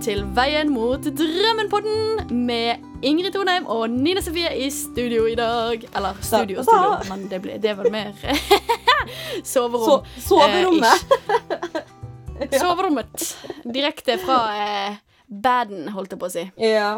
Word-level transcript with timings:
Til 0.00 0.22
Veien 0.32 0.70
mot 0.72 1.04
drømmen-podden 1.04 2.30
med 2.32 3.04
Ingrid 3.04 3.34
Tonheim 3.34 3.66
og 3.68 3.82
Nina 3.92 4.22
Sofie 4.24 4.48
i 4.56 4.70
studio 4.72 5.26
i 5.28 5.34
dag. 5.36 5.84
Eller 5.96 6.16
studio 6.24 6.62
og 6.62 6.64
studio, 6.64 6.94
men 7.10 7.26
det, 7.28 7.40
ble, 7.44 7.58
det 7.60 7.74
er 7.74 7.76
vel 7.76 7.92
mer 7.92 8.14
soverom. 9.52 9.84
So 9.84 10.30
soverommet. 10.30 11.12
Eh, 12.40 12.56
soverommet. 12.62 13.26
Direkte 13.68 14.16
fra 14.24 14.38
eh, 14.56 14.96
baden, 15.28 15.90
holdt 15.92 16.16
jeg 16.16 16.22
på 16.22 16.30
å 16.30 16.32
si. 16.32 16.46
Ja. 16.64 16.94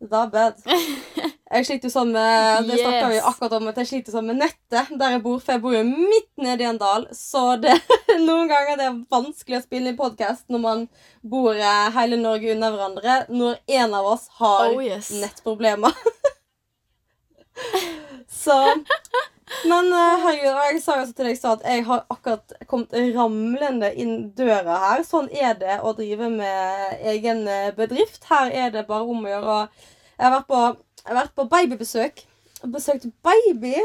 Da 0.00 0.24
bad. 0.32 0.64
Jeg 1.48 1.64
sliter 1.64 1.88
jo 1.88 1.92
sånn 1.94 2.10
med 2.12 2.66
Det 2.68 2.76
Yes. 2.76 3.08
vi 3.08 3.18
akkurat 3.24 3.52
om, 3.56 3.68
at 3.70 3.78
jeg 3.80 3.88
sliter 3.88 4.12
sånn 4.12 4.26
med 4.28 4.36
nettet 4.42 4.90
der 5.00 5.14
jeg 5.14 5.22
bor. 5.24 5.38
For 5.40 5.54
jeg 5.56 5.62
bor 5.64 5.72
jo 5.72 5.82
midt 5.88 6.28
nede 6.36 6.64
i 6.64 6.68
en 6.68 6.78
dal, 6.80 7.06
så 7.16 7.56
det 7.60 7.72
noen 8.26 8.50
ganger 8.50 8.76
det 8.76 8.88
er 8.90 8.98
vanskelig 9.14 9.56
å 9.60 9.64
spille 9.64 9.88
inn 9.92 9.96
podkast 9.96 10.44
når 10.52 10.60
man 10.64 10.82
bor 11.24 11.56
eh, 11.56 11.86
hele 11.96 12.18
Norge 12.20 12.52
unna 12.52 12.68
hverandre. 12.74 13.14
Når 13.32 13.56
en 13.80 13.94
av 13.96 14.10
oss 14.12 14.28
har 14.42 14.74
Oh, 14.74 14.82
yes. 14.84 15.08
nettproblemer. 15.22 15.94
så 18.28 18.58
Men 19.64 19.88
eh, 19.92 20.18
herregud, 20.22 20.58
jeg 20.68 20.82
sa 20.84 20.98
jo 20.98 21.06
også 21.06 21.14
til 21.16 21.30
deg 21.30 21.38
så 21.40 21.54
at 21.56 21.62
jeg 21.64 21.84
har 21.88 22.02
akkurat 22.12 22.52
kommet 22.68 22.92
ramlende 23.16 23.88
inn 23.96 24.28
døra 24.36 24.76
her. 24.82 25.00
Sånn 25.08 25.30
er 25.32 25.56
det 25.58 25.78
å 25.80 25.94
drive 25.96 26.28
med 26.34 27.00
egen 27.14 27.46
eh, 27.48 27.70
bedrift. 27.76 28.28
Her 28.28 28.52
er 28.52 28.74
det 28.76 28.84
bare 28.90 29.08
om 29.08 29.24
å 29.24 29.32
gjøre. 29.32 29.56
Jeg 30.18 30.26
har 30.26 30.34
vært 30.36 30.50
på, 30.52 30.60
jeg 31.08 31.16
har 31.16 31.22
vært 31.22 31.36
på 31.38 31.48
babybesøk. 31.48 32.24
Og 32.58 32.72
besøkt 32.74 33.06
baby. 33.24 33.76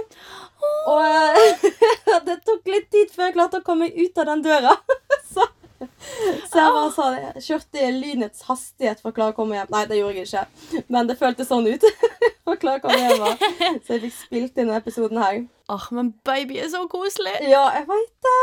Og 0.90 1.04
eh, 1.06 1.68
det 2.28 2.40
tok 2.44 2.66
litt 2.68 2.90
tid 2.92 3.12
før 3.14 3.30
jeg 3.30 3.36
klarte 3.38 3.62
å 3.62 3.66
komme 3.66 3.88
ut 3.88 4.18
av 4.20 4.28
den 4.28 4.42
døra. 4.44 4.74
så, 5.34 5.46
så 5.80 6.60
jeg 6.60 6.74
bare 6.74 6.90
sa 6.96 7.06
det. 7.14 7.22
Jeg 7.38 7.46
kjørte 7.48 7.84
i 7.86 7.92
lynets 7.96 8.44
hastighet 8.50 9.04
for 9.04 9.14
å 9.14 9.16
klare 9.16 9.36
å 9.36 9.38
komme 9.38 9.56
hjem. 9.56 9.70
Nei, 9.72 9.84
det 9.88 10.00
gjorde 10.02 10.20
jeg 10.20 10.28
ikke. 10.28 10.82
Men 10.92 11.12
det 11.12 11.20
føltes 11.22 11.52
sånn 11.54 11.70
ut. 11.70 11.86
for 12.44 12.58
å 12.58 12.60
klare 12.60 12.82
å 12.82 12.86
komme 12.88 13.38
hjem. 13.38 13.78
Så 13.86 13.96
jeg 13.96 14.04
fikk 14.08 14.18
spilt 14.18 14.58
inn 14.58 14.66
denne 14.66 14.82
episoden 14.82 15.22
her. 15.22 15.44
Åh, 15.72 15.88
men 15.96 16.12
baby 16.28 16.60
er 16.60 16.74
så 16.74 16.84
koselig. 16.92 17.38
Ja, 17.48 17.68
jeg 17.78 17.88
veit 17.88 18.28
det. 18.28 18.42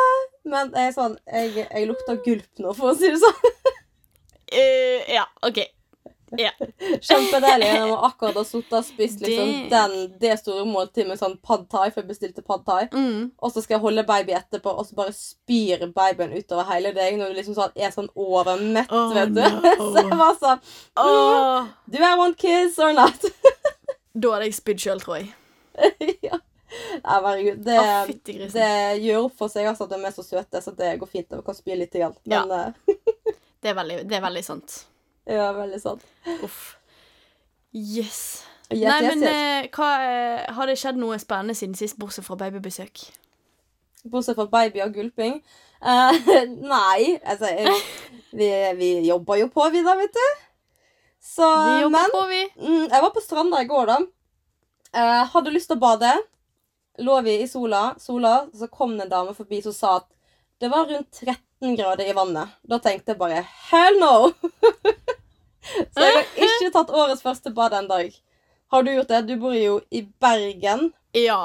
Men 0.54 0.72
er 0.78 0.94
sånn, 0.96 1.18
jeg, 1.28 1.66
jeg 1.66 1.90
lukter 1.90 2.22
gulp 2.24 2.64
nå, 2.64 2.72
for 2.78 2.94
å 2.94 2.96
si 2.96 3.12
det 3.12 3.20
sånn. 3.20 3.52
Uh, 4.50 5.02
ja, 5.10 5.26
OK. 5.46 5.60
Ja. 6.38 6.50
Kjempedeilig 7.08 7.66
jeg 7.66 7.80
har 7.82 8.04
akkurat 8.06 8.36
ha 8.38 8.44
sittet 8.46 8.76
og 8.78 8.84
spist 8.86 9.22
liksom, 9.24 9.48
Det- 9.50 9.70
den, 9.72 9.94
det 10.22 10.34
store 10.38 10.64
måltidet 10.68 11.08
med 11.08 11.18
sånn 11.18 11.34
pad 11.42 11.64
thai, 11.72 11.88
for 11.90 12.02
jeg 12.02 12.08
bestilte 12.12 12.44
pad 12.46 12.62
thai. 12.66 12.84
Mm. 12.92 13.30
Og 13.42 13.52
så 13.54 13.62
skal 13.64 13.74
jeg 13.78 13.82
holde 13.84 14.04
baby 14.06 14.36
etterpå, 14.38 14.70
og 14.78 14.86
så 14.86 14.94
bare 15.00 15.14
spyr 15.16 15.86
babyen 15.96 16.36
utover 16.36 16.68
hele 16.70 16.92
deg 16.96 17.18
når 17.18 17.32
du 17.34 17.40
liksom 17.40 17.56
sånn, 17.58 17.72
er 17.76 17.90
sånn 17.94 18.10
overmett, 18.14 18.92
Oh, 18.94 19.10
vet 19.16 19.34
du. 19.34 19.40
no. 19.42 19.74
Så 19.94 20.04
jeg 20.04 20.20
var 20.20 20.38
sånn 20.38 20.62
oh. 21.02 21.66
Do 21.90 21.98
I 22.04 22.14
want 22.20 22.38
kids 22.38 22.78
or 22.78 22.92
not? 22.94 23.26
da 24.14 24.32
hadde 24.36 24.46
jeg 24.50 24.54
spydd 24.60 24.80
sjøl, 24.86 25.02
tror 25.02 25.20
jeg. 25.20 25.32
ja. 26.28 26.38
Nei, 26.70 27.16
herregud. 27.24 27.64
Det, 27.66 27.76
oh, 27.82 28.10
det 28.54 28.70
gjør 29.02 29.24
opp 29.26 29.34
for 29.40 29.50
seg 29.50 29.66
altså, 29.66 29.88
at 29.88 29.94
de 29.96 30.04
er 30.06 30.14
så 30.14 30.22
søte, 30.22 30.60
så 30.62 30.70
det 30.78 30.92
går 31.00 31.10
fint. 31.10 31.26
De 31.32 31.40
kan 31.42 31.56
spy 31.56 31.74
litt. 31.78 31.96
Men 32.30 32.52
ja. 32.54 32.72
Det 33.60 33.72
er 33.72 33.74
veldig, 33.76 33.96
det 34.08 34.16
er 34.18 34.22
veldig 34.24 34.42
sant. 34.46 34.76
ja, 35.38 35.52
veldig 35.56 35.80
sant. 35.82 36.04
Uff. 36.42 36.76
Yes. 37.74 38.44
Yes, 38.70 38.84
Nei, 38.86 39.00
yes, 39.02 39.14
men 39.14 39.22
yes. 39.24 39.30
eh, 39.32 39.70
hva, 39.74 39.88
eh, 40.06 40.52
har 40.54 40.70
det 40.70 40.76
skjedd 40.78 40.98
noe 41.00 41.18
spennende 41.18 41.56
siden 41.58 41.74
sist, 41.78 41.98
bortsett 41.98 42.26
fra 42.26 42.36
babybesøk? 42.38 43.02
Bortsett 44.10 44.38
fra 44.38 44.46
baby 44.50 44.82
og 44.84 44.94
gulping. 44.94 45.40
Uh, 45.82 46.14
nei, 46.74 47.16
altså 47.24 47.50
jeg, 47.50 47.74
vi, 48.38 48.48
vi 48.78 48.90
jobber 49.08 49.40
jo 49.40 49.48
på, 49.50 49.66
vi 49.74 49.82
da, 49.86 49.96
vet 49.98 50.14
du. 50.14 50.26
Så, 51.20 51.44
Vi 51.44 51.82
jobber 51.82 51.96
men 51.96 52.14
på, 52.14 52.22
vi. 52.30 52.40
mm, 52.62 52.86
jeg 52.92 53.02
var 53.02 53.12
på 53.14 53.22
stranda 53.24 53.60
i 53.60 53.68
går, 53.68 53.90
da. 53.90 53.98
Uh, 54.94 55.24
hadde 55.34 55.52
lyst 55.54 55.70
til 55.70 55.78
å 55.80 55.82
bade. 55.82 56.14
Lå 57.00 57.18
vi 57.26 57.40
i 57.42 57.48
sola, 57.48 57.94
sola, 58.00 58.46
så 58.54 58.68
kom 58.70 58.96
det 58.96 59.08
en 59.08 59.12
dame 59.16 59.34
forbi 59.36 59.60
som 59.64 59.74
sa 59.74 59.96
at 60.00 60.08
det 60.60 60.70
var 60.72 60.86
rundt 60.90 61.10
13 61.24 61.36
grader 61.60 62.08
i 62.08 62.16
vannet. 62.16 62.56
Da 62.62 62.80
tenkte 62.82 63.14
jeg 63.14 63.20
bare 63.20 63.44
hell 63.70 64.00
no! 64.00 64.30
så 65.92 66.06
jeg 66.06 66.14
har 66.16 66.28
ikke 66.46 66.72
tatt 66.74 66.92
årets 66.92 67.24
første 67.24 67.52
bad 67.54 67.76
en 67.76 67.90
dag. 67.90 68.14
Har 68.70 68.86
du 68.86 68.92
gjort 68.94 69.10
det? 69.10 69.24
Du 69.28 69.34
bor 69.40 69.56
jo 69.56 69.80
i 69.90 70.04
Bergen. 70.22 70.90
Ja. 71.16 71.42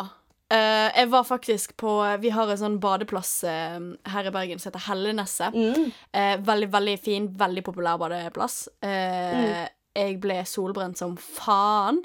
Uh, 0.53 0.92
jeg 0.94 1.09
var 1.09 1.24
faktisk 1.26 1.72
på 1.81 1.90
Vi 2.22 2.30
har 2.30 2.52
en 2.53 2.59
sånn 2.59 2.76
badeplass 2.78 3.31
uh, 3.50 3.80
her 4.14 4.28
i 4.30 4.34
Bergen 4.34 4.62
som 4.62 4.70
heter 4.70 4.86
Helleneset. 4.88 5.58
Mm. 5.58 5.90
Uh, 6.14 6.36
veldig, 6.46 6.70
veldig 6.76 6.96
fin, 7.02 7.28
veldig 7.40 7.66
populær 7.66 7.97
badeplass. 8.02 8.68
Mm. 8.86 9.66
Jeg 9.96 10.20
ble 10.22 10.42
solbrent 10.47 11.02
som 11.02 11.18
faen. 11.18 12.03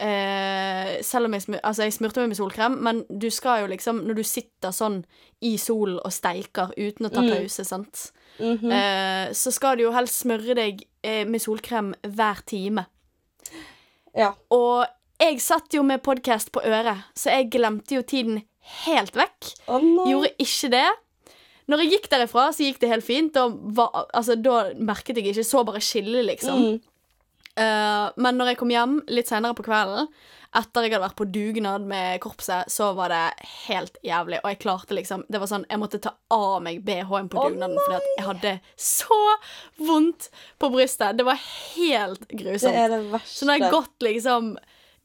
Eh, 0.00 1.02
selv 1.04 1.28
om 1.28 1.34
jeg, 1.36 1.42
smur, 1.44 1.58
altså 1.60 1.84
jeg 1.84 1.92
smurte 1.92 2.22
meg 2.22 2.30
med 2.30 2.38
solkrem, 2.38 2.78
men 2.80 3.02
du 3.12 3.26
skal 3.28 3.60
jo 3.60 3.66
liksom 3.68 3.98
Når 4.06 4.16
du 4.16 4.22
sitter 4.24 4.72
sånn 4.72 5.02
i 5.44 5.50
solen 5.60 5.98
og 6.00 6.14
steiker 6.14 6.72
uten 6.78 7.08
å 7.08 7.10
ta 7.12 7.20
Mm. 7.20 7.30
pause, 7.30 7.62
mm 8.38 8.56
-hmm. 8.58 8.72
eh, 8.72 9.32
så 9.32 9.52
skal 9.52 9.76
du 9.76 9.82
jo 9.82 9.92
helst 9.92 10.20
smøre 10.20 10.54
deg 10.54 10.82
eh, 11.02 11.26
med 11.26 11.40
solkrem 11.40 11.94
hver 12.02 12.40
time. 12.46 12.86
Ja. 14.16 14.32
Og 14.50 14.86
jeg 15.20 15.40
satt 15.40 15.74
jo 15.74 15.82
med 15.82 16.02
podkast 16.02 16.50
på 16.52 16.60
øret, 16.64 17.04
så 17.14 17.30
jeg 17.30 17.50
glemte 17.50 17.94
jo 17.94 18.02
tiden 18.02 18.42
helt 18.86 19.16
vekk. 19.16 19.52
Oh, 19.68 19.82
no. 19.82 20.06
Gjorde 20.08 20.32
ikke 20.38 20.70
det. 20.70 20.88
Når 21.70 21.78
jeg 21.84 21.90
gikk 21.90 22.10
derifra, 22.10 22.52
så 22.52 22.64
gikk 22.64 22.80
det 22.80 22.88
helt 22.88 23.04
fint. 23.04 23.34
Da, 23.34 23.48
var, 23.48 24.06
altså, 24.14 24.34
da 24.34 24.72
merket 24.74 25.16
jeg 25.16 25.26
ikke. 25.26 25.44
Så 25.46 25.62
bare 25.64 25.80
skille, 25.80 26.24
liksom. 26.26 26.58
Mm. 26.58 26.80
Eh, 27.60 28.10
men 28.16 28.38
når 28.40 28.52
jeg 28.52 28.60
kom 28.62 28.70
hjem 28.72 29.00
litt 29.12 29.28
senere 29.30 29.56
på 29.58 29.64
kvelden, 29.66 30.08
etter 30.56 30.82
jeg 30.82 30.90
hadde 30.96 31.04
vært 31.04 31.18
på 31.20 31.26
dugnad 31.30 31.84
med 31.86 32.16
korpset, 32.24 32.66
så 32.74 32.88
var 32.98 33.12
det 33.12 33.20
helt 33.68 34.00
jævlig. 34.02 34.40
Og 34.42 34.48
jeg 34.50 34.58
klarte 34.64 34.96
liksom 34.96 35.22
Det 35.30 35.38
var 35.38 35.46
sånn, 35.46 35.66
Jeg 35.70 35.78
måtte 35.78 36.00
ta 36.02 36.10
av 36.34 36.56
meg 36.64 36.80
BH-en 36.82 37.28
på 37.30 37.44
dugnaden 37.44 37.78
fordi 37.84 37.98
at 38.00 38.08
jeg 38.16 38.26
hadde 38.26 38.54
så 38.74 39.20
vondt 39.78 40.26
på 40.58 40.72
brystet. 40.74 41.16
Det 41.20 41.26
var 41.28 41.38
helt 41.76 42.26
Det 42.26 42.40
grusomt. 42.42 42.74
er 42.74 42.88
det 42.96 43.00
verste. 43.12 43.36
Så 43.38 43.46
nå 43.46 43.54
har 43.54 43.62
jeg 43.62 43.70
gått 43.76 44.06
liksom 44.08 44.56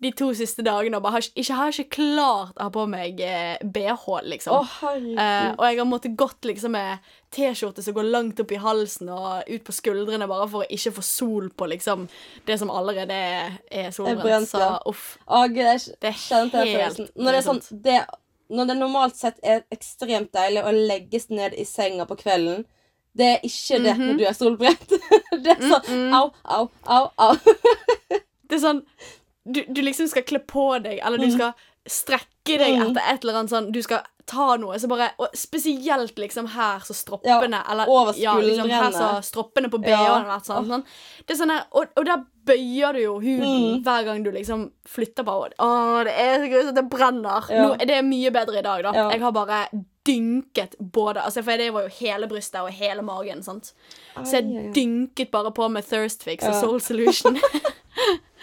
de 0.05 0.11
to 0.15 0.27
siste 0.37 0.61
dagene 0.65 0.99
og 0.99 1.03
bare 1.05 1.17
har 1.17 1.25
ikke, 1.33 1.55
har 1.57 1.71
ikke 1.73 1.95
klart 1.97 2.55
å 2.59 2.67
ha 2.67 2.71
på 2.73 2.83
meg 2.91 3.19
eh, 3.25 3.55
BH, 3.65 4.03
liksom. 4.29 4.61
Oh. 4.61 4.75
Eh, 4.93 5.49
og 5.57 5.63
jeg 5.65 5.79
har 5.81 5.87
måttet 5.89 6.15
gått 6.19 6.45
liksom 6.45 6.75
med 6.77 7.01
T-skjorte 7.35 7.83
som 7.83 7.95
går 7.97 8.07
langt 8.13 8.39
opp 8.39 8.53
i 8.55 8.59
halsen 8.61 9.09
og 9.11 9.49
ut 9.49 9.65
på 9.67 9.73
skuldrene, 9.75 10.27
bare 10.29 10.45
for 10.51 10.63
å 10.63 10.69
ikke 10.77 10.93
få 10.99 11.03
sol 11.05 11.49
på 11.57 11.67
liksom 11.73 12.05
det 12.47 12.59
som 12.61 12.71
allerede 12.71 13.17
er, 13.17 13.57
er 13.71 13.89
solbrent. 13.95 14.47
Så 14.53 14.69
uff. 14.87 15.07
Å, 15.25 15.41
Gud, 15.49 15.63
jeg 15.65 15.97
Det 15.99 16.13
er 16.13 16.21
helt. 16.21 17.01
Når 17.17 17.31
det, 17.31 17.41
er 17.41 17.47
sånn, 17.49 17.63
det, 17.89 17.97
når 18.55 18.69
det 18.71 18.77
normalt 18.79 19.19
sett 19.19 19.41
er 19.43 19.65
ekstremt 19.73 20.31
deilig 20.37 20.63
å 20.63 20.71
legges 20.75 21.27
ned 21.33 21.57
i 21.57 21.65
senga 21.67 22.05
på 22.07 22.15
kvelden, 22.21 22.63
det 23.15 23.27
er 23.33 23.43
ikke 23.47 23.77
det 23.83 23.93
Mhm. 23.95 24.07
når 24.09 24.17
du 24.19 24.23
er 24.27 24.33
solbrent. 24.35 24.89
det 25.43 25.53
er 25.57 25.61
sånn 25.63 26.15
au, 26.15 26.25
au, 26.43 26.65
au, 26.83 27.05
au. 27.17 27.35
Det 28.45 28.59
er 28.59 28.61
sånn 28.61 28.81
du, 29.51 29.63
du 29.69 29.81
liksom 29.81 30.07
skal 30.09 30.23
kle 30.23 30.39
på 30.39 30.81
deg, 30.83 30.99
eller 31.05 31.17
du 31.17 31.27
Mm. 31.27 31.33
skal 31.37 31.53
strekke 31.87 32.57
deg 32.57 32.75
Mm. 32.79 32.89
etter 32.89 33.01
et 33.13 33.23
eller 33.23 33.33
annet 33.39 33.51
sånn 33.51 33.71
Du 33.71 33.81
skal 33.81 34.01
ta 34.25 34.55
noe, 34.57 34.73
så 34.81 34.87
bare 34.89 35.11
Og 35.19 35.27
spesielt 35.37 36.15
liksom 36.17 36.47
her 36.47 36.79
så 36.79 36.93
stroppene 36.97 37.59
eller, 37.69 37.85
over 37.87 38.13
Ja, 38.17 38.33
liksom 38.41 38.69
her 38.71 38.91
så 38.91 39.21
stroppene 39.21 39.69
på 39.69 39.83
Ja. 39.85 39.97
BH-en 39.97 40.25
ja. 40.25 40.39
sånn. 40.39 40.65
sånn. 40.67 40.83
Det 41.27 41.35
er 41.35 41.45
sånn 41.45 41.51
her 41.53 41.65
og, 41.71 41.85
og 41.95 42.05
der 42.05 42.23
bøyer 42.45 42.93
du 42.93 42.99
jo 43.03 43.19
huden 43.19 43.45
Mm. 43.45 43.83
hver 43.83 44.03
gang 44.05 44.23
du 44.23 44.31
liksom 44.31 44.71
flytter 44.87 45.23
på 45.23 45.43
henne. 45.43 45.53
Å, 45.59 46.03
det 46.05 46.13
er 46.17 46.39
så 46.39 46.49
grusomt. 46.51 46.75
Det 46.75 46.89
brenner. 46.89 47.49
Ja. 47.51 47.67
Nå, 47.67 47.77
det 47.77 47.89
er 47.91 48.01
mye 48.03 48.31
bedre 48.31 48.57
i 48.59 48.61
dag, 48.61 48.83
da. 48.83 48.91
Ja. 48.93 49.09
Jeg 49.11 49.21
har 49.21 49.31
bare 49.31 49.69
dynket 50.05 50.75
både 50.79 51.21
Altså, 51.23 51.43
for 51.43 51.57
det 51.57 51.71
var 51.73 51.81
jo 51.83 51.89
hele 51.99 52.27
brystet 52.27 52.61
og 52.61 52.69
hele 52.71 53.01
magen, 53.01 53.43
sant. 53.43 53.73
Så 54.23 54.33
jeg 54.41 54.73
dynket 54.73 55.31
bare 55.31 55.51
på 55.51 55.69
med 55.71 55.83
Thirst 55.85 56.23
Fix 56.23 56.43
og 56.45 56.53
Soul 56.55 56.79
Solution. 56.81 57.37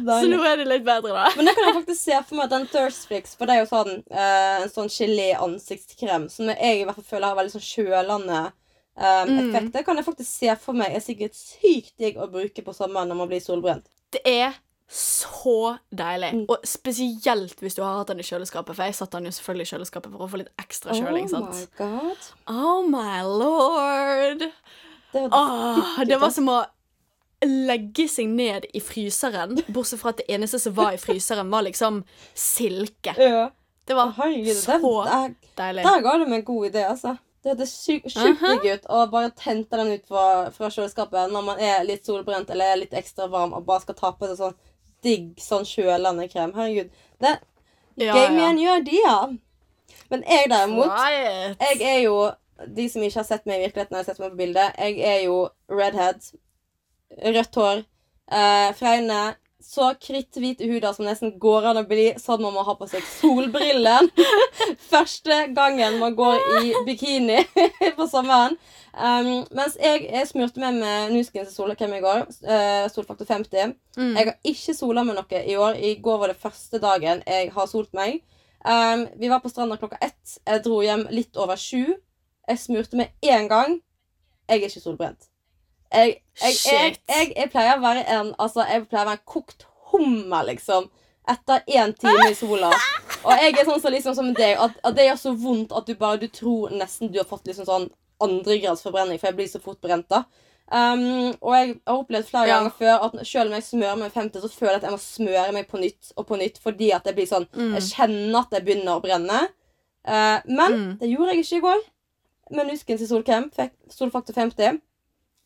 Så 0.00 0.28
nå 0.30 0.38
er 0.46 0.60
det 0.60 0.66
litt 0.68 0.84
bedre, 0.86 1.12
da. 1.14 1.26
Men 1.36 1.48
det 1.48 1.54
kan 1.56 1.66
jeg 1.68 1.76
faktisk 1.80 2.00
se 2.02 2.20
for 2.28 2.38
meg 2.38 2.46
at 2.48 2.54
den 2.54 2.66
Thirst 2.72 3.06
Fix 3.10 3.34
For 3.38 3.48
det 3.48 3.56
er 3.56 3.62
jo 3.64 3.68
sånn 3.70 3.92
eh, 4.10 4.56
en 4.64 4.72
sånn 4.72 4.90
gelé 4.92 5.30
ansiktskrem 5.40 6.28
som 6.32 6.50
jeg 6.52 6.80
i 6.80 6.86
hvert 6.88 6.98
fall 7.00 7.08
føler 7.16 7.30
har 7.32 7.38
veldig 7.40 7.54
sånn 7.58 7.68
kjølende 7.68 8.40
eh, 8.46 8.56
Mm. 9.00 9.36
effekt. 9.48 9.70
Det 9.72 9.84
kan 9.86 9.96
jeg 9.96 10.04
faktisk 10.04 10.28
se 10.28 10.54
for 10.60 10.76
meg 10.76 10.92
er 10.92 11.00
sikkert 11.00 11.36
sykt 11.38 11.94
digg 12.02 12.18
å 12.20 12.26
bruke 12.28 12.60
på 12.66 12.74
sommeren 12.76 13.08
når 13.08 13.16
man 13.22 13.30
blir 13.30 13.40
solbrent. 13.40 13.86
Det 14.12 14.20
er 14.28 14.58
så 14.90 15.76
deilig. 15.94 16.32
Mm. 16.34 16.42
Og 16.50 16.66
spesielt 16.66 17.62
hvis 17.62 17.78
du 17.78 17.80
har 17.84 17.94
hatt 18.00 18.10
den 18.10 18.20
i 18.20 18.26
kjøleskapet. 18.26 18.74
For 18.76 18.84
jeg 18.90 18.96
satte 18.98 19.16
den 19.16 19.30
jo 19.30 19.36
selvfølgelig 19.38 19.68
i 19.68 19.70
kjøleskapet 19.70 20.12
for 20.12 20.26
å 20.26 20.28
få 20.32 20.40
litt 20.42 20.50
ekstra 20.60 20.96
kjøling. 20.98 21.30
oh 21.30 21.32
sant? 21.32 21.54
my 21.54 21.64
god. 21.78 22.28
Oh 22.50 22.82
my 22.90 23.22
lord. 23.24 24.44
Det 25.14 25.22
var 25.30 25.38
Åh, 25.38 26.04
det 26.10 26.18
var 26.20 26.34
som 26.34 26.50
å 26.52 26.58
legge 27.46 28.08
seg 28.08 28.28
ned 28.28 28.66
i 28.76 28.80
fryseren, 28.84 29.56
bortsett 29.72 30.00
fra 30.02 30.12
at 30.12 30.20
det 30.20 30.26
eneste 30.34 30.58
som 30.60 30.74
var 30.76 30.92
i 30.96 31.00
fryseren, 31.00 31.50
var 31.50 31.62
liksom 31.66 32.02
silke. 32.36 33.14
Ja. 33.18 33.50
Det 33.88 33.94
var 33.96 34.12
Herregud, 34.16 34.54
så 34.56 34.76
det, 34.78 35.10
der, 35.10 35.34
deilig. 35.58 35.84
der 35.88 36.02
ga 36.04 36.12
du 36.20 36.24
meg 36.28 36.38
en 36.42 36.44
god 36.44 36.66
idé, 36.68 36.84
altså. 36.86 37.16
Det 37.42 37.54
hørtes 37.54 37.70
sjukt 37.80 38.42
digg 38.44 38.66
ut 38.76 38.84
å 38.92 39.06
bare 39.10 39.30
tente 39.32 39.78
den 39.80 39.94
ut 39.96 40.04
fra, 40.06 40.24
fra 40.52 40.68
kjøleskapet 40.70 41.32
når 41.32 41.46
man 41.46 41.62
er 41.64 41.86
litt 41.88 42.04
solbrent 42.06 42.50
eller 42.52 42.74
er 42.74 42.82
litt 42.82 42.92
ekstra 42.94 43.30
varm 43.32 43.54
og 43.56 43.64
bare 43.64 43.80
skal 43.86 43.96
ta 43.96 44.10
på 44.12 44.28
seg 44.28 44.36
sånn 44.36 44.58
digg 45.02 45.40
sånn 45.40 45.64
kjølende 45.64 46.26
krem. 46.28 46.52
Herregud. 46.54 46.90
Det 47.24 47.38
Ja, 47.96 48.14
me 48.30 48.44
ja. 48.44 48.52
gjør 48.60 48.84
de, 48.84 48.98
ja. 49.00 49.16
Men 50.12 50.22
jeg 50.28 50.50
derimot. 50.52 50.92
Jeg 51.08 51.80
er 51.80 51.98
jo 52.04 52.30
De 52.76 52.84
som 52.92 53.02
ikke 53.02 53.22
har 53.22 53.24
sett 53.24 53.46
meg 53.48 53.56
i 53.56 53.64
virkeligheten, 53.64 53.96
har 53.96 54.04
sett 54.04 54.18
meg 54.20 54.34
på 54.34 54.42
bildet. 54.42 54.76
Jeg 54.76 55.00
er 55.00 55.22
jo 55.24 55.36
redhead. 55.72 56.20
Rødt 57.18 57.54
hår. 57.54 57.84
Eh, 58.32 58.74
fregne. 58.78 59.34
Så 59.60 59.90
kritthvite 60.00 60.64
huder 60.64 60.94
som 60.96 61.04
nesten 61.04 61.34
går 61.38 61.66
an 61.68 61.78
å 61.82 61.84
bli 61.84 62.06
sånn 62.18 62.40
man 62.40 62.54
må 62.56 62.62
ha 62.64 62.72
på 62.78 62.86
seg 62.88 63.04
solbriller. 63.04 64.06
Første 64.92 65.36
gangen 65.52 65.98
man 66.00 66.16
går 66.16 66.40
i 66.62 66.72
bikini 66.86 67.42
på 67.98 68.06
sommeren. 68.08 68.56
Um, 68.96 69.44
mens 69.54 69.76
jeg, 69.78 70.06
jeg 70.08 70.30
smurte 70.30 70.62
med 70.62 70.80
med 70.80 71.12
Nuskins 71.12 71.52
solkrem 71.54 71.92
i 71.98 72.00
går. 72.02 72.24
Uh, 72.40 72.88
solfaktor 72.90 73.28
50. 73.28 73.76
Mm. 74.00 74.14
Jeg 74.16 74.30
har 74.30 74.52
ikke 74.54 74.76
sola 74.80 75.04
med 75.06 75.20
noe 75.20 75.42
i 75.44 75.58
år. 75.60 75.76
I 75.76 75.94
går 76.02 76.22
var 76.24 76.32
det 76.32 76.40
første 76.40 76.80
dagen 76.80 77.20
jeg 77.28 77.52
har 77.54 77.70
solt 77.70 77.92
meg. 77.96 78.22
Um, 78.64 79.06
vi 79.20 79.28
var 79.28 79.44
på 79.44 79.52
stranda 79.52 79.76
klokka 79.80 80.00
ett. 80.00 80.38
Jeg 80.40 80.64
dro 80.64 80.80
hjem 80.84 81.04
litt 81.12 81.36
over 81.36 81.60
sju. 81.60 81.94
Jeg 82.48 82.64
smurte 82.64 82.98
meg 82.98 83.12
én 83.20 83.48
gang. 83.52 83.76
Jeg 84.48 84.56
er 84.64 84.72
ikke 84.72 84.88
solbrent. 84.88 85.29
Jeg, 85.92 86.16
jeg, 86.40 86.96
jeg, 87.08 87.32
jeg, 87.36 87.50
pleier 87.50 87.76
å 87.78 87.82
være 87.82 88.04
en 88.06 88.28
Altså, 88.38 88.62
jeg 88.68 88.84
pleier 88.88 89.04
å 89.06 89.10
være 89.10 89.18
en 89.18 89.24
kokt 89.26 89.66
hummer, 89.90 90.44
liksom. 90.46 90.90
Etter 91.28 91.62
én 91.68 91.92
time 91.98 92.28
i 92.30 92.34
sola. 92.34 92.70
Og 93.24 93.32
jeg 93.36 93.54
er 93.58 93.64
sånn 93.68 93.80
som, 93.82 93.92
liksom, 93.92 94.14
som 94.14 94.30
deg, 94.34 94.56
at, 94.58 94.76
at 94.86 94.94
det 94.96 95.08
gjør 95.08 95.18
så 95.20 95.32
vondt 95.36 95.72
at 95.76 95.86
du 95.86 95.94
bare 95.98 96.20
Du 96.22 96.28
tror 96.28 96.70
nesten 96.74 97.10
du 97.12 97.18
har 97.20 97.26
fått 97.28 97.46
liksom 97.50 97.66
sånn 97.68 97.88
andregrads 98.20 98.82
forbrenning, 98.84 99.18
for 99.18 99.30
jeg 99.30 99.36
blir 99.38 99.48
så 99.48 99.58
fort 99.64 99.80
brent, 99.80 100.04
da. 100.12 100.24
Um, 100.70 101.32
og 101.42 101.54
jeg 101.56 101.70
har 101.88 101.96
opplevd 101.96 102.26
flere 102.28 102.46
Ja. 102.50 102.58
ganger 102.60 102.74
før 102.78 103.06
at 103.06 103.14
selv 103.26 103.48
om 103.50 103.54
jeg 103.56 103.64
smører 103.66 103.96
meg 103.98 104.12
50, 104.12 104.42
så 104.44 104.50
føler 104.52 104.74
jeg 104.76 104.80
at 104.82 104.84
jeg 104.86 104.92
må 104.92 104.98
smøre 105.02 105.52
meg 105.56 105.68
på 105.70 105.80
nytt 105.80 106.12
og 106.16 106.26
på 106.28 106.36
nytt 106.38 106.60
fordi 106.62 106.90
at 106.94 107.08
jeg 107.08 107.16
blir 107.16 107.26
sånn 107.26 107.46
Mm. 107.56 107.72
Jeg 107.78 107.82
kjenner 107.88 108.38
at 108.44 108.52
jeg 108.52 108.64
begynner 108.68 109.00
å 109.00 109.02
brenne. 109.02 109.40
Uh, 110.06 110.38
men 110.46 110.72
Mm. 110.76 110.98
det 111.00 111.08
gjorde 111.10 111.32
jeg 111.34 111.44
ikke 111.44 111.56
i 111.56 111.64
går. 111.64 111.80
Med 112.50 112.66
Nuskens 112.66 113.08
solkrem. 113.08 113.50
Solfaktor 113.90 114.34
50. 114.34 114.80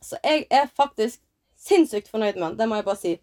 Så 0.05 0.19
jeg 0.25 0.47
er 0.51 0.67
faktisk 0.77 1.21
sinnssykt 1.65 2.11
fornøyd 2.13 2.37
med 2.37 2.51
den. 2.51 2.59
Det 2.59 2.69
må 2.69 2.77
jeg 2.81 2.85
bare 2.85 3.01
si. 3.01 3.15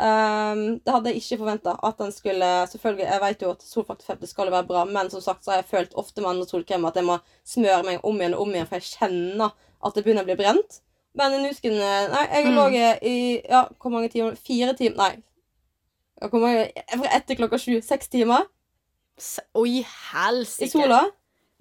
Um, 0.00 0.78
det 0.80 0.88
hadde 0.94 1.10
jeg 1.12 1.20
ikke 1.20 1.36
forventa. 1.42 1.74
At 1.84 1.98
den 2.00 2.12
skulle 2.16 2.46
Selvfølgelig, 2.72 3.04
jeg 3.10 3.20
vet 3.20 3.42
jo 3.44 3.50
at 3.52 3.62
solfaktor 3.66 4.14
50 4.14 4.30
skal 4.32 4.50
være 4.54 4.66
bra, 4.70 4.84
men 4.88 5.10
som 5.12 5.20
sagt 5.20 5.44
så 5.44 5.52
har 5.52 5.58
jeg 5.60 5.68
følt 5.74 5.92
ofte 6.00 6.22
med 6.24 6.30
andre 6.30 6.46
solkremer 6.48 6.88
at 6.88 6.96
jeg 6.96 7.04
må 7.04 7.18
smøre 7.44 7.82
meg 7.84 8.00
om 8.08 8.16
igjen 8.22 8.34
og 8.38 8.46
om 8.46 8.54
igjen, 8.54 8.66
for 8.70 8.80
jeg 8.80 8.88
kjenner 8.94 9.52
at 9.84 9.94
det 9.98 10.04
begynner 10.06 10.24
å 10.24 10.30
bli 10.30 10.38
brent. 10.40 10.80
Men 11.14 11.34
i 11.36 11.42
Nusken 11.42 11.74
eh, 11.76 12.06
Nei, 12.08 12.24
jeg 12.32 12.46
Mm. 12.48 12.54
lå 12.56 12.64
i 13.04 13.42
Ja, 13.50 13.66
hvor 13.82 13.90
mange 13.92 14.08
timer? 14.08 14.34
Fire 14.40 14.72
timer? 14.78 14.96
Nei. 14.96 15.22
Hvor 16.30 16.40
mange? 16.40 16.70
Fra 16.94 17.10
etter 17.18 17.36
klokka 17.36 17.58
sju. 17.60 17.80
Seks 17.84 18.08
timer 18.08 18.46
Oi, 19.54 19.82
helsike. 20.12 20.64
i 20.64 20.70
sola. 20.72 21.02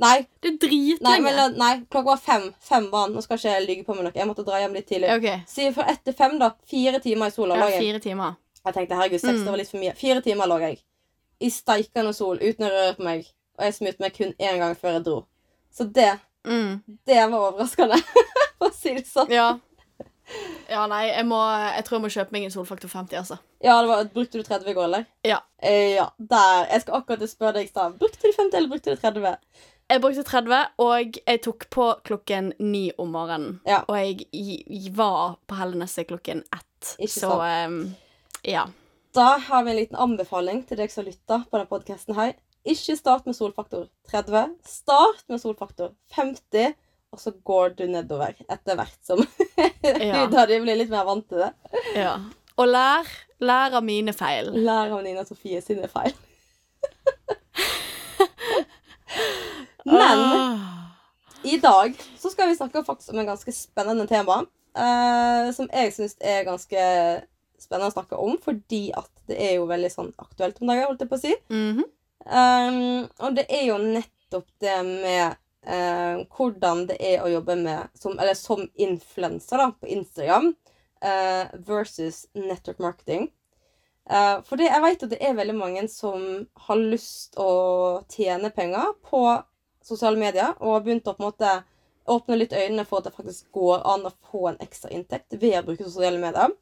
Nei, 0.02 0.28
Det 0.42 0.50
er 0.50 0.52
nei, 0.52 0.60
dritlenge. 0.64 1.22
men, 1.24 1.36
la- 1.36 1.48
nei, 1.50 1.72
klokka 1.92 2.06
var 2.06 2.18
fem. 2.18 2.48
Fem 2.60 2.88
var 2.92 3.08
den. 3.08 3.16
Nå 3.16 3.22
skal 3.24 3.38
ikke 3.38 3.52
jeg 3.54 3.68
lyge 3.68 3.86
på 3.86 3.96
meg 3.96 4.04
noe. 4.08 4.14
Jeg 4.16 4.28
måtte 4.28 4.46
dra 4.48 4.60
hjem 4.64 4.74
litt 4.74 4.88
tidlig. 4.90 5.12
OK. 5.16 5.44
Si 5.48 5.68
fra 5.76 5.84
ett 5.92 6.04
til 6.04 6.14
fem, 6.18 6.40
da. 6.40 6.52
Fire 6.68 7.00
timer 7.00 7.28
i 7.28 7.36
sola 7.36 7.56
Ja, 7.56 7.66
lå 7.66 7.70
jeg. 7.72 7.82
fire 7.86 8.00
timer. 8.00 8.36
Jeg 8.66 8.74
tenkte 8.74 8.96
herregud, 8.98 9.20
seks 9.22 9.40
Mm. 9.40 9.44
det 9.46 9.52
var 9.52 9.58
litt 9.58 9.70
for 9.72 9.78
mye. 9.78 9.94
Fire 9.96 10.22
timer 10.22 10.46
lå 10.48 10.60
jeg. 10.62 10.80
I 11.42 11.50
steikende 11.50 12.14
sol 12.14 12.38
uten 12.38 12.66
å 12.68 12.70
røre 12.72 12.96
på 12.98 13.04
meg. 13.04 13.26
Og 13.60 13.66
jeg 13.66 13.74
smurte 13.74 14.00
meg 14.00 14.14
kun 14.18 14.34
én 14.40 14.58
gang 14.58 14.76
før 14.76 14.94
jeg 14.94 15.04
dro. 15.04 15.26
Så 15.74 15.92
det, 15.92 16.20
Mm. 16.46 16.82
det 17.06 17.30
var 17.30 17.52
overraskende, 17.52 17.98
for 18.58 18.70
å 18.70 18.74
si 18.74 18.94
det 18.96 19.06
sånn. 19.06 19.30
Ja. 19.30 19.60
Ja, 20.70 20.86
nei, 20.88 21.08
jeg 21.12 21.26
må 21.28 21.36
Jeg 21.76 21.84
tror 21.86 21.98
jeg 22.00 22.04
må 22.06 22.10
kjøpe 22.14 22.32
meg 22.32 22.44
en 22.46 22.52
solfaktor 22.52 22.88
50, 22.90 23.18
altså. 23.18 23.38
Ja, 23.62 23.82
det 23.82 23.90
var, 23.90 24.04
Brukte 24.06 24.40
du 24.40 24.44
30 24.44 24.70
i 24.70 24.74
går, 24.74 24.84
eller? 24.86 25.06
Ja. 25.28 25.40
Eh, 25.62 25.96
ja, 25.96 26.10
der. 26.18 26.68
Jeg 26.72 26.82
skal 26.82 27.02
akkurat 27.02 27.30
spørre 27.30 27.54
deg 27.54 27.66
i 27.66 27.68
stad. 27.68 27.98
Brukte 28.00 28.22
du 28.24 28.32
50, 28.32 28.58
eller 28.58 28.70
brukte 28.70 28.96
du 28.96 28.96
30? 28.96 29.36
Jeg 29.92 30.00
brukte 30.00 30.24
30, 30.24 30.60
og 30.80 31.18
jeg 31.28 31.40
tok 31.44 31.66
på 31.74 31.86
klokken 32.08 32.54
ni 32.64 32.86
om 33.02 33.10
morgenen. 33.12 33.58
Ja. 33.68 33.82
Og 33.92 33.98
jeg, 34.00 34.22
jeg 34.32 34.94
var 34.96 35.34
på 35.52 35.58
Helleneset 35.60 36.08
klokken 36.08 36.46
ett. 36.56 36.94
Ikke 36.96 37.12
Så 37.12 37.32
um, 37.68 37.82
ja. 38.48 38.64
Da 39.12 39.34
har 39.50 39.66
vi 39.68 39.74
en 39.74 39.80
liten 39.82 40.00
anbefaling 40.00 40.62
til 40.70 40.80
deg 40.80 40.94
som 40.94 41.04
lytter 41.04 41.44
på 41.44 41.58
denne 41.60 41.68
podcasten 41.68 42.16
her. 42.16 42.38
Ikke 42.64 42.96
start 42.96 43.28
med 43.28 43.36
solfaktor 43.36 43.90
30. 44.14 44.54
Start 44.64 45.26
med 45.28 45.42
solfaktor 45.44 45.92
50, 46.16 46.72
og 47.12 47.20
så 47.20 47.34
går 47.44 47.76
du 47.82 47.88
nedover 47.92 48.38
etter 48.48 48.80
hvert 48.80 49.00
som 49.04 49.20
Ja. 50.00 50.24
da 50.32 50.46
de 50.48 50.62
blir 50.64 50.78
litt 50.80 50.94
mer 50.94 51.04
vant 51.10 51.28
til 51.28 51.44
det. 51.44 51.52
ja. 52.00 52.16
Og 52.62 52.68
lær, 52.70 53.08
lær 53.42 53.74
av 53.80 53.84
mine 53.84 54.14
feil. 54.14 54.52
Lær 54.56 54.92
av 54.94 55.00
Nina 55.04 55.24
Sofie 55.26 55.60
sine 55.66 55.88
feil. 55.92 56.14
Men 59.86 60.20
Åh. 60.20 60.60
i 61.44 61.58
dag 61.62 61.96
så 62.20 62.30
skal 62.30 62.52
vi 62.52 62.56
snakke 62.56 62.84
faktisk 62.86 63.14
om 63.14 63.20
en 63.20 63.32
ganske 63.34 63.54
spennende 63.56 64.08
tema. 64.08 64.46
eh, 64.76 65.52
som 65.52 65.68
jeg 65.68 65.94
syns 65.94 66.16
er 66.24 66.46
ganske 66.48 66.84
spennende 67.60 67.92
å 67.92 67.96
snakke 67.96 68.20
om, 68.20 68.38
fordi 68.42 68.90
at 68.96 69.10
det 69.30 69.38
er 69.42 69.58
jo 69.58 69.68
veldig 69.70 69.92
sånn 69.92 70.14
aktuelt 70.22 70.62
om 70.62 70.72
dagen, 70.72 70.88
holdt 70.90 71.04
jeg 71.04 71.12
på 71.12 71.20
å 71.20 71.26
si. 71.26 71.36
Mhm. 71.54 71.84
Um, 72.22 73.08
og 73.26 73.34
det 73.34 73.48
er 73.50 73.64
jo 73.66 73.80
nettopp 73.82 74.46
det 74.62 74.78
med 74.86 75.38
uh, 75.66 76.22
hvordan 76.36 76.84
det 76.92 77.00
er 77.02 77.24
å 77.24 77.32
jobbe 77.32 77.56
med 77.58 77.90
som, 77.98 78.14
eller 78.14 78.38
som 78.38 78.62
influenser 78.78 79.58
da, 79.58 79.72
på 79.74 79.90
Instagram 79.90 80.52
uh, 81.02 81.46
versus 81.66 82.28
network 82.38 82.78
marketing. 82.80 83.32
Uh, 84.06 84.42
for 84.46 84.62
det, 84.62 84.70
jeg 84.70 84.84
vet 84.86 85.06
at 85.08 85.14
det 85.16 85.22
er 85.24 85.38
veldig 85.38 85.58
mange 85.58 85.88
som 85.90 86.46
har 86.68 86.82
lyst 86.82 87.38
å 87.42 88.06
tjene 88.12 88.54
penger 88.54 88.94
på 89.10 89.24
sosiale 89.86 90.20
medier, 90.20 90.56
og 90.60 90.84
begynt 90.86 91.08
å 91.08 91.16
på 91.18 91.24
en 91.24 91.30
måte 91.30 91.54
åpne 92.12 92.38
litt 92.40 92.54
øynene 92.54 92.86
for 92.88 93.00
at 93.00 93.10
det 93.10 93.16
faktisk 93.16 93.52
går 93.56 93.86
an 93.88 94.08
å 94.10 94.14
få 94.32 94.48
en 94.50 94.60
ekstra 94.64 94.92
inntekt 94.94 95.38
ved 95.42 95.60
å 95.60 95.66
bruke 95.70 95.86
sosiale 95.86 96.20
medier. 96.22 96.54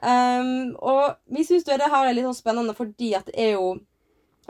Um, 0.00 0.72
og 0.80 1.18
vi 1.28 1.44
syns 1.44 1.66
det 1.68 1.76
her 1.76 2.06
er 2.06 2.14
litt 2.16 2.24
sånn 2.24 2.38
spennende 2.38 2.72
fordi 2.72 3.10
at 3.18 3.26
det 3.28 3.36
er 3.36 3.50
jo 3.58 3.74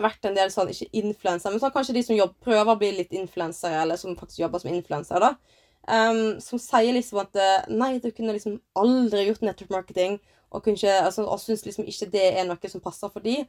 vært 0.01 0.29
en 0.29 0.37
del 0.37 0.53
sånn, 0.53 0.71
ikke 0.71 1.01
influensere, 1.01 1.53
men 1.53 1.63
sånn, 1.63 1.73
kanskje 1.75 1.97
de 1.97 2.05
som 2.07 2.17
jobber, 2.17 2.37
prøver 2.47 2.73
å 2.73 2.79
bli 2.81 2.93
litt 3.01 3.17
influensere, 3.17 3.83
eller 3.83 3.99
som 4.01 4.17
faktisk 4.17 4.45
jobber 4.45 4.63
som 4.63 4.71
influensere, 4.73 5.31
da. 5.31 5.59
Um, 5.91 6.39
som 6.45 6.61
sier 6.61 6.93
liksom 6.95 7.23
at 7.23 7.37
eh, 7.41 7.71
nei, 7.73 7.95
du 8.03 8.11
kunne 8.15 8.35
liksom 8.37 8.59
aldri 8.79 9.25
gjort 9.27 9.43
network 9.45 9.73
marketing, 9.75 10.19
og, 10.51 10.63
kunne 10.65 10.95
altså, 11.03 11.25
og 11.27 11.41
syns 11.43 11.65
liksom 11.67 11.89
ikke 11.91 12.11
det 12.13 12.27
er 12.31 12.47
noe 12.47 12.71
som 12.71 12.83
passer 12.85 13.13
for 13.13 13.25
de. 13.25 13.41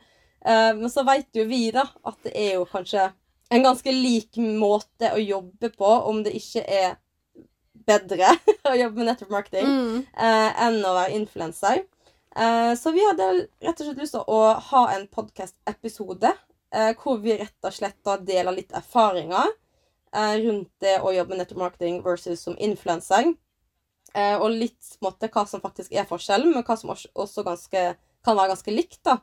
Uh, 0.42 0.72
men 0.80 0.90
så 0.90 1.06
vet 1.06 1.30
jo 1.38 1.46
vi 1.50 1.68
da 1.74 1.86
at 2.08 2.18
det 2.26 2.34
er 2.38 2.56
jo 2.58 2.66
kanskje 2.70 3.08
en 3.52 3.64
ganske 3.66 3.92
lik 3.92 4.38
måte 4.38 5.10
å 5.12 5.20
jobbe 5.22 5.70
på, 5.76 5.88
om 6.10 6.22
det 6.24 6.34
ikke 6.38 6.64
er 6.66 6.94
bedre 7.88 8.30
å 8.72 8.76
jobbe 8.78 9.02
med 9.02 9.10
network 9.12 9.32
marketing 9.34 9.68
Mm. 9.68 9.98
eh, 10.16 10.62
enn 10.68 10.80
å 10.86 10.94
være 10.96 11.16
influenser. 11.18 11.84
Eh, 12.36 12.74
så 12.80 12.94
vi 12.96 13.04
hadde 13.04 13.28
rett 13.60 13.82
og 13.82 13.88
slett 13.90 14.00
lyst 14.00 14.16
til 14.16 14.24
å 14.32 14.42
ha 14.70 14.84
en 14.96 15.08
podkast-episode 15.12 16.32
eh, 16.72 16.94
hvor 17.02 17.20
vi 17.24 17.36
rett 17.42 17.68
og 17.68 17.74
slett 17.76 17.98
da 18.08 18.16
deler 18.18 18.56
litt 18.56 18.72
erfaringer 18.78 19.50
eh, 20.16 20.36
rundt 20.46 20.72
det 20.80 21.00
å 21.04 21.12
jobbe 21.12 21.34
med 21.36 21.42
network 21.44 21.66
marketing 21.66 22.00
versus 22.06 22.46
som 22.48 22.56
influenser. 22.60 23.34
Eh, 24.14 24.38
og 24.38 24.52
litt 24.56 24.96
måte, 25.04 25.28
hva 25.32 25.44
som 25.48 25.62
faktisk 25.64 25.92
er 25.96 26.08
forskjellen, 26.08 26.54
men 26.56 26.64
hva 26.68 26.78
som 26.80 26.94
også, 26.94 27.44
ganske, 27.48 27.84
kan 28.24 28.38
være 28.40 28.54
ganske 28.54 28.74
likt. 28.76 29.02
da. 29.08 29.18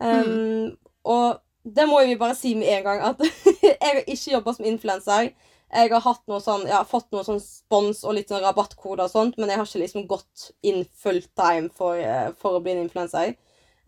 Um, 0.00 0.76
Og 1.08 1.38
det 1.64 1.86
må 1.88 2.00
vi 2.06 2.16
bare 2.20 2.36
si 2.38 2.54
med 2.54 2.68
en 2.78 2.84
gang 2.86 3.04
at 3.10 3.22
jeg 3.62 3.76
har 3.82 4.02
ikke 4.04 4.34
jobba 4.36 4.54
som 4.54 4.68
influenser. 4.68 5.30
Jeg 5.68 5.90
har 5.92 6.00
hatt 6.00 6.22
noe 6.30 6.40
sånn, 6.40 6.64
ja, 6.68 6.80
fått 6.88 7.10
noe 7.12 7.24
sånn 7.26 7.42
spons 7.44 8.00
og 8.08 8.14
litt 8.16 8.30
sånn 8.32 8.40
rabattkoder 8.40 9.04
og 9.04 9.12
sånt, 9.12 9.36
men 9.36 9.50
jeg 9.52 9.60
har 9.60 9.68
ikke 9.68 9.82
liksom 9.82 10.06
gått 10.08 10.46
inn 10.64 10.86
full 10.96 11.20
time 11.36 11.68
for, 11.76 11.98
eh, 12.00 12.30
for 12.40 12.56
å 12.56 12.62
bli 12.64 12.72
en 12.72 12.86
influenser. 12.86 13.34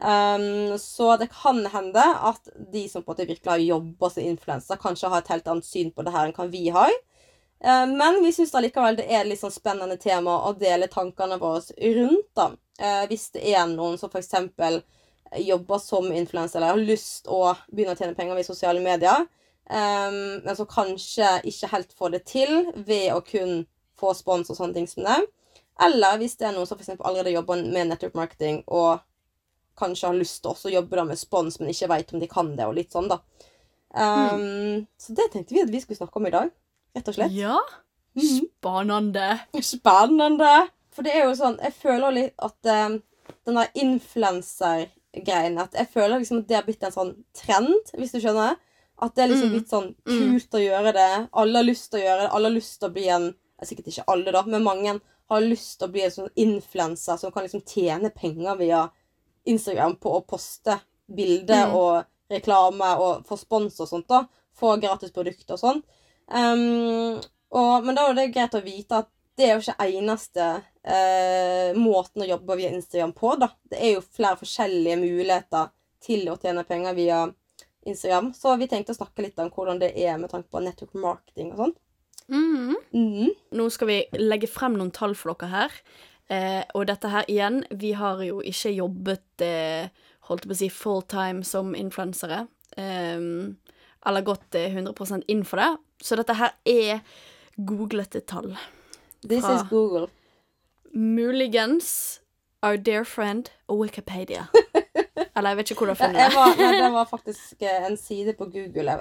Um, 0.00 0.78
så 0.80 1.16
det 1.20 1.28
kan 1.32 1.60
hende 1.72 2.00
at 2.00 2.48
de 2.72 2.86
som 2.88 3.02
på 3.02 3.12
en 3.12 3.16
måte 3.16 3.26
virkelig 3.28 3.50
har 3.52 3.64
jobba 3.64 4.10
som 4.10 4.24
influenser, 4.24 4.80
kanskje 4.80 5.08
har 5.12 5.20
et 5.20 5.32
helt 5.32 5.48
annet 5.48 5.68
syn 5.68 5.90
på 5.92 6.04
det 6.04 6.12
her 6.14 6.28
enn 6.28 6.36
hva 6.36 6.46
vi 6.52 6.68
har. 6.72 6.92
Eh, 7.64 7.86
Men 7.86 8.22
vi 8.24 8.32
syns 8.32 8.54
likevel 8.56 8.96
det 8.96 9.08
er 9.10 9.20
et 9.20 9.28
litt 9.32 9.40
sånn 9.40 9.52
spennende 9.52 9.98
tema 10.00 10.38
å 10.48 10.54
dele 10.56 10.88
tankene 10.88 11.36
våre 11.40 11.60
rundt. 11.96 12.28
da. 12.34 12.50
Eh, 12.78 13.06
Hvis 13.08 13.30
det 13.32 13.44
er 13.54 13.66
noen 13.66 13.98
som 13.98 14.10
f.eks. 14.12 14.82
jobber 15.36 15.78
som 15.78 16.12
influenser 16.12 16.58
eller 16.58 16.74
har 16.74 16.80
lyst 16.82 17.28
å 17.30 17.52
begynne 17.70 17.94
å 17.94 17.98
tjene 17.98 18.16
penger 18.18 18.34
ved 18.38 18.46
sosiale 18.46 18.80
medier, 18.82 19.26
um, 19.70 20.40
men 20.44 20.56
som 20.56 20.66
kanskje 20.66 21.28
ikke 21.46 21.70
helt 21.74 21.92
får 21.98 22.16
det 22.16 22.24
til 22.26 22.54
ved 22.74 23.12
å 23.14 23.20
kun 23.26 23.66
få 24.00 24.14
spons 24.16 24.50
og 24.50 24.56
sånne 24.58 24.74
ting 24.74 24.88
som 24.90 25.04
det. 25.06 25.20
Eller 25.80 26.18
hvis 26.20 26.36
det 26.40 26.48
er 26.48 26.56
noen 26.56 26.66
som 26.68 26.80
eksempel 26.80 27.06
allerede 27.06 27.34
jobber 27.36 27.62
med 27.62 27.88
network 27.92 28.14
marketing 28.18 28.62
og 28.66 29.00
kanskje 29.80 30.10
har 30.10 30.18
lyst 30.18 30.42
til 30.42 30.52
å 30.70 30.74
jobbe 30.74 31.04
med 31.08 31.18
spons, 31.18 31.60
men 31.60 31.70
ikke 31.72 31.88
vet 31.88 32.12
om 32.12 32.20
de 32.20 32.28
kan 32.28 32.50
det, 32.56 32.66
og 32.66 32.74
litt 32.76 32.92
sånn, 32.92 33.08
da. 33.08 33.20
Um, 33.94 34.86
Så 35.00 35.14
det 35.16 35.30
tenkte 35.32 35.54
vi 35.54 35.62
at 35.62 35.70
vi 35.72 35.80
skulle 35.80 35.96
snakke 35.98 36.20
om 36.20 36.26
i 36.28 36.34
dag. 36.34 36.50
rett 36.94 37.08
og 37.08 37.14
slett. 37.14 37.32
Ja. 37.32 37.56
Mhm. 38.18 38.48
Spennende. 38.58 39.28
Spennende! 39.62 40.68
For 40.90 41.06
det 41.06 41.12
er 41.14 41.28
jo 41.28 41.36
sånn 41.38 41.60
Jeg 41.62 41.72
føler 41.78 42.10
litt 42.10 42.32
at 42.42 42.66
um, 42.66 42.96
den 43.46 43.54
der 43.60 43.68
influenser-greien 45.14 45.58
At 45.58 45.72
jeg 45.74 45.88
føler 45.92 46.18
liksom 46.20 46.38
at 46.38 46.48
det 46.48 46.56
har 46.56 46.62
blitt 46.66 46.82
en 46.84 46.92
sånn 46.92 47.14
trend, 47.34 47.92
hvis 47.96 48.12
du 48.12 48.20
skjønner. 48.20 48.56
At 49.02 49.14
det 49.14 49.24
er 49.24 49.28
liksom 49.28 49.48
Mm. 49.48 49.54
blitt 49.54 49.68
sånn 49.70 49.94
Mm. 50.06 50.38
kult 50.38 50.50
å 50.50 50.60
gjøre 50.60 50.92
det. 50.92 51.28
Alle 51.32 51.56
har 51.56 51.64
lyst 51.64 51.90
til 51.90 52.00
å 52.00 52.04
gjøre 52.04 52.20
det. 52.22 52.30
Alle 52.32 52.48
har 52.48 52.54
lyst 52.54 52.80
til 52.80 52.88
å 52.88 52.92
bli 52.92 53.08
en 53.08 53.34
Sikkert 53.62 53.88
ikke 53.88 54.04
alle, 54.08 54.32
da, 54.32 54.42
men 54.42 54.62
mange 54.64 55.00
har 55.28 55.40
lyst 55.42 55.78
til 55.78 55.88
å 55.88 55.92
bli 55.92 56.00
en 56.00 56.10
sånn 56.10 56.30
influenser 56.34 57.18
som 57.18 57.30
kan 57.30 57.42
liksom 57.44 57.60
tjene 57.62 58.08
penger 58.08 58.56
via 58.56 58.90
Instagram 59.44 59.96
på 59.96 60.14
å 60.16 60.26
poste 60.26 60.80
bilder 61.14 61.66
Mm. 61.66 61.74
og 61.74 62.04
reklame 62.30 62.98
og 62.98 63.26
få 63.26 63.36
spons 63.38 63.78
og 63.80 63.86
sånt. 63.88 64.08
da. 64.08 64.24
Få 64.58 64.80
gratis 64.80 65.10
produkter 65.10 65.52
og 65.52 65.58
sånn. 65.60 65.82
Um, 66.30 67.20
men 67.84 67.94
da 67.94 68.08
er 68.08 68.14
det 68.14 68.32
greit 68.32 68.52
å 68.52 68.64
vite 68.64 68.92
at 68.92 69.08
det 69.36 69.50
er 69.50 69.58
jo 69.60 69.72
ikke 69.72 69.92
eneste 69.92 70.64
eh, 70.82 71.76
måten 71.76 72.24
å 72.24 72.28
jobbe 72.28 72.56
via 72.60 72.72
Instagram 72.74 73.12
på. 73.16 73.34
da. 73.40 73.50
Det 73.70 73.80
er 73.80 73.94
jo 73.96 74.06
flere 74.06 74.40
forskjellige 74.40 74.98
muligheter 75.00 75.70
til 76.00 76.28
å 76.32 76.38
tjene 76.40 76.64
penger 76.64 76.96
via 76.96 77.20
Instagram. 77.86 78.32
Så 78.36 78.56
vi 78.60 78.68
tenkte 78.68 78.94
å 78.94 79.00
snakke 79.00 79.24
litt 79.24 79.40
om 79.40 79.50
hvordan 79.52 79.80
det 79.82 79.92
er 79.98 80.18
med 80.20 80.32
tanke 80.32 80.50
på 80.52 80.62
network 80.64 80.94
marketing 80.94 81.52
og 81.54 81.64
sånn. 81.64 81.74
Mm. 82.30 82.76
Mm. 82.94 83.32
Nå 83.58 83.66
skal 83.74 83.90
vi 83.90 83.98
legge 84.20 84.50
frem 84.50 84.76
noen 84.78 84.92
tall 84.94 85.16
for 85.18 85.34
dere 85.34 85.50
her. 85.54 85.80
Eh, 86.30 86.62
og 86.78 86.86
dette 86.86 87.10
her 87.10 87.26
igjen, 87.30 87.64
vi 87.74 87.90
har 87.98 88.22
jo 88.22 88.38
ikke 88.46 88.70
jobbet 88.76 89.42
eh, 89.42 89.90
holdt 90.28 90.46
på 90.46 90.54
å 90.54 90.60
si 90.60 90.70
full 90.70 91.02
time 91.10 91.42
som 91.46 91.74
influensere. 91.74 92.44
Eh, 92.78 93.18
eller 94.06 94.24
gått 94.24 94.54
eh, 94.54 94.70
100 94.70 95.24
inn 95.28 95.44
for 95.44 95.60
det. 95.60 95.72
Så 96.00 96.16
dette 96.16 96.38
her 96.38 96.54
er 96.64 97.02
googlete 97.56 98.22
tall. 98.24 98.54
This 99.20 99.44
is 99.44 99.66
Google. 99.68 100.08
Muligens 100.90 102.20
Our 102.62 102.76
Dear 102.76 103.04
Friend 103.04 103.48
og 103.68 103.78
Wikipedia. 103.78 104.46
Eller 105.36 105.50
jeg 105.50 105.56
vet 105.56 105.70
ikke 105.70 105.84
hvor 105.84 105.90
du 105.90 105.94
har 105.94 106.02
funnet 106.02 106.20
det. 106.20 106.34
var, 106.36 106.52
nei, 106.58 106.82
det 106.82 106.92
var 106.92 107.08
faktisk 107.08 107.62
eh, 107.62 107.86
en 107.86 107.96
side 107.96 108.34
på 108.38 108.48
Google. 108.52 109.00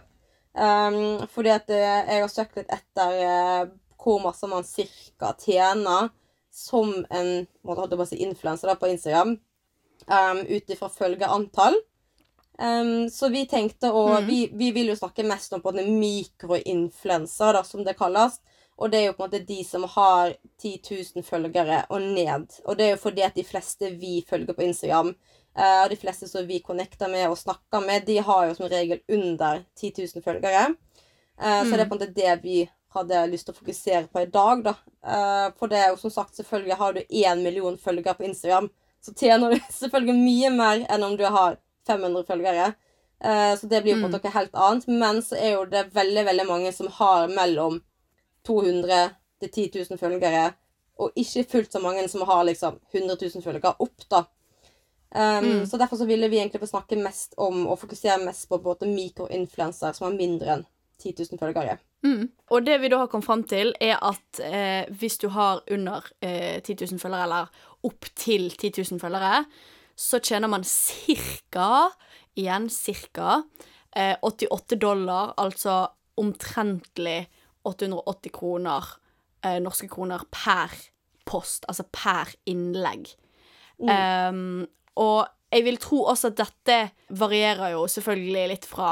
Um, 0.53 1.27
fordi 1.29 1.51
at 1.53 1.69
eh, 1.69 2.07
jeg 2.09 2.23
har 2.23 2.31
søkt 2.31 2.57
litt 2.57 2.71
etter 2.73 3.17
uh, 3.19 3.69
hvor 3.99 4.21
masse 4.23 4.47
man 4.49 4.65
cirka 4.65 5.33
tjener 5.39 6.09
som 6.51 6.93
en 7.11 7.45
måtte 7.67 8.05
si, 8.09 8.21
influenser 8.25 8.75
på 8.79 8.89
Instagram. 8.93 9.35
Um, 10.07 10.41
Ut 10.47 10.71
ifra 10.71 10.89
følgeantall. 10.89 11.77
Um, 12.59 13.09
så 13.11 13.29
vi 13.31 13.45
tenkte 13.47 13.91
å 13.95 14.05
mm. 14.19 14.25
vi, 14.27 14.39
vi 14.59 14.71
vil 14.75 14.91
jo 14.91 14.97
snakke 14.99 15.23
mest 15.27 15.53
om 15.55 15.61
på 15.63 15.71
en 15.75 15.99
mikroinfluenser, 15.99 17.61
som 17.63 17.85
det 17.87 17.95
kalles. 17.99 18.39
Og 18.79 18.91
det 18.91 18.99
er 18.99 19.05
jo 19.09 19.15
på 19.17 19.25
en 19.25 19.29
måte 19.29 19.45
de 19.45 19.59
som 19.67 19.83
har 19.83 20.33
10 20.61 20.71
000 21.15 21.23
følgere 21.27 21.81
og 21.89 22.01
ned. 22.01 22.47
Og 22.65 22.77
det 22.79 22.85
er 22.85 22.93
jo 22.95 23.01
fordi 23.03 23.25
at 23.27 23.35
de 23.35 23.43
fleste 23.43 23.91
vi 23.99 24.23
følger 24.29 24.55
på 24.55 24.63
Instagram, 24.63 25.13
og 25.13 25.83
og 25.83 25.89
de 25.91 25.97
fleste 25.99 26.27
som 26.29 26.45
vi 26.47 26.61
connecter 26.63 27.09
med 27.11 27.27
og 27.27 27.37
snakker 27.37 27.81
med, 27.83 28.05
de 28.07 28.19
har 28.23 28.45
jo 28.47 28.53
som 28.55 28.69
regel 28.71 29.01
under 29.11 29.63
10 29.75 29.91
000 30.15 30.23
følgere. 30.23 30.75
Eh, 31.41 31.63
Så 31.65 31.75
det 31.75 31.81
er 31.81 31.89
på 31.89 31.95
en 31.95 31.99
måte 31.99 32.13
det 32.15 32.43
vi 32.43 32.69
hadde 32.93 33.27
lyst 33.31 33.45
til 33.45 33.53
å 33.53 33.57
fokusere 33.59 34.07
på 34.07 34.21
i 34.21 34.29
dag, 34.31 34.63
da. 34.63 34.73
Uh, 35.03 35.51
For 35.59 35.67
det 35.67 35.77
er 35.77 35.89
jo 35.89 35.97
som 35.97 36.09
sagt, 36.11 36.35
selvfølgelig 36.35 36.77
har 36.77 36.93
du 36.93 37.01
én 37.09 37.43
million 37.43 37.77
følgere 37.77 38.13
på 38.13 38.23
Instagram, 38.23 38.69
så 39.01 39.13
tjener 39.13 39.51
du 39.51 39.59
selvfølgelig 39.81 40.15
mye 40.15 40.49
mer 40.49 40.85
enn 40.89 41.03
om 41.03 41.17
du 41.17 41.25
har 41.25 41.57
500 41.87 42.23
følgere. 42.27 42.73
Eh, 43.23 43.55
Så 43.57 43.67
det 43.67 43.83
blir 43.83 43.93
jo 43.95 43.99
på 44.01 44.05
en 44.07 44.11
måte 44.11 44.27
noe 44.29 44.37
helt 44.37 44.55
annet. 44.55 44.87
Men 44.87 45.21
så 45.21 45.35
er 45.35 45.51
jo 45.57 45.65
det 45.65 45.89
veldig, 45.93 46.25
veldig 46.25 46.47
mange 46.47 46.71
som 46.73 46.87
har 46.87 47.27
mellom 47.27 47.81
200 48.47 49.09
til 49.39 49.51
10 49.51 49.71
000 49.89 49.99
følgere, 49.99 50.51
og 50.99 51.15
ikke 51.15 51.45
fullt 51.51 51.73
så 51.73 51.79
mange 51.79 52.07
som 52.11 52.25
har 52.27 52.43
liksom 52.43 52.79
100 52.93 53.17
000 53.35 53.43
følgere 53.43 53.75
opp, 53.79 54.09
da. 54.11 54.23
Um, 55.15 55.45
Mm. 55.45 55.65
Så 55.65 55.77
derfor 55.77 55.97
så 55.97 56.05
ville 56.05 56.27
vi 56.29 56.37
egentlig 56.37 56.59
få 56.61 56.67
snakke 56.67 56.95
mest 56.95 57.33
om 57.37 57.67
og 57.67 57.79
fokusere 57.79 58.19
mest 58.25 58.49
på, 58.49 58.57
både 58.57 58.85
mikroinfluenser 58.85 59.91
som 59.91 60.05
har 60.05 60.17
mindre 60.17 60.53
enn 60.53 60.65
10 61.01 61.13
000 61.31 61.39
følgere. 61.39 61.77
Mm. 62.03 62.29
Og 62.51 62.65
det 62.65 62.77
vi 62.81 62.89
da 62.91 62.99
har 63.01 63.07
kommet 63.07 63.25
fram 63.25 63.43
til, 63.43 63.73
er 63.81 63.97
at 64.05 64.39
eh, 64.43 64.85
hvis 64.99 65.17
du 65.17 65.29
har 65.33 65.63
under 65.71 66.05
eh, 66.21 66.61
10 66.61 66.75
000 66.91 66.99
følgere, 66.99 67.23
eller 67.23 67.47
opp 67.83 68.05
til 68.15 68.51
10 68.51 68.71
000 68.91 69.01
følgere, 69.01 69.45
så 69.95 70.19
tjener 70.19 70.47
man 70.47 70.63
cirka, 70.63 71.89
igjen 72.35 72.69
cirka, 72.69 73.41
eh, 73.95 74.15
88 74.21 74.75
dollar, 74.79 75.33
altså 75.37 75.87
omtrentlig 76.19 77.27
880 77.69 78.33
kroner, 78.35 78.93
eh, 79.45 79.59
norske 79.63 79.87
kroner 79.91 80.25
per 80.33 80.73
post, 81.29 81.65
altså 81.69 81.85
per 81.93 82.33
innlegg. 82.49 83.11
Um, 83.79 84.67
og 84.99 85.27
jeg 85.53 85.63
vil 85.63 85.79
tro 85.79 86.03
også 86.11 86.33
at 86.33 86.39
dette 86.41 86.79
varierer 87.15 87.73
jo 87.77 87.85
selvfølgelig 87.87 88.47
litt 88.51 88.65
fra 88.67 88.91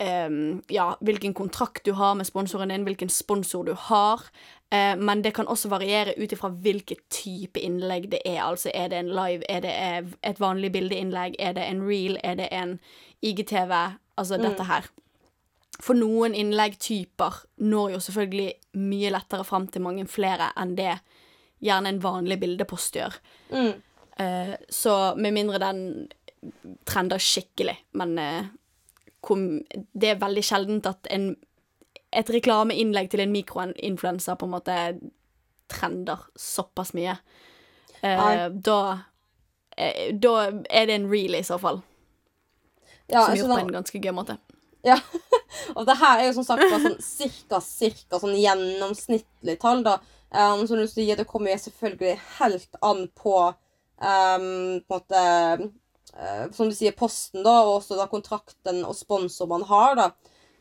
um, 0.00 0.62
ja, 0.70 0.92
hvilken 1.00 1.34
kontrakt 1.34 1.84
du 1.86 1.92
har 1.98 2.14
med 2.14 2.28
sponsoren 2.28 2.70
din, 2.70 2.86
hvilken 2.86 3.10
sponsor 3.10 3.66
du 3.66 3.74
har. 3.88 4.22
Uh, 4.70 4.94
men 5.00 5.24
det 5.24 5.34
kan 5.34 5.50
også 5.50 5.68
variere 5.72 6.14
ut 6.18 6.32
ifra 6.32 6.48
hvilken 6.48 7.00
type 7.10 7.60
innlegg 7.60 8.10
det 8.14 8.22
er. 8.24 8.42
Altså 8.44 8.70
er 8.74 8.92
det 8.92 9.02
en 9.02 9.12
live, 9.12 9.42
er 9.50 9.64
det 9.66 9.74
et 10.22 10.40
vanlig 10.40 10.72
bildeinnlegg, 10.72 11.36
er 11.38 11.58
det 11.58 11.66
en 11.68 11.82
reel, 11.88 12.18
er 12.24 12.38
det 12.40 12.48
en 12.52 12.78
IGTV? 13.22 13.72
Altså 14.16 14.38
dette 14.38 14.62
her. 14.64 14.86
For 15.82 15.98
noen 15.98 16.36
innleggtyper 16.38 17.40
når 17.66 17.96
jo 17.96 18.02
selvfølgelig 18.04 18.78
mye 18.78 19.10
lettere 19.14 19.46
fram 19.46 19.66
til 19.72 19.82
mange 19.84 20.06
flere 20.10 20.52
enn 20.60 20.76
det 20.78 20.92
gjerne 21.64 21.94
en 21.94 22.02
vanlig 22.02 22.38
bildepost 22.42 22.98
gjør. 22.98 23.16
Mm. 23.50 23.72
Uh, 24.20 24.52
så 24.70 25.14
med 25.18 25.34
mindre 25.34 25.58
den 25.62 25.80
trender 26.86 27.22
skikkelig, 27.22 27.76
men 27.98 28.14
uh, 28.20 28.52
kom, 29.24 29.64
det 29.92 30.12
er 30.12 30.22
veldig 30.22 30.44
sjeldent 30.44 30.86
at 30.90 31.08
en, 31.14 31.32
et 32.14 32.30
reklameinnlegg 32.30 33.10
til 33.10 33.24
en 33.24 33.34
mikroinfluenser 33.34 34.38
på 34.38 34.46
en 34.46 34.54
måte 34.54 34.78
trender 35.72 36.28
såpass 36.38 36.92
mye. 36.94 37.16
Uh, 38.04 38.50
da, 38.52 38.78
da 40.12 40.34
er 40.68 40.90
det 40.90 40.98
en 41.00 41.10
reel 41.10 41.40
i 41.40 41.46
så 41.46 41.58
fall, 41.58 41.82
Ja, 43.08 43.24
som 43.24 43.34
gjør 43.34 43.42
gjort 43.42 43.56
på 43.56 43.62
en 43.64 43.78
ganske 43.80 44.04
gøy 44.04 44.14
måte. 44.14 44.38
Ja. 44.84 44.98
Og 45.76 45.86
det 45.88 45.96
her 46.00 46.20
er 46.20 46.26
jo 46.28 46.34
som 46.38 46.44
sagt 46.46 46.64
bare 46.66 46.82
sånn 46.82 46.98
cirka, 47.02 47.60
cirka 47.64 48.18
sånn 48.20 48.34
gjennomsnittlig 48.36 49.56
tall, 49.62 49.82
da. 49.86 49.98
Um, 50.34 50.64
som 50.66 50.80
du 50.80 50.86
sier, 50.90 51.16
det 51.16 51.28
kommer 51.30 51.52
jo 51.52 51.60
selvfølgelig 51.62 52.16
helt 52.40 52.78
an 52.82 53.04
på 53.14 53.36
um, 53.48 53.54
på 54.02 54.04
en 54.04 54.88
måte 54.90 55.20
uh, 56.18 56.46
Som 56.52 56.68
du 56.70 56.74
sier, 56.74 56.94
posten, 56.98 57.44
da, 57.46 57.60
og 57.62 57.78
også 57.80 57.96
da 57.98 58.08
kontrakten 58.10 58.82
og 58.84 58.96
sponsor 58.98 59.46
man 59.50 59.62
har, 59.70 59.94
da. 60.00 60.08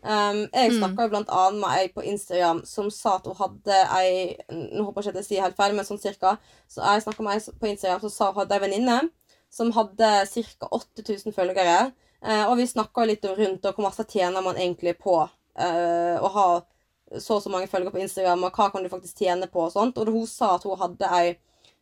Um, 0.04 0.44
jeg 0.52 0.72
Mm. 0.74 0.78
snakka 0.82 1.06
jo 1.06 1.10
blant 1.14 1.30
annet 1.32 1.60
med 1.62 1.78
ei 1.80 1.88
på 1.96 2.04
Instagram 2.04 2.66
som 2.68 2.90
sa 2.92 3.16
at 3.16 3.28
hun 3.30 3.38
hadde 3.40 3.78
ei 3.96 4.36
Nå 4.52 4.84
håper 4.84 5.00
jeg 5.00 5.06
ikke 5.06 5.14
at 5.14 5.20
jeg 5.22 5.28
sier 5.30 5.46
helt 5.46 5.56
feil, 5.56 5.76
men 5.78 5.86
sånn 5.88 6.02
cirka. 6.02 6.38
Så 6.68 6.84
jeg 6.84 7.06
snakka 7.06 7.24
med 7.24 7.38
ei 7.40 7.54
på 7.62 7.70
Instagram 7.72 8.02
som 8.04 8.12
sa 8.12 8.32
hun 8.34 8.42
hadde 8.42 8.58
ei 8.58 8.64
venninne 8.66 8.98
som 9.54 9.72
hadde 9.72 10.10
ca. 10.28 10.68
8000 10.76 11.32
følgere. 11.34 11.94
Eh, 12.24 12.46
og 12.50 12.58
vi 12.58 12.68
snakka 12.68 13.06
litt 13.06 13.26
rundt 13.26 13.66
og 13.66 13.76
hvor 13.76 13.84
masse 13.90 14.06
tjener 14.08 14.42
man 14.46 14.56
egentlig 14.56 14.96
på 15.02 15.18
eh, 15.60 16.16
å 16.24 16.30
ha 16.38 16.48
så 17.20 17.36
og 17.36 17.44
så 17.44 17.50
mange 17.52 17.68
følgere 17.70 17.92
på 17.94 18.00
Instagram, 18.02 18.46
og 18.48 18.56
hva 18.58 18.70
kan 18.74 18.82
du 18.84 18.90
faktisk 18.90 19.20
tjene 19.22 19.46
på 19.52 19.66
og 19.68 19.74
sånt. 19.74 19.98
Og 20.02 20.08
hun 20.10 20.26
sa 20.28 20.56
at 20.56 20.64
hun 20.66 20.80
hadde 20.80 21.10
ei 21.14 21.36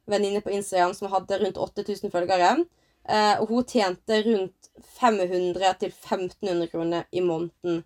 venninne 0.09 0.41
på 0.43 0.51
Instagram 0.51 0.93
som 0.97 1.11
hadde 1.13 1.37
rundt 1.39 1.57
8000 1.61 2.11
følgere. 2.11 2.65
Eh, 3.07 3.35
og 3.39 3.47
hun 3.53 3.63
tjente 3.69 4.17
rundt 4.25 4.71
500 4.99 5.77
til 5.79 5.93
1500 5.93 6.67
kroner 6.73 7.05
i 7.11 7.21
måneden. 7.21 7.83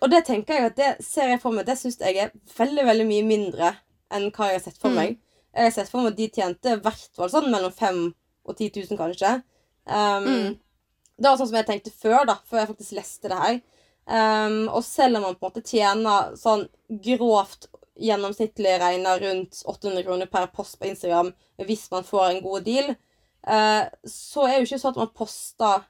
Og 0.00 0.08
det 0.10 0.22
tenker 0.24 0.54
jeg 0.54 0.70
at 0.70 0.76
det 0.78 0.90
ser 1.04 1.28
jeg 1.28 1.40
for 1.42 1.52
meg 1.52 1.66
Det 1.66 1.74
syns 1.76 1.98
jeg 2.00 2.16
er 2.16 2.30
veldig 2.56 2.84
veldig 2.86 3.04
mye 3.08 3.24
mindre 3.26 3.72
enn 4.14 4.30
hva 4.32 4.46
jeg 4.48 4.60
har 4.60 4.64
sett 4.64 4.78
for 4.80 4.88
Mm. 4.88 4.94
meg. 4.96 5.18
Jeg 5.52 5.64
har 5.66 5.70
sett 5.74 5.90
for 5.90 6.00
meg 6.00 6.12
at 6.12 6.16
de 6.16 6.28
tjente 6.28 6.72
i 6.72 6.80
hvert 6.80 7.16
fall 7.16 7.28
sånn 7.28 7.50
mellom 7.50 7.72
5000 7.72 8.14
og 8.46 8.56
10 8.56 8.70
000, 8.90 8.98
kanskje. 8.98 9.32
Um, 9.86 10.24
Mm. 10.24 10.58
Det 11.16 11.28
var 11.28 11.38
sånn 11.38 11.50
som 11.50 11.58
jeg 11.60 11.68
tenkte 11.68 11.92
før, 11.94 12.24
da, 12.28 12.38
før 12.48 12.62
jeg 12.62 12.70
faktisk 12.72 12.96
leste 12.96 13.30
det 13.30 13.38
her. 13.42 13.60
Um, 14.02 14.66
og 14.72 14.82
selv 14.84 15.18
om 15.18 15.28
man 15.28 15.36
på 15.38 15.46
en 15.46 15.52
måte 15.52 15.62
tjener 15.62 16.32
sånn 16.38 16.64
grovt 17.04 17.68
gjennomsnittlig 18.02 18.74
regna 18.82 19.14
rundt 19.20 19.60
800 19.68 20.02
kroner 20.02 20.30
per 20.32 20.48
post 20.50 20.78
på 20.80 20.88
Instagram 20.88 21.30
hvis 21.62 21.84
man 21.92 22.04
får 22.04 22.24
en 22.28 22.40
god 22.42 22.66
deal, 22.66 22.94
uh, 23.46 23.84
så 24.08 24.46
er 24.46 24.56
det 24.56 24.62
jo 24.62 24.70
ikke 24.70 24.80
sånn 24.82 24.96
at 24.96 25.02
man 25.04 25.12
poster 25.14 25.84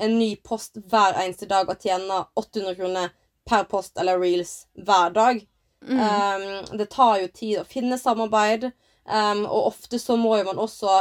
en 0.00 0.18
ny 0.18 0.34
post 0.46 0.78
hver 0.88 1.18
eneste 1.20 1.48
dag 1.50 1.68
og 1.68 1.82
tjener 1.82 2.28
800 2.38 2.76
kroner 2.78 3.10
per 3.48 3.66
post 3.68 3.98
eller 3.98 4.20
reels 4.20 4.68
hver 4.78 5.12
dag. 5.16 5.42
Mm. 5.84 5.98
Um, 5.98 6.78
det 6.78 6.90
tar 6.92 7.18
jo 7.22 7.32
tid 7.34 7.60
å 7.60 7.68
finne 7.68 7.98
samarbeid, 7.98 8.70
um, 9.04 9.42
og 9.48 9.72
ofte 9.72 9.98
så 10.00 10.16
må 10.20 10.36
jo 10.38 10.46
man 10.52 10.60
også 10.62 11.00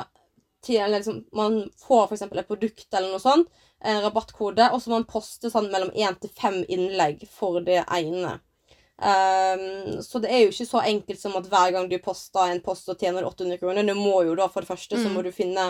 til, 0.66 0.82
eller 0.82 1.00
liksom, 1.00 1.24
Man 1.34 1.62
får 1.80 2.14
eksempel 2.14 2.42
et 2.42 2.48
produkt 2.50 2.94
eller 2.94 3.14
noe 3.14 3.24
sånt, 3.24 3.48
en 3.80 4.02
rabattkode, 4.04 4.72
og 4.74 4.82
så 4.82 4.90
må 4.92 4.98
man 5.00 5.08
poste 5.08 5.50
sånn 5.52 5.70
mellom 5.72 5.92
én 5.96 6.18
til 6.20 6.32
fem 6.36 6.62
innlegg 6.68 7.24
for 7.32 7.62
det 7.64 7.84
ene. 7.88 8.40
Um, 9.00 10.02
så 10.04 10.20
det 10.20 10.28
er 10.28 10.42
jo 10.44 10.50
ikke 10.52 10.66
så 10.68 10.82
enkelt 10.84 11.22
som 11.22 11.38
at 11.40 11.46
hver 11.48 11.72
gang 11.72 11.86
du 11.88 11.96
poster 12.04 12.52
en 12.52 12.60
post, 12.66 12.90
og 12.92 13.00
tjener 13.00 13.24
800 13.24 13.58
kroner. 13.62 13.88
Du 13.88 13.96
må 13.96 14.18
jo 14.28 14.36
da, 14.36 14.50
for 14.52 14.62
det 14.66 14.68
første, 14.74 14.98
så 15.00 15.08
Mm. 15.08 15.14
må 15.16 15.24
du 15.24 15.32
finne 15.32 15.70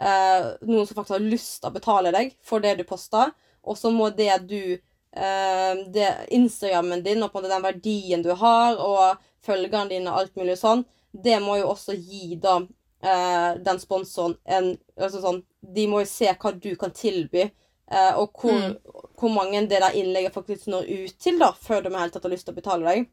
uh, 0.00 0.44
noen 0.64 0.86
som 0.86 0.96
faktisk 0.96 1.18
har 1.18 1.26
lyst 1.26 1.60
til 1.60 1.68
å 1.68 1.74
betale 1.74 2.12
deg 2.16 2.32
for 2.42 2.64
det 2.64 2.78
du 2.78 2.84
poster. 2.88 3.34
Og 3.62 3.76
så 3.76 3.92
må 3.92 4.08
det 4.16 4.32
du 4.48 4.78
uh, 4.78 5.74
det 5.92 6.08
Instagrammen 6.32 7.04
din 7.04 7.22
og 7.22 7.32
på 7.32 7.38
en 7.38 7.44
måte 7.44 7.52
den 7.52 7.68
verdien 7.68 8.24
du 8.24 8.32
har, 8.32 8.80
og 8.80 9.20
følgerne 9.44 9.90
dine 9.92 10.08
og 10.10 10.22
alt 10.22 10.36
mulig 10.40 10.56
sånn, 10.56 10.86
det 11.12 11.36
må 11.44 11.58
jo 11.60 11.68
også 11.74 11.92
gi 11.92 12.36
da 12.40 12.62
eh, 13.02 13.54
den 13.64 13.80
sponsoren 13.82 14.36
en 14.46 14.78
altså 14.98 15.20
sånn, 15.22 15.42
De 15.62 15.86
må 15.86 16.00
jo 16.02 16.08
se 16.10 16.26
hva 16.26 16.50
du 16.58 16.72
kan 16.76 16.90
tilby, 16.90 17.44
eh, 17.90 18.14
og 18.18 18.32
hvor, 18.40 18.52
Mm. 18.52 18.76
hvor 19.18 19.30
mange 19.30 19.60
det 19.68 19.80
der 19.80 19.94
innlegget 19.94 20.34
faktisk 20.34 20.66
når 20.66 20.88
ut 20.90 21.18
til, 21.18 21.38
da, 21.38 21.52
før 21.52 21.82
de 21.82 21.92
helt 21.94 22.12
tatt 22.12 22.24
har 22.24 22.30
lyst 22.32 22.46
til 22.48 22.54
å 22.54 22.60
betale 22.60 22.84
deg. 22.84 23.06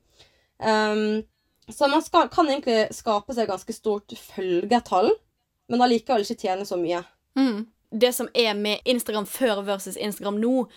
Um, 0.60 1.24
så 1.70 1.88
man 1.88 2.02
skal, 2.02 2.28
kan 2.30 2.48
egentlig 2.50 2.88
skape 2.96 3.34
seg 3.34 3.48
ganske 3.48 3.74
stort 3.74 4.10
følgetall, 4.18 5.12
men 5.70 5.82
allikevel 5.86 6.26
ikke 6.26 6.42
tjene 6.42 6.66
så 6.66 6.78
mye. 6.82 7.04
Mm. 7.38 7.68
Det 7.92 8.14
som 8.16 8.30
er 8.34 8.54
med 8.58 8.82
Instagram 8.86 9.26
før 9.26 9.64
versus 9.66 9.98
Instagram 9.98 10.40
nå, 10.42 10.68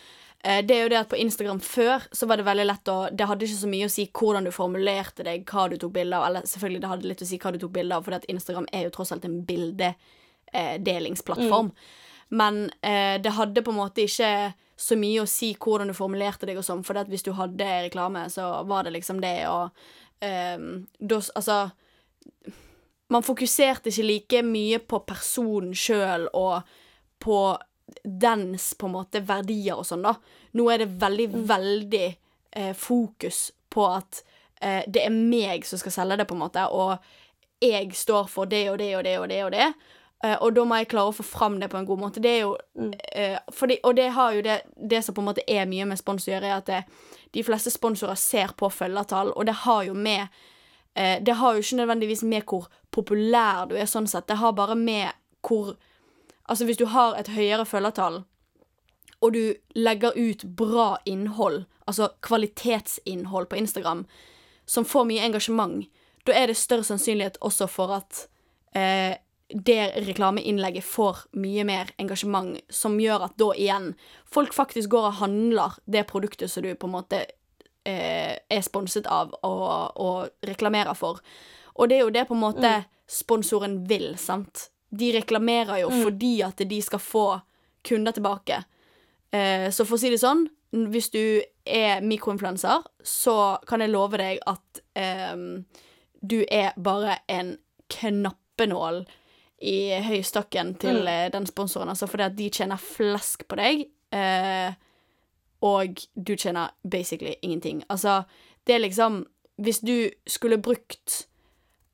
det 0.42 0.74
er 0.74 0.82
jo 0.82 0.90
det 0.90 0.98
at 0.98 1.12
på 1.12 1.20
Instagram 1.22 1.60
før 1.62 2.02
så 2.10 2.26
var 2.26 2.36
det 2.36 2.48
veldig 2.48 2.66
lett 2.66 2.88
å 2.90 3.08
Det 3.14 3.26
hadde 3.30 3.44
ikke 3.46 3.60
så 3.60 3.70
mye 3.70 3.86
å 3.86 3.94
si 3.94 4.04
hvordan 4.10 4.44
du 4.48 4.50
formulerte 4.50 5.22
deg, 5.26 5.46
hva 5.46 5.68
du 5.70 5.76
tok 5.78 5.92
bilde 5.94 6.16
av, 6.18 6.24
eller 6.26 6.42
selvfølgelig 6.50 6.82
det 6.82 6.90
hadde 6.90 7.10
litt 7.10 7.22
å 7.22 7.30
si 7.30 7.38
hva 7.38 7.54
du 7.54 7.58
tok 7.62 7.74
bilde 7.76 7.94
av, 7.94 8.02
for 8.02 8.12
Instagram 8.34 8.66
er 8.72 8.82
jo 8.88 8.94
tross 8.96 9.12
alt 9.14 9.26
en 9.28 9.44
bildedelingsplattform. 9.46 11.68
Men 12.32 12.54
eh, 12.80 13.16
det 13.22 13.36
hadde 13.36 13.62
på 13.62 13.70
en 13.70 13.82
måte 13.84 14.02
ikke 14.08 14.32
så 14.82 14.96
mye 14.98 15.22
å 15.22 15.30
si 15.30 15.54
hvordan 15.60 15.86
du 15.92 15.94
formulerte 15.94 16.46
deg 16.48 16.56
og 16.58 16.66
sånn, 16.66 16.82
for 16.86 16.94
hvis 17.06 17.26
du 17.26 17.32
hadde 17.38 17.66
reklame, 17.86 18.22
så 18.32 18.44
var 18.66 18.80
det 18.86 18.94
liksom 18.96 19.16
det, 19.22 19.38
å 19.46 19.70
eh, 20.24 20.58
da 20.98 21.18
Altså 21.36 21.56
man 23.12 23.24
fokuserte 23.26 23.90
ikke 23.90 24.08
like 24.08 24.40
mye 24.46 24.78
på 24.88 25.02
personen 25.04 25.74
sjøl 25.76 26.28
og 26.32 26.62
på 27.22 27.38
dens 28.04 28.72
på 28.78 28.88
en 28.88 28.96
måte 28.96 29.22
verdier 29.26 29.78
og 29.78 29.86
sånn, 29.88 30.04
da. 30.06 30.16
Nå 30.58 30.68
er 30.72 30.84
det 30.84 30.92
veldig, 31.02 31.28
veldig 31.48 32.04
eh, 32.08 32.72
fokus 32.76 33.50
på 33.72 33.86
at 33.88 34.22
eh, 34.60 34.82
det 34.86 35.06
er 35.06 35.14
meg 35.14 35.66
som 35.68 35.80
skal 35.80 35.94
selge 35.94 36.20
det, 36.20 36.28
på 36.28 36.36
en 36.36 36.44
måte, 36.44 36.66
og 36.68 36.98
jeg 37.62 37.92
står 37.94 38.30
for 38.30 38.50
det 38.50 38.66
og 38.70 38.78
det 38.82 38.94
og 38.98 39.04
det 39.06 39.18
og 39.18 39.28
det 39.30 39.42
og 39.46 39.52
det. 39.54 39.72
Uh, 40.22 40.36
og 40.38 40.52
da 40.54 40.62
må 40.62 40.76
jeg 40.78 40.86
klare 40.92 41.10
å 41.10 41.14
få 41.16 41.24
fram 41.26 41.56
det 41.58 41.66
på 41.70 41.80
en 41.80 41.86
god 41.86 41.98
måte. 41.98 42.20
Det 42.22 42.30
er 42.30 42.44
jo 42.44 42.52
uh, 42.54 43.38
fordi, 43.50 43.80
Og 43.82 43.96
det 43.98 44.04
har 44.14 44.36
jo 44.36 44.42
det 44.46 44.60
Det 44.78 45.00
som 45.02 45.16
på 45.16 45.22
en 45.22 45.26
måte 45.32 45.42
er 45.50 45.66
mye 45.66 45.86
med 45.90 45.98
spons 45.98 46.28
å 46.28 46.30
gjøre, 46.30 46.46
er 46.46 46.60
at 46.60 46.68
det, 46.70 46.82
de 47.34 47.42
fleste 47.42 47.72
sponsorer 47.74 48.18
ser 48.20 48.54
på 48.54 48.70
følgertall, 48.70 49.32
og 49.34 49.48
det 49.48 49.56
har 49.64 49.82
jo 49.88 49.96
med 49.98 50.28
uh, 50.28 51.18
Det 51.18 51.34
har 51.40 51.56
jo 51.56 51.64
ikke 51.64 51.80
nødvendigvis 51.80 52.22
med 52.22 52.46
hvor 52.46 52.68
populær 52.94 53.66
du 53.66 53.74
er, 53.74 53.88
sånn 53.90 54.06
sett. 54.06 54.28
Det 54.30 54.38
har 54.38 54.54
bare 54.54 54.78
med 54.78 55.10
hvor 55.42 55.74
Altså, 56.48 56.64
hvis 56.64 56.80
du 56.80 56.86
har 56.90 57.16
et 57.18 57.28
høyere 57.28 57.66
følgertall, 57.66 58.22
og 59.22 59.32
du 59.32 59.54
legger 59.78 60.16
ut 60.18 60.44
bra 60.58 60.96
innhold, 61.06 61.64
altså 61.86 62.08
kvalitetsinnhold 62.22 63.46
på 63.46 63.56
Instagram, 63.56 64.06
som 64.66 64.84
får 64.84 65.06
mye 65.06 65.26
engasjement, 65.26 65.84
da 66.26 66.34
er 66.34 66.50
det 66.50 66.58
større 66.58 66.86
sannsynlighet 66.86 67.38
også 67.42 67.66
for 67.70 67.94
at 67.94 68.26
eh, 68.78 69.14
det 69.52 70.06
reklameinnlegget 70.06 70.84
får 70.84 71.24
mye 71.36 71.64
mer 71.68 71.90
engasjement, 72.00 72.58
som 72.70 72.98
gjør 73.00 73.28
at 73.28 73.38
da 73.40 73.52
igjen 73.54 73.92
folk 74.24 74.54
faktisk 74.54 74.90
går 74.94 75.10
og 75.10 75.18
handler 75.20 75.78
det 75.84 76.06
produktet 76.10 76.50
som 76.50 76.64
du 76.64 76.72
på 76.74 76.88
en 76.88 76.96
måte 76.96 77.24
eh, 77.84 78.38
er 78.38 78.64
sponset 78.64 79.06
av 79.06 79.34
og, 79.42 79.98
og 80.00 80.48
reklamerer 80.48 80.96
for. 80.98 81.20
Og 81.74 81.90
det 81.90 81.98
er 81.98 82.06
jo 82.06 82.14
det 82.14 82.26
på 82.28 82.36
en 82.38 82.44
måte 82.44 82.72
sponsoren 83.10 83.82
vil, 83.88 84.14
sant? 84.18 84.68
De 84.92 85.12
reklamerer 85.16 85.80
jo 85.82 85.90
fordi 86.02 86.42
at 86.44 86.56
de 86.68 86.82
skal 86.82 86.98
få 87.00 87.40
kunder 87.88 88.12
tilbake. 88.12 88.64
Eh, 89.32 89.70
så 89.70 89.86
for 89.86 89.96
å 89.96 90.00
si 90.00 90.10
det 90.12 90.20
sånn, 90.20 90.46
hvis 90.92 91.10
du 91.12 91.42
er 91.66 92.00
mikroinfluenser, 92.04 92.82
så 93.04 93.58
kan 93.68 93.80
jeg 93.80 93.90
love 93.90 94.16
deg 94.20 94.38
at 94.46 94.82
eh, 94.96 95.36
du 96.22 96.44
er 96.50 96.72
bare 96.76 97.18
en 97.28 97.56
knappenål 97.92 99.04
i 99.62 100.00
høystakken 100.02 100.74
til 100.78 101.02
Mm. 101.02 101.08
eh, 101.08 101.28
den 101.30 101.46
sponsoren, 101.46 101.88
altså 101.88 102.06
fordi 102.08 102.22
at 102.24 102.36
de 102.36 102.50
tjener 102.50 102.76
flesk 102.76 103.46
på 103.48 103.56
deg, 103.56 103.84
eh, 104.12 104.72
og 105.62 106.00
du 106.16 106.34
tjener 106.36 106.70
basically 106.90 107.36
ingenting. 107.42 107.84
Altså, 107.88 108.24
det 108.66 108.74
er 108.74 108.78
liksom 108.88 109.26
Hvis 109.60 109.80
du 109.80 110.10
skulle 110.26 110.56
brukt 110.58 111.26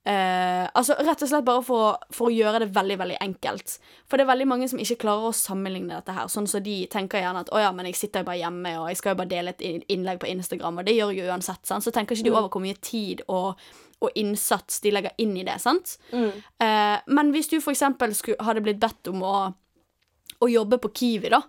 Eh, 0.08 0.64
altså 0.72 0.94
Rett 1.04 1.20
og 1.20 1.28
slett 1.28 1.44
bare 1.44 1.62
for, 1.66 1.98
for 2.14 2.30
å 2.30 2.32
gjøre 2.32 2.62
det 2.62 2.70
veldig 2.76 2.96
veldig 3.00 3.18
enkelt. 3.24 3.74
For 4.08 4.16
det 4.16 4.24
er 4.24 4.30
veldig 4.30 4.46
mange 4.48 4.68
som 4.70 4.80
ikke 4.80 5.02
klarer 5.02 5.28
å 5.28 5.36
sammenligne 5.36 5.98
dette 5.98 6.14
her. 6.16 6.30
Sånn 6.32 6.48
så 6.48 6.62
De 6.64 6.78
tenker 6.88 7.20
gjerne 7.20 7.42
at 7.44 7.52
å 7.52 7.60
ja, 7.60 7.74
men 7.76 7.90
jeg 7.90 7.98
sitter 8.00 8.24
jo 8.24 8.30
bare 8.30 8.40
hjemme 8.40 8.72
og 8.80 8.88
jeg 8.88 9.02
skal 9.02 9.12
jo 9.12 9.20
bare 9.20 9.32
dele 9.34 9.52
et 9.52 9.84
innlegg 9.92 10.22
på 10.22 10.30
Instagram, 10.30 10.80
og 10.80 10.88
det 10.88 10.96
gjør 10.96 11.12
jeg 11.12 11.26
jo 11.26 11.34
uansett. 11.34 11.60
Sant? 11.68 11.84
Så 11.84 11.92
tenker 11.92 12.16
ikke 12.16 12.30
de 12.30 12.34
over 12.34 12.48
hvor 12.54 12.64
mye 12.64 12.78
tid 12.80 13.20
og, 13.26 13.60
og 14.00 14.16
innsats 14.16 14.80
de 14.84 14.94
legger 14.96 15.20
inn 15.20 15.36
i 15.36 15.44
det. 15.44 15.58
sant? 15.60 15.98
Mm. 16.14 16.32
Eh, 16.64 16.96
men 17.12 17.34
hvis 17.36 17.52
du 17.52 17.58
eksempel 17.60 18.16
hadde 18.46 18.64
blitt 18.64 18.80
bedt 18.80 19.12
om 19.12 19.22
å, 19.26 19.36
å 20.40 20.50
jobbe 20.50 20.80
på 20.80 20.94
Kiwi, 21.02 21.36
da 21.36 21.44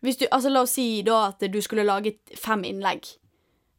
hvis 0.00 0.16
du, 0.16 0.26
altså 0.32 0.48
La 0.48 0.64
oss 0.64 0.74
si 0.78 1.02
da 1.04 1.26
at 1.28 1.42
du 1.52 1.58
skulle 1.60 1.84
laget 1.84 2.32
fem 2.40 2.62
innlegg. 2.64 3.04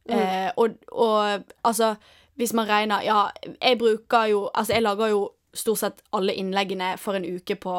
Eh, 0.06 0.50
og, 0.58 0.78
og 0.94 1.44
altså 1.66 1.96
Hvis 2.42 2.52
man 2.58 2.66
regner 2.66 3.04
Ja, 3.06 3.30
jeg 3.62 3.78
bruker 3.78 4.26
jo 4.32 4.50
Altså, 4.50 4.74
jeg 4.74 4.82
lager 4.82 5.12
jo 5.12 5.22
stort 5.54 5.78
sett 5.78 5.98
alle 6.16 6.34
innleggene 6.34 6.94
for 6.98 7.14
en 7.14 7.26
uke 7.28 7.56
på, 7.60 7.74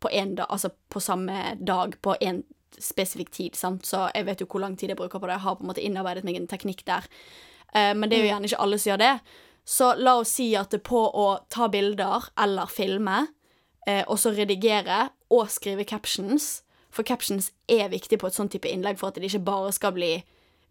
på 0.00 0.10
en 0.12 0.30
dag, 0.34 0.46
altså 0.48 0.70
på 0.88 1.00
samme 1.00 1.58
dag, 1.60 1.92
på 2.00 2.14
en 2.24 2.38
spesifikk 2.80 3.30
tid, 3.30 3.56
sant? 3.56 3.86
så 3.86 4.06
jeg 4.14 4.24
vet 4.24 4.40
jo 4.40 4.46
hvor 4.48 4.62
lang 4.62 4.78
tid 4.80 4.88
jeg 4.88 4.96
bruker 4.96 5.20
på 5.20 5.28
det. 5.28 5.36
Jeg 5.36 5.44
har 5.44 5.58
på 5.58 5.66
en 5.66 5.68
måte 5.68 5.84
innarbeidet 5.84 6.24
meg 6.24 6.38
en 6.38 6.48
teknikk 6.48 6.86
der. 6.88 7.04
Uh, 7.74 7.92
men 7.92 8.08
det 8.08 8.16
er 8.16 8.24
jo 8.24 8.30
gjerne 8.30 8.48
ikke 8.48 8.62
alle 8.64 8.78
som 8.78 8.90
gjør 8.90 9.02
det. 9.02 9.12
Så 9.68 9.90
la 10.00 10.14
oss 10.22 10.32
si 10.38 10.48
at 10.56 10.72
det 10.72 10.80
på 10.88 11.02
å 11.04 11.26
ta 11.52 11.68
bilder 11.68 12.30
eller 12.40 12.72
filme, 12.72 13.18
uh, 13.84 14.04
og 14.06 14.16
så 14.22 14.32
redigere 14.32 15.10
og 15.28 15.52
skrive 15.52 15.84
captions 15.84 16.62
For 16.88 17.04
captions 17.04 17.50
er 17.68 17.90
viktig 17.92 18.16
på 18.16 18.30
et 18.30 18.32
sånn 18.32 18.48
type 18.48 18.68
innlegg 18.72 18.96
for 18.96 19.10
at 19.10 19.20
det 19.20 19.28
ikke 19.28 19.44
bare 19.44 19.72
skal 19.76 19.92
bli 19.92 20.14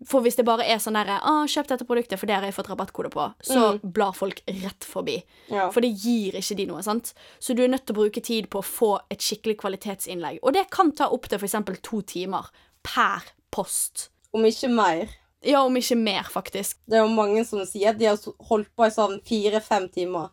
For 0.06 0.22
hvis 0.22 0.36
det 0.38 0.46
bare 0.46 0.66
er 0.70 0.78
sånn 0.78 0.94
derre 0.94 1.18
'Å, 1.20 1.48
kjøp 1.50 1.68
dette 1.72 1.86
produktet, 1.86 2.20
for 2.20 2.30
det 2.30 2.36
har 2.36 2.44
jeg 2.46 2.54
fått 2.54 2.70
rabattkode 2.70 3.10
på', 3.10 3.34
så 3.42 3.80
blar 3.82 4.14
folk 4.14 4.44
rett 4.46 4.86
forbi. 4.86 5.24
Ja. 5.50 5.72
For 5.72 5.82
det 5.82 5.90
gir 5.98 6.38
ikke 6.38 6.56
de 6.56 6.66
noe, 6.70 6.84
sant? 6.84 7.14
Så 7.40 7.56
du 7.56 7.64
er 7.64 7.68
nødt 7.68 7.86
til 7.88 7.96
å 7.96 8.02
bruke 8.02 8.22
tid 8.22 8.50
på 8.50 8.60
å 8.62 8.66
få 8.66 9.00
et 9.10 9.20
skikkelig 9.20 9.58
kvalitetsinnlegg. 9.58 10.40
Og 10.44 10.54
det 10.54 10.70
kan 10.70 10.92
ta 10.92 11.10
opptil 11.10 11.40
f.eks. 11.40 11.82
to 11.82 12.02
timer 12.02 12.46
per 12.84 13.24
post. 13.50 14.10
Om 14.34 14.46
ikke 14.46 14.70
mer. 14.70 15.10
Ja, 15.42 15.64
om 15.64 15.76
ikke 15.76 15.98
mer, 15.98 16.24
faktisk. 16.24 16.78
Det 16.86 16.98
er 16.98 17.06
jo 17.06 17.14
mange 17.14 17.44
som 17.46 17.66
sier 17.66 17.94
de 17.94 18.06
har 18.06 18.18
holdt 18.50 18.70
på 18.76 18.86
i 18.86 18.94
sånn 18.94 19.22
fire-fem 19.26 19.90
timer 19.90 20.30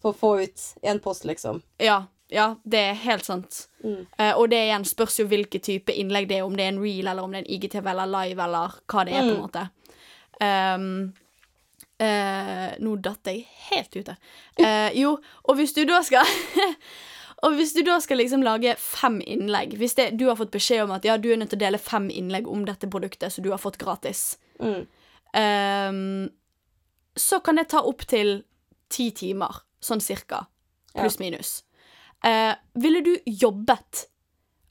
for 0.00 0.12
å 0.12 0.16
få 0.16 0.42
ut 0.42 0.64
én 0.82 1.00
post, 1.00 1.24
liksom. 1.24 1.62
Ja, 1.78 2.06
ja, 2.30 2.54
det 2.64 2.78
er 2.78 2.94
helt 2.94 3.24
sant. 3.26 3.66
Mm. 3.84 4.06
Uh, 4.20 4.32
og 4.38 4.50
det 4.52 4.60
igjen 4.68 4.84
spørs 4.86 5.18
jo 5.20 5.26
hvilken 5.26 5.60
type 5.66 5.92
innlegg 5.92 6.28
det 6.30 6.38
er, 6.38 6.44
om 6.46 6.54
det 6.56 6.64
er 6.64 6.72
en 6.74 6.82
reel, 6.82 7.06
eller 7.10 7.22
om 7.26 7.32
det 7.32 7.40
er 7.42 7.44
en 7.48 7.54
IGTV 7.56 7.86
eller 7.90 8.06
live, 8.06 8.42
eller 8.44 8.76
hva 8.86 9.04
det 9.04 9.14
er, 9.14 9.22
på 9.22 9.30
en 9.30 9.36
Mm. 9.36 9.42
måte. 9.42 9.68
Um, 10.40 11.12
uh, 12.00 12.70
nå 12.80 12.94
datt 13.04 13.28
jeg 13.28 13.46
helt 13.70 13.96
ute. 13.96 14.16
Uh, 14.60 14.90
jo, 14.96 15.14
og 15.44 15.56
hvis 15.58 15.74
du 15.76 15.82
da 15.88 16.02
skal 16.06 16.24
Og 17.42 17.54
hvis 17.56 17.70
du 17.72 17.80
da 17.86 17.94
skal 18.04 18.18
liksom 18.20 18.42
lage 18.44 18.74
fem 18.76 19.14
innlegg 19.24 19.70
Hvis 19.80 19.94
det, 19.96 20.10
du 20.20 20.26
har 20.28 20.36
fått 20.36 20.50
beskjed 20.52 20.82
om 20.84 20.90
at 20.92 21.06
ja, 21.08 21.14
du 21.16 21.30
er 21.32 21.38
nødt 21.40 21.48
til 21.54 21.56
å 21.56 21.62
dele 21.62 21.78
fem 21.80 22.10
innlegg 22.12 22.48
om 22.52 22.66
dette 22.68 22.84
produktet 22.92 23.32
som 23.32 23.44
du 23.46 23.48
har 23.54 23.60
fått 23.62 23.78
gratis, 23.80 24.36
Mm. 24.60 24.82
um, 25.32 26.28
så 27.16 27.38
kan 27.40 27.56
det 27.56 27.68
ta 27.72 27.80
opptil 27.80 28.42
ti 28.92 29.06
timer, 29.16 29.62
sånn 29.80 30.02
cirka. 30.04 30.42
Pluss 30.92 31.16
minus. 31.18 31.62
Eh, 32.24 32.54
ville 32.74 33.00
du 33.00 33.14
jobbet 33.24 34.06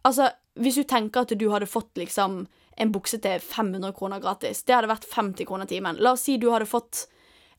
Altså, 0.07 0.29
hvis 0.55 0.77
du 0.79 0.83
tenker 0.87 1.25
at 1.25 1.33
du 1.35 1.49
hadde 1.51 1.67
fått 1.67 1.97
liksom 1.99 2.43
en 2.79 2.91
bukse 2.93 3.17
til 3.19 3.41
500 3.43 3.91
kroner 3.97 4.21
gratis, 4.23 4.61
det 4.63 4.75
hadde 4.75 4.87
vært 4.87 5.07
50 5.11 5.47
kroner 5.49 5.67
timen. 5.67 5.97
La 5.99 6.13
oss 6.15 6.23
si 6.23 6.37
du 6.39 6.47
hadde 6.53 6.69
fått 6.69 7.01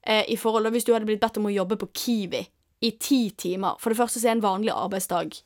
eh, 0.07 0.25
i 0.33 0.39
forhold 0.41 0.71
Hvis 0.73 0.87
du 0.89 0.95
hadde 0.95 1.09
blitt 1.11 1.21
bedt 1.21 1.37
om 1.37 1.51
å 1.51 1.53
jobbe 1.53 1.77
på 1.77 1.91
Kiwi 1.93 2.41
i 2.81 2.91
ti 2.97 3.19
timer 3.37 3.77
For 3.77 3.93
det 3.93 3.99
første 3.99 4.23
så 4.23 4.31
er 4.31 4.39
en 4.39 4.45
vanlig 4.45 4.73
arbeidsdag 4.73 5.37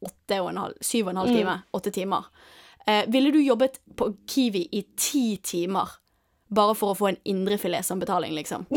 åtte 0.00 0.40
og 0.40 0.50
en 0.50 0.60
halv, 0.62 0.76
syv 0.80 1.06
og 1.06 1.12
en 1.12 1.20
halv 1.20 1.34
time. 1.34 1.54
Åtte 1.76 1.90
timer. 1.92 2.28
Eh, 2.86 3.02
ville 3.12 3.30
du 3.30 3.40
jobbet 3.42 3.80
på 3.96 4.10
Kiwi 4.28 4.62
i 4.72 4.82
ti 4.96 5.36
timer 5.44 5.96
bare 6.48 6.74
for 6.74 6.92
å 6.92 6.98
få 6.98 7.10
en 7.10 7.18
indrefilet 7.28 7.86
som 7.86 8.00
betaling, 8.00 8.34
liksom? 8.36 8.66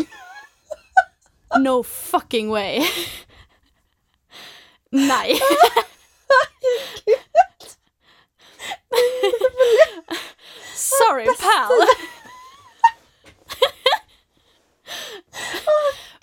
No 1.60 1.84
fucking 1.84 2.50
way. 2.50 2.82
Nei. 4.94 5.34
Sorry, 10.76 11.26
pal. 11.26 11.72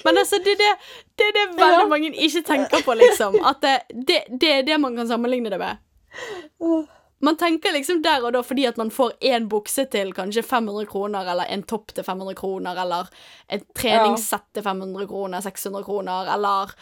Men 0.04 0.18
altså, 0.18 0.36
det 0.44 0.52
er 0.52 0.56
det, 0.56 0.76
det, 1.18 1.24
er 1.26 1.32
det 1.34 1.58
veldig 1.58 1.88
mange 1.90 2.14
ikke 2.14 2.42
tenker 2.46 2.82
på, 2.86 2.94
liksom. 2.94 3.34
At 3.44 3.56
det, 3.64 3.78
det, 3.90 4.22
det 4.40 4.52
er 4.52 4.62
det 4.68 4.80
man 4.80 4.96
kan 4.96 5.08
sammenligne 5.08 5.50
det 5.50 5.58
med. 5.60 5.76
Man 7.20 7.36
tenker 7.36 7.72
liksom 7.74 8.00
der 8.02 8.24
og 8.24 8.32
da 8.32 8.40
fordi 8.42 8.64
at 8.70 8.78
man 8.80 8.90
får 8.90 9.12
én 9.20 9.48
bukse 9.50 9.84
til 9.92 10.14
kanskje 10.16 10.42
500 10.46 10.86
kroner, 10.88 11.26
eller 11.28 11.44
en 11.52 11.62
topp 11.68 11.92
til 11.92 12.04
500 12.06 12.34
kroner, 12.38 12.80
eller 12.80 13.10
et 13.52 13.66
treningssett 13.76 14.46
til 14.56 14.64
500 14.64 15.06
kroner, 15.10 15.40
600 15.44 15.84
kroner, 15.84 16.30
eller 16.34 16.72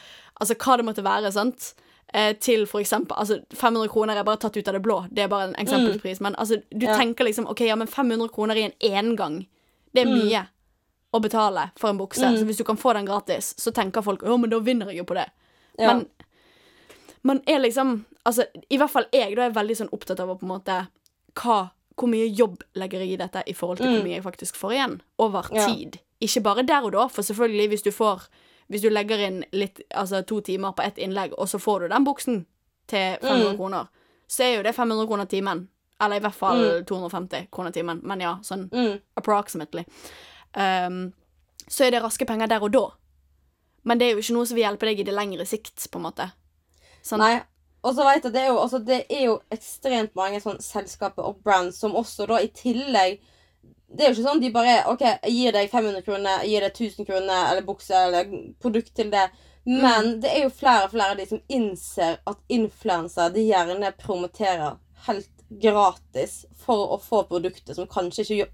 altså 0.41 0.55
hva 0.55 0.77
det 0.77 0.85
måtte 0.87 1.05
være, 1.05 1.33
sant. 1.33 1.75
Eh, 2.15 2.33
til 2.41 2.63
for 2.67 2.81
eksempel 2.81 3.17
Altså, 3.21 3.43
500 3.53 3.89
kroner 3.93 4.17
er 4.17 4.25
bare 4.25 4.39
tatt 4.41 4.57
ut 4.57 4.69
av 4.69 4.75
det 4.79 4.81
blå, 4.83 5.03
det 5.13 5.27
er 5.27 5.29
bare 5.29 5.51
en 5.51 5.55
eksempelspris, 5.61 6.21
men 6.25 6.35
altså, 6.41 6.57
du 6.73 6.87
Ja. 6.87 6.95
tenker 6.97 7.25
liksom 7.25 7.47
OK, 7.51 7.61
ja, 7.67 7.77
men 7.77 7.87
500 7.87 8.29
kroner 8.33 8.57
i 8.57 8.63
en 8.65 8.73
engang, 8.81 9.47
det 9.95 10.07
er 10.07 10.09
mye 10.09 10.47
å 11.13 11.21
betale 11.21 11.71
for 11.77 11.91
en 11.91 11.99
bukse. 11.99 12.21
Så 12.39 12.45
hvis 12.45 12.57
du 12.57 12.65
kan 12.65 12.77
få 12.77 12.95
den 12.95 13.05
gratis, 13.07 13.55
så 13.59 13.73
tenker 13.73 14.03
folk 14.03 14.23
å, 14.23 14.39
men 14.41 14.51
da 14.51 14.59
vinner 14.59 14.87
jeg 14.89 14.99
jo 14.99 15.05
på 15.05 15.15
det. 15.15 15.27
Ja. 15.79 15.95
Men 15.95 16.07
man 17.23 17.43
er 17.47 17.59
liksom 17.59 18.05
Altså, 18.27 18.45
i 18.71 18.77
hvert 18.77 18.91
fall 18.91 19.07
jeg 19.13 19.37
da 19.37 19.47
er 19.47 19.55
veldig 19.57 19.77
sånn 19.79 19.93
opptatt 19.93 20.21
av 20.21 20.29
å 20.29 20.35
på 20.39 20.45
en 20.45 20.51
måte 20.51 20.75
hva, 21.39 21.71
Hvor 21.97 22.09
mye 22.09 22.27
jobb 22.29 22.63
legger 22.77 23.01
jeg 23.01 23.13
i 23.13 23.17
dette 23.17 23.43
i 23.47 23.55
forhold 23.57 23.79
til 23.79 23.87
hvor 23.89 24.05
mye 24.05 24.19
jeg 24.19 24.23
faktisk 24.23 24.57
får 24.57 24.73
igjen 24.75 25.01
over 25.19 25.43
tid. 25.49 25.97
Ja. 25.97 26.27
Ikke 26.27 26.43
bare 26.43 26.63
der 26.67 26.85
og 26.85 26.93
da, 26.93 27.07
for 27.09 27.23
selvfølgelig, 27.23 27.69
hvis 27.69 27.83
du 27.83 27.91
får 27.91 28.29
Hvis 28.69 28.83
du 28.83 28.91
legger 28.91 29.19
inn 29.27 29.45
litt, 29.53 29.81
altså 29.97 30.23
to 30.27 30.41
timer 30.45 30.73
på 30.77 30.83
ett 30.85 30.99
innlegg, 30.99 31.33
og 31.39 31.49
så 31.49 31.59
får 31.59 31.81
du 31.81 31.89
den 31.89 32.05
buksen 32.05 32.47
til 32.89 33.17
500 33.23 33.51
Mm. 33.53 33.57
kroner, 33.57 33.87
så 34.29 34.43
er 34.45 34.57
jo 34.57 34.63
det 34.63 34.75
500 34.75 35.07
kroner 35.07 35.25
timen. 35.27 35.69
Eller 36.01 36.17
i 36.17 36.21
hvert 36.21 36.35
fall 36.35 36.85
250 36.85 37.49
kroner 37.51 37.71
timen. 37.73 38.01
Men 38.05 38.21
ja, 38.21 38.39
sånn 38.43 38.69
Mm. 38.71 39.01
approximately. 39.17 39.85
Um, 40.55 41.13
så 41.69 41.85
er 41.87 41.91
det 41.91 42.03
raske 42.03 42.27
penger 42.27 42.47
der 42.47 42.63
og 42.63 42.73
da. 42.73 42.85
Men 43.85 43.99
det 43.99 44.07
er 44.07 44.13
jo 44.15 44.19
ikke 44.23 44.35
noe 44.35 44.47
som 44.47 44.55
vil 44.57 44.65
hjelpe 44.65 44.87
deg 44.87 45.01
i 45.01 45.03
det 45.03 45.15
lengre 45.15 45.47
sikt, 45.47 45.91
på 45.91 45.99
en 45.99 46.03
måte. 46.13 46.31
Sånn. 47.03 47.19
Nei. 47.19 47.41
Og 47.85 47.95
så 47.95 48.05
vet 48.05 48.25
jeg, 48.25 48.33
det 48.33 48.41
er, 48.43 48.47
jo, 48.49 48.59
altså, 48.59 48.79
det 48.85 49.07
er 49.09 49.25
jo 49.25 49.41
ekstremt 49.55 50.15
mange 50.19 50.41
sånn 50.43 50.59
selskaper 50.61 51.25
og 51.25 51.43
brands 51.45 51.79
som 51.79 51.93
også 51.95 52.27
da 52.27 52.41
i 52.43 52.49
tillegg 52.49 53.21
Det 53.89 54.05
er 54.05 54.11
jo 54.11 54.19
ikke 54.19 54.29
sånn 54.29 54.43
de 54.43 54.51
bare 54.53 54.75
OK, 54.93 55.01
jeg 55.01 55.33
gir 55.33 55.55
deg 55.57 55.71
500 55.73 56.05
kroner, 56.05 56.43
jeg 56.45 56.51
gir 56.53 56.67
deg 56.67 56.81
1000 56.83 57.09
kroner 57.09 57.53
eller 57.53 57.65
bukse 57.65 57.97
eller 57.97 58.35
produkt 58.61 58.93
til 58.97 59.11
det. 59.15 59.29
Men 59.69 60.15
det 60.23 60.31
er 60.33 60.45
jo 60.45 60.53
flere 60.55 60.87
og 60.87 60.93
flere 60.93 61.15
av 61.15 61.19
de 61.21 61.27
som 61.29 61.41
innser 61.53 62.21
at 62.29 62.39
influensere 62.53 63.33
de 63.35 63.47
gjerne 63.49 63.91
promoterer 64.01 64.79
helt 65.09 65.33
gratis 65.63 66.43
for 66.65 66.95
å 66.95 67.01
få 67.01 67.23
produkter 67.29 67.77
som 67.77 67.89
kanskje 67.89 68.25
ikke 68.25 68.51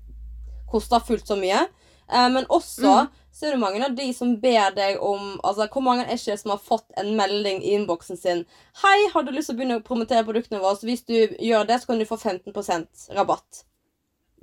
koster 0.70 1.02
fullt 1.06 1.26
så 1.30 1.36
mye. 1.38 1.66
Eh, 2.12 2.30
men 2.30 2.46
også 2.46 3.06
så 3.34 3.46
er 3.48 3.54
det 3.54 3.62
mange 3.62 3.82
av 3.82 3.94
de 3.98 4.06
som 4.14 4.36
ber 4.38 4.74
deg 4.76 5.00
om 5.02 5.40
Altså, 5.42 5.66
Hvor 5.72 5.82
mange 5.82 6.04
er 6.04 6.14
ikke 6.14 6.36
som 6.38 6.52
har 6.54 6.62
fått 6.62 6.86
en 7.00 7.16
melding 7.18 7.62
i 7.62 7.74
innboksen 7.74 8.16
sin 8.16 8.44
'Hei, 8.82 9.10
har 9.12 9.22
du 9.22 9.32
lyst 9.32 9.50
til 9.50 9.56
å 9.56 9.58
begynne 9.58 9.78
å 9.80 9.86
promotere 9.86 10.24
produktene 10.24 10.60
våre?' 10.62 10.78
Så 10.78 10.86
hvis 10.86 11.06
du 11.06 11.14
gjør 11.42 11.66
det, 11.66 11.80
så 11.80 11.86
kan 11.86 11.98
du 11.98 12.04
få 12.04 12.16
15% 12.16 13.10
rabatt 13.16 13.64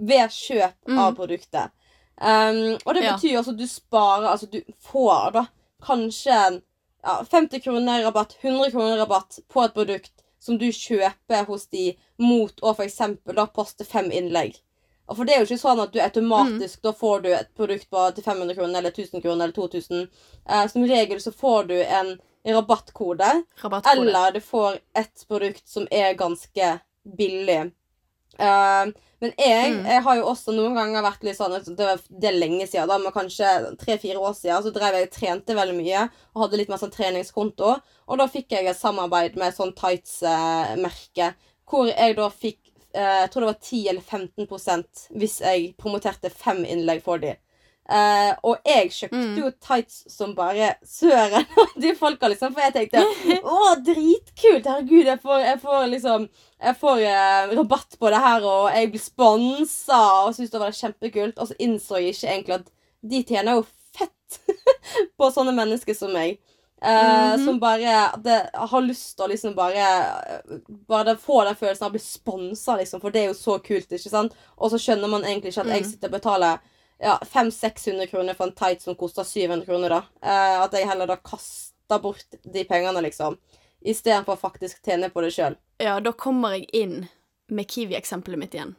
ved 0.02 0.34
kjøp 0.34 0.90
av 0.98 1.14
produktet. 1.16 1.72
Um, 2.22 2.78
og 2.86 2.94
det 2.94 3.02
betyr 3.16 3.40
også 3.40 3.54
at 3.56 3.58
du 3.58 3.68
sparer 3.68 4.28
Altså, 4.30 4.46
du 4.52 4.60
får 4.86 5.32
da 5.34 5.46
kanskje 5.82 6.62
ja, 7.02 7.16
50 7.32 7.64
kroner 7.64 8.04
rabatt, 8.06 8.36
100 8.42 8.72
kroner 8.72 8.98
rabatt 8.98 9.40
på 9.50 9.64
et 9.64 9.74
produkt 9.74 10.12
som 10.42 10.58
du 10.58 10.68
kjøper 10.74 11.46
hos 11.48 11.68
de 11.74 11.96
mot 12.22 12.54
å 12.62 12.76
da 13.34 13.46
poste 13.48 13.86
fem 13.86 14.12
innlegg. 14.12 14.60
Og 15.10 15.18
for 15.18 15.28
det 15.28 15.34
er 15.36 15.42
jo 15.42 15.50
ikke 15.50 15.62
sånn 15.62 15.82
at 15.84 15.92
du 15.94 16.00
automatisk 16.00 16.82
da 16.86 16.94
får 16.96 17.24
du 17.26 17.30
et 17.36 17.50
produkt 17.58 17.90
på 17.92 18.04
til 18.16 18.24
500 18.24 18.56
kroner 18.56 18.80
eller 18.80 18.94
1000 18.94 19.22
kroner 19.22 19.44
eller 19.44 19.56
2000. 19.58 20.06
Eh, 20.50 20.68
som 20.72 20.86
regel 20.88 21.22
så 21.22 21.34
får 21.36 21.68
du 21.68 21.76
en 21.84 22.14
rabattkode, 22.48 23.44
Rabattkode. 23.64 24.08
eller 24.08 24.32
du 24.32 24.40
får 24.42 24.80
et 24.98 25.26
produkt 25.28 25.68
som 25.68 25.88
er 25.92 26.14
ganske 26.14 26.80
billig. 27.18 27.72
Eh, 28.39 28.91
men 29.22 29.34
jeg, 29.38 29.74
Mm. 29.74 29.86
jeg 29.86 30.02
har 30.02 30.15
jo 30.17 30.24
også 30.26 30.54
noen 30.56 30.74
ganger 30.74 31.04
vært 31.04 31.24
litt 31.24 31.38
sånn 31.38 31.54
Det, 31.76 32.26
er 32.26 32.32
lenge 32.39 32.65
siden, 32.67 32.88
da, 32.88 32.98
men 32.98 33.12
kanskje 33.12 33.78
tre-fire 33.78 34.17
år 34.17 34.34
siden. 34.34 34.63
Så 34.63 34.74
drev 34.74 34.94
jeg 34.96 35.10
og 35.10 35.12
trente 35.12 35.56
veldig 35.56 35.76
mye 35.78 36.10
og 36.36 36.41
hadde 36.44 36.58
litt 36.58 36.70
mer 36.70 36.78
sånn 36.82 36.91
treningskonto. 36.96 37.76
Og 38.08 38.17
da 38.17 38.26
fikk 38.28 38.50
jeg 38.50 38.65
et 38.65 38.78
samarbeid 38.80 39.36
med 39.38 39.54
sånn 39.54 39.76
tights-merke, 39.78 41.34
hvor 41.70 41.88
jeg 41.88 42.15
da 42.17 42.30
fikk 42.30 42.58
eh, 42.94 43.22
Jeg 43.22 43.32
tror 43.32 43.46
det 43.46 43.52
var 43.54 43.62
10 43.62 43.89
eller 43.89 44.02
15% 44.02 45.06
hvis 45.15 45.39
jeg 45.39 45.76
promoterte 45.78 46.30
fem 46.32 46.65
innlegg 46.65 47.02
for 47.06 47.17
dem. 47.22 47.38
Eh, 47.92 48.34
og 48.48 48.58
jeg 48.66 48.92
kjøpte 48.96 49.18
Mm. 49.20 49.38
jo 49.42 49.50
tights 49.60 50.04
som 50.14 50.36
bare 50.36 50.76
søren. 50.88 51.44
De 51.82 51.90
folka 52.00 52.30
liksom 52.32 52.54
For 52.56 52.62
jeg 52.64 52.74
tenkte 52.78 53.02
å, 53.44 53.76
dritkult! 53.84 54.66
Herregud, 54.70 55.06
jeg 55.10 55.20
får, 55.20 55.40
jeg 55.44 55.60
får 55.60 55.88
liksom 55.92 56.28
Jeg 56.62 56.76
får 56.80 57.02
uh, 57.04 57.56
rabatt 57.58 57.98
på 58.00 58.10
det 58.14 58.22
her, 58.22 58.46
og 58.46 58.70
jeg 58.72 58.92
blir 58.94 59.02
sponsa, 59.04 60.00
og 60.24 60.36
syntes 60.38 60.52
det 60.54 60.62
var 60.62 60.72
kjempekult. 60.78 61.40
Og 61.42 61.48
så 61.50 61.56
innså 61.60 61.98
jeg 62.00 62.14
ikke 62.16 62.30
egentlig 62.32 62.56
at 62.62 62.72
de 63.12 63.24
tjener 63.28 63.58
jo 63.60 63.66
fett 63.98 64.40
på 65.18 65.32
sånne 65.34 65.52
mennesker 65.58 65.98
som 65.98 66.14
meg. 66.14 66.38
Uh, 66.82 66.88
mm 66.90 66.96
-hmm. 67.36 67.46
Som 67.46 67.60
bare 67.60 68.12
det, 68.24 68.50
har 68.54 68.82
lyst 68.82 69.18
til 69.18 69.26
å 69.26 69.28
liksom 69.30 69.56
bare 69.56 69.86
Bare 70.88 71.18
få 71.18 71.44
den 71.44 71.56
følelsen 71.56 71.84
av 71.86 71.90
å 71.92 71.96
bli 71.98 72.00
sponsa, 72.00 72.76
liksom, 72.78 73.02
for 73.02 73.10
det 73.12 73.22
er 73.22 73.28
jo 73.28 73.34
så 73.34 73.60
kult, 73.60 73.92
ikke 73.92 74.10
sant? 74.10 74.34
Og 74.58 74.72
så 74.72 74.78
skjønner 74.78 75.08
man 75.08 75.24
egentlig 75.24 75.52
ikke 75.52 75.62
at 75.62 75.68
jeg 75.68 75.82
Mm. 75.84 75.92
sitter 75.92 76.08
og 76.08 76.14
betaler 76.14 76.58
ja, 77.02 77.18
500-600 77.26 78.08
kroner 78.12 78.38
for 78.38 78.48
en 78.50 78.56
tight 78.58 78.82
som 78.86 78.96
koster 78.96 79.26
700 79.26 79.66
kroner, 79.66 79.90
da. 79.90 80.02
Eh, 80.22 80.58
at 80.64 80.76
jeg 80.78 80.88
heller 80.90 81.10
da 81.10 81.18
kaster 81.18 82.00
bort 82.04 82.38
de 82.46 82.64
pengene, 82.70 83.02
liksom. 83.04 83.38
Istedenfor 83.82 84.38
faktisk 84.38 84.84
tjene 84.86 85.10
på 85.10 85.24
det 85.26 85.32
sjøl. 85.34 85.56
Ja, 85.82 85.96
da 86.00 86.12
kommer 86.14 86.54
jeg 86.54 86.68
inn 86.78 87.08
med 87.50 87.68
Kiwi-eksempelet 87.68 88.38
mitt 88.40 88.54
igjen. 88.54 88.76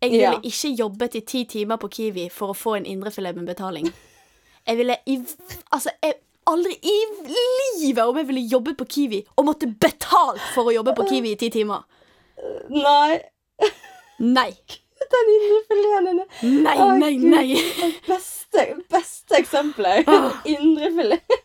Jeg 0.00 0.10
ville 0.12 0.22
Ja. 0.36 0.40
ikke 0.44 0.70
jobbet 0.78 1.14
i 1.16 1.20
ti 1.26 1.44
timer 1.44 1.76
på 1.82 1.88
Kiwi 1.90 2.28
for 2.30 2.52
å 2.52 2.56
få 2.56 2.76
en 2.76 2.86
indrefilet 2.86 3.34
med 3.34 3.46
betaling. 3.48 3.90
Jeg 4.66 4.76
ville 4.76 4.96
i 5.06 5.16
Altså, 5.72 5.90
jeg 6.02 6.14
aldri 6.46 6.76
i 6.82 6.96
livet 7.80 8.04
om 8.06 8.16
jeg 8.16 8.26
ville 8.28 8.46
jobbet 8.48 8.76
på 8.76 8.86
Kiwi 8.86 9.24
og 9.36 9.46
måtte 9.48 9.66
betalt 9.80 10.40
for 10.54 10.68
å 10.70 10.74
jobbe 10.74 10.94
på 10.94 11.08
Kiwi 11.08 11.32
i 11.32 11.36
ti 11.40 11.50
timer. 11.50 11.82
Nei, 12.70 13.20
Nei. 14.20 14.52
Den 15.14 15.30
indrefileten 15.36 16.06
din 16.10 16.20
er 16.20 16.26
Nei, 16.66 16.74
Å, 16.82 16.86
nei, 17.00 17.12
Gud. 17.16 17.30
nei. 17.32 17.46
det 17.80 17.90
beste, 18.08 18.66
beste 18.92 19.38
eksempelet. 19.40 20.08
Oh. 20.10 20.36
Indrefilet. 20.54 21.36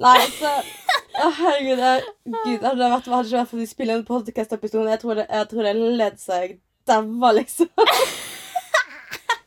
Nei, 0.00 0.16
altså 0.16 0.52
Å, 1.20 1.30
herregud. 1.40 1.80
Jeg, 1.84 2.02
Gud, 2.24 2.64
hadde 2.64 2.76
det 2.80 2.90
vært, 2.94 3.10
hadde 3.12 3.28
ikke 3.28 3.40
vært 3.40 3.52
for 3.52 3.62
de 3.62 3.68
spiller 3.70 3.98
en 3.98 4.06
podcast-episode, 4.08 4.90
jeg 4.92 5.02
tror 5.02 5.20
det, 5.20 5.26
jeg 5.30 5.50
tror 5.50 5.68
det 5.68 5.74
ledd 6.00 6.20
seg 6.22 6.58
daua, 6.88 7.32
liksom. 7.40 7.70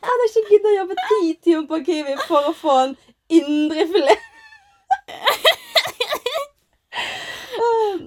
Jeg 0.03 0.11
hadde 0.11 0.25
ikke 0.27 0.49
giddet 0.51 0.67
å 0.67 0.73
jobbe 0.75 0.95
ti 1.07 1.19
timer 1.45 1.67
på 1.69 1.77
Kiwi 1.87 2.15
for 2.27 2.49
å 2.49 2.51
få 2.57 2.73
en 2.81 2.91
indrefilet. 3.31 4.25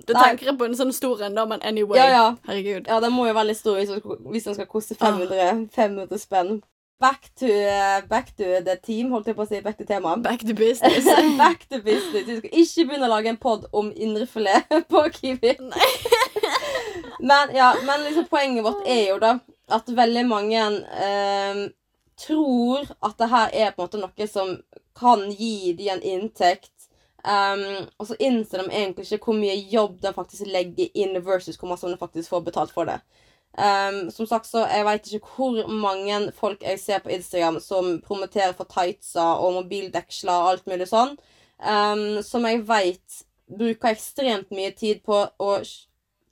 Da 0.07 0.13
Nei. 0.15 0.23
tenker 0.29 0.47
jeg 0.51 0.59
på 0.59 0.65
en 0.67 0.75
sånn 0.79 0.93
stor 0.95 1.21
en, 1.27 1.35
da, 1.35 1.45
men 1.47 1.61
anyway. 1.63 1.99
Ja, 1.99 2.07
ja. 2.11 2.25
Herregud. 2.49 2.87
Ja, 2.89 3.01
den 3.01 3.13
må 3.15 3.27
jo 3.29 3.35
være 3.37 3.47
litt 3.53 3.59
stor 3.61 3.77
hvis 3.79 4.45
den 4.45 4.55
skal- 4.55 4.67
koste 4.67 4.97
Ah. 5.01 5.07
500, 5.13 5.69
500 5.73 6.19
spenn. 6.19 6.63
Back 6.99 7.29
to, 7.37 7.47
eh, 7.47 8.01
back 8.09 8.31
to 8.39 8.45
the 8.65 8.77
team, 8.83 9.11
holdt 9.13 9.27
jeg 9.27 9.37
på 9.37 9.45
å 9.45 9.49
si. 9.49 9.61
Back 9.61 9.77
to 9.79 9.85
temaet. 9.85 10.23
Back 10.23 10.41
to 10.41 10.55
business. 10.55 11.05
Back 11.39 11.67
to 11.69 11.79
business. 11.85 12.25
Vi 12.27 12.37
skal 12.39 12.51
ikke 12.63 12.87
begynne 12.89 13.05
å 13.09 13.13
lage 13.13 13.29
en 13.29 13.37
pod 13.37 13.67
om 13.73 13.93
indrefilet 13.93 14.65
på 14.89 15.03
Kiwi. 15.13 15.57
men 17.21 17.55
ja, 17.55 17.75
men 17.85 18.05
liksom 18.07 18.27
poenget 18.31 18.65
vårt 18.65 18.87
er 18.87 19.03
jo 19.11 19.19
da 19.23 19.35
at 19.77 19.89
veldig 19.97 20.25
mange 20.29 20.63
eh, 21.03 21.63
tror 22.21 22.87
at 23.03 23.17
det 23.19 23.29
her 23.33 23.51
er 23.53 23.73
på 23.77 23.83
en 23.83 23.89
måte 23.89 24.01
noe 24.01 24.29
som 24.31 24.57
kan 24.97 25.27
gi 25.37 25.73
de 25.77 25.91
en 25.93 26.01
inntekt. 26.03 26.71
Um, 27.25 27.89
og 27.99 28.07
så 28.07 28.17
innser 28.23 28.63
de 28.63 28.71
egentlig 28.71 29.07
ikke 29.13 29.33
hvor 29.33 29.39
mye 29.41 29.57
jobb 29.73 29.97
de 30.03 30.13
faktisk 30.15 30.47
legger 30.47 30.93
inn 30.95 31.17
versus 31.27 31.57
hvor 31.59 31.73
mye 31.73 31.91
de 31.91 31.99
faktisk 31.99 32.31
får 32.31 32.45
betalt 32.47 32.75
for 32.75 32.87
det. 32.87 33.01
Um, 33.57 34.11
som 34.11 34.27
sagt, 34.27 34.47
så 34.47 34.67
Jeg 34.67 34.85
vet 34.85 35.13
ikke 35.13 35.33
hvor 35.37 35.69
mange 35.69 36.33
folk 36.37 36.63
jeg 36.63 36.79
ser 36.81 36.99
på 36.99 37.09
Instagram 37.09 37.61
som 37.61 38.03
promoterer 38.05 38.53
for 38.53 38.69
tightser 38.69 39.41
og 39.41 39.63
mobildeksler 39.63 40.33
og 40.33 40.51
alt 40.51 40.67
mulig 40.67 40.91
sånn. 40.93 41.17
Um, 41.59 42.23
som 42.23 42.45
jeg 42.45 42.67
vet 42.69 43.23
bruker 43.49 43.95
ekstremt 43.95 44.51
mye 44.51 44.75
tid 44.77 45.03
på 45.07 45.23
å 45.39 45.53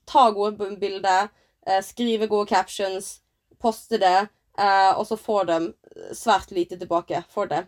ta 0.07 0.31
gode 0.31 0.77
bilder, 0.81 1.29
eh, 1.67 1.81
skrive 1.83 2.29
gode 2.29 2.49
captions, 2.49 3.21
poste 3.63 3.99
det, 3.99 4.29
eh, 4.59 4.93
og 4.99 5.07
så 5.07 5.17
får 5.17 5.47
de 5.47 5.59
svært 6.13 6.51
lite 6.51 6.79
tilbake 6.79 7.25
for 7.31 7.47
det. 7.47 7.67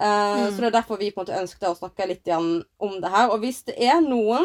Eh, 0.00 0.36
Mm. 0.36 0.50
Så 0.52 0.60
det 0.60 0.66
er 0.68 0.76
derfor 0.80 0.98
vi 1.00 1.10
på 1.10 1.20
en 1.20 1.26
måte 1.26 1.40
ønsket 1.40 1.68
å 1.70 1.76
snakke 1.78 2.06
litt 2.08 2.26
igjen 2.28 2.64
om 2.78 3.00
det 3.00 3.10
her. 3.10 3.30
Og 3.32 3.40
hvis 3.40 3.62
det 3.64 3.76
er 3.80 4.00
noen 4.04 4.44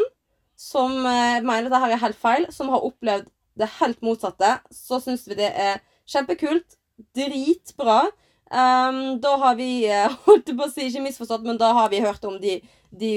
som 0.56 0.92
eh, 1.06 1.42
mener 1.42 1.70
det 1.70 1.80
her 1.82 1.92
er 1.96 2.04
helt 2.06 2.20
feil, 2.22 2.46
som 2.54 2.70
har 2.70 2.84
opplevd 2.86 3.28
det 3.60 3.68
helt 3.82 4.02
motsatte, 4.02 4.60
så 4.72 5.00
syns 5.04 5.28
vi 5.28 5.36
det 5.36 5.52
er 5.52 5.82
kjempekult. 6.08 6.78
Dritbra. 7.18 8.04
Um, 8.52 9.20
da 9.24 9.36
har 9.40 9.56
vi 9.56 9.86
eh, 9.88 10.12
holdt 10.26 10.52
på 10.58 10.66
å 10.66 10.72
si, 10.72 10.88
ikke 10.90 11.04
misforstått, 11.06 11.44
men 11.48 11.58
da 11.60 11.72
har 11.74 11.90
vi 11.92 12.02
hørt 12.04 12.24
om 12.28 12.36
de, 12.42 12.58
de 12.92 13.12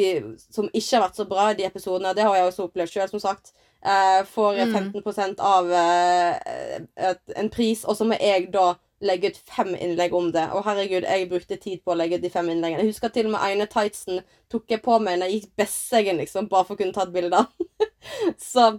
som 0.50 0.68
ikke 0.70 0.96
har 0.96 1.04
vært 1.08 1.18
så 1.18 1.26
bra 1.26 1.48
i 1.50 1.56
de 1.58 1.66
episodene. 1.66 2.14
Det 2.14 2.22
har 2.26 2.36
jeg 2.38 2.50
også 2.50 2.68
opplevd 2.68 2.92
sjøl, 2.94 3.08
som 3.10 3.22
sagt. 3.22 3.54
Uh, 3.84 4.22
får 4.30 4.62
Mm. 4.64 4.92
15 5.02 5.34
av 5.44 5.66
uh, 5.68 6.78
et, 6.96 7.20
en 7.36 7.50
pris, 7.52 7.82
og 7.84 7.96
så 7.98 8.06
må 8.08 8.16
jeg 8.16 8.46
da 8.54 8.72
legge 9.06 9.30
ut 9.32 9.36
fem 9.48 9.74
innlegg 9.74 10.14
om 10.16 10.30
det. 10.34 10.46
Og 10.56 10.64
herregud, 10.66 11.06
jeg 11.06 11.28
brukte 11.30 11.60
tid 11.60 11.84
på 11.84 11.94
å 11.94 11.98
legge 11.98 12.18
ut 12.18 12.24
de 12.24 12.32
fem 12.32 12.48
innleggene. 12.52 12.84
Jeg 12.84 12.94
husker 12.94 13.12
til 13.12 13.28
og 13.28 13.36
med 13.36 13.44
ene 13.50 13.68
tightsen 13.70 14.24
tok 14.52 14.74
jeg 14.74 14.82
på 14.84 14.98
meg 15.02 15.20
når 15.20 15.30
jeg 15.30 15.40
gikk 15.40 15.54
Besseggen, 15.62 16.20
liksom, 16.22 16.48
bare 16.50 16.68
for 16.68 16.76
å 16.76 16.80
kunne 16.80 16.96
ta 16.96 17.06
et 17.06 17.14
bilde. 17.14 17.44
så 18.52 18.72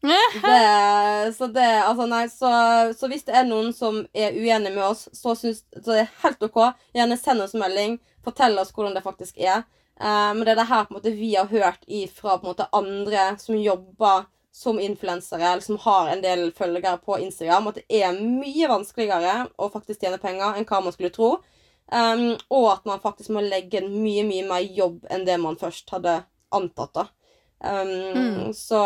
det, 0.00 1.34
så 1.36 1.46
det 1.52 1.66
Altså, 1.84 2.06
nei, 2.08 2.22
så, 2.32 2.50
så 2.96 3.10
hvis 3.10 3.26
det 3.26 3.36
er 3.36 3.48
noen 3.48 3.74
som 3.76 4.00
er 4.16 4.36
uenig 4.36 4.72
med 4.72 4.84
oss, 4.86 5.08
så 5.12 5.34
synes, 5.36 5.64
så 5.76 5.92
det 5.92 6.04
er 6.06 6.14
helt 6.24 6.48
OK. 6.48 6.62
Gjerne 6.96 7.20
send 7.20 7.44
oss 7.44 7.56
melding. 7.58 7.98
Fortell 8.24 8.56
oss 8.60 8.72
hvordan 8.76 8.96
det 8.96 9.04
faktisk 9.04 9.40
er. 9.40 9.64
Eh, 10.00 10.30
men 10.34 10.44
det 10.44 10.54
er 10.54 10.62
det 10.62 10.70
her 10.70 10.86
på 10.86 10.94
en 10.94 11.00
måte 11.00 11.16
vi 11.16 11.34
har 11.34 11.50
hørt 11.50 11.84
ifra 11.86 12.38
på 12.38 12.46
en 12.46 12.52
måte 12.54 12.68
andre 12.76 13.34
som 13.40 13.58
jobber 13.60 14.24
som 14.52 14.80
influensere, 14.80 15.42
eller 15.52 15.62
som 15.62 15.78
har 15.78 16.08
en 16.10 16.22
del 16.22 16.50
følgere 16.52 16.98
på 17.04 17.18
Instagram, 17.22 17.68
at 17.68 17.74
det 17.80 17.84
er 18.02 18.12
mye 18.18 18.68
vanskeligere 18.68 19.46
å 19.58 19.68
faktisk 19.72 20.00
tjene 20.02 20.18
penger 20.18 20.56
enn 20.58 20.66
hva 20.66 20.80
man 20.82 20.92
skulle 20.92 21.12
tro. 21.14 21.36
Um, 21.92 22.36
og 22.50 22.66
at 22.72 22.84
man 22.86 23.00
faktisk 23.02 23.30
må 23.34 23.40
legge 23.42 23.78
en 23.80 23.90
mye, 24.02 24.22
mye 24.26 24.44
mer 24.46 24.60
jobb 24.62 25.06
enn 25.10 25.24
det 25.26 25.38
man 25.42 25.56
først 25.58 25.90
hadde 25.90 26.24
antatt. 26.52 26.92
da. 26.94 27.06
Um, 27.60 27.88
Mm. 28.14 28.52
så, 28.54 28.80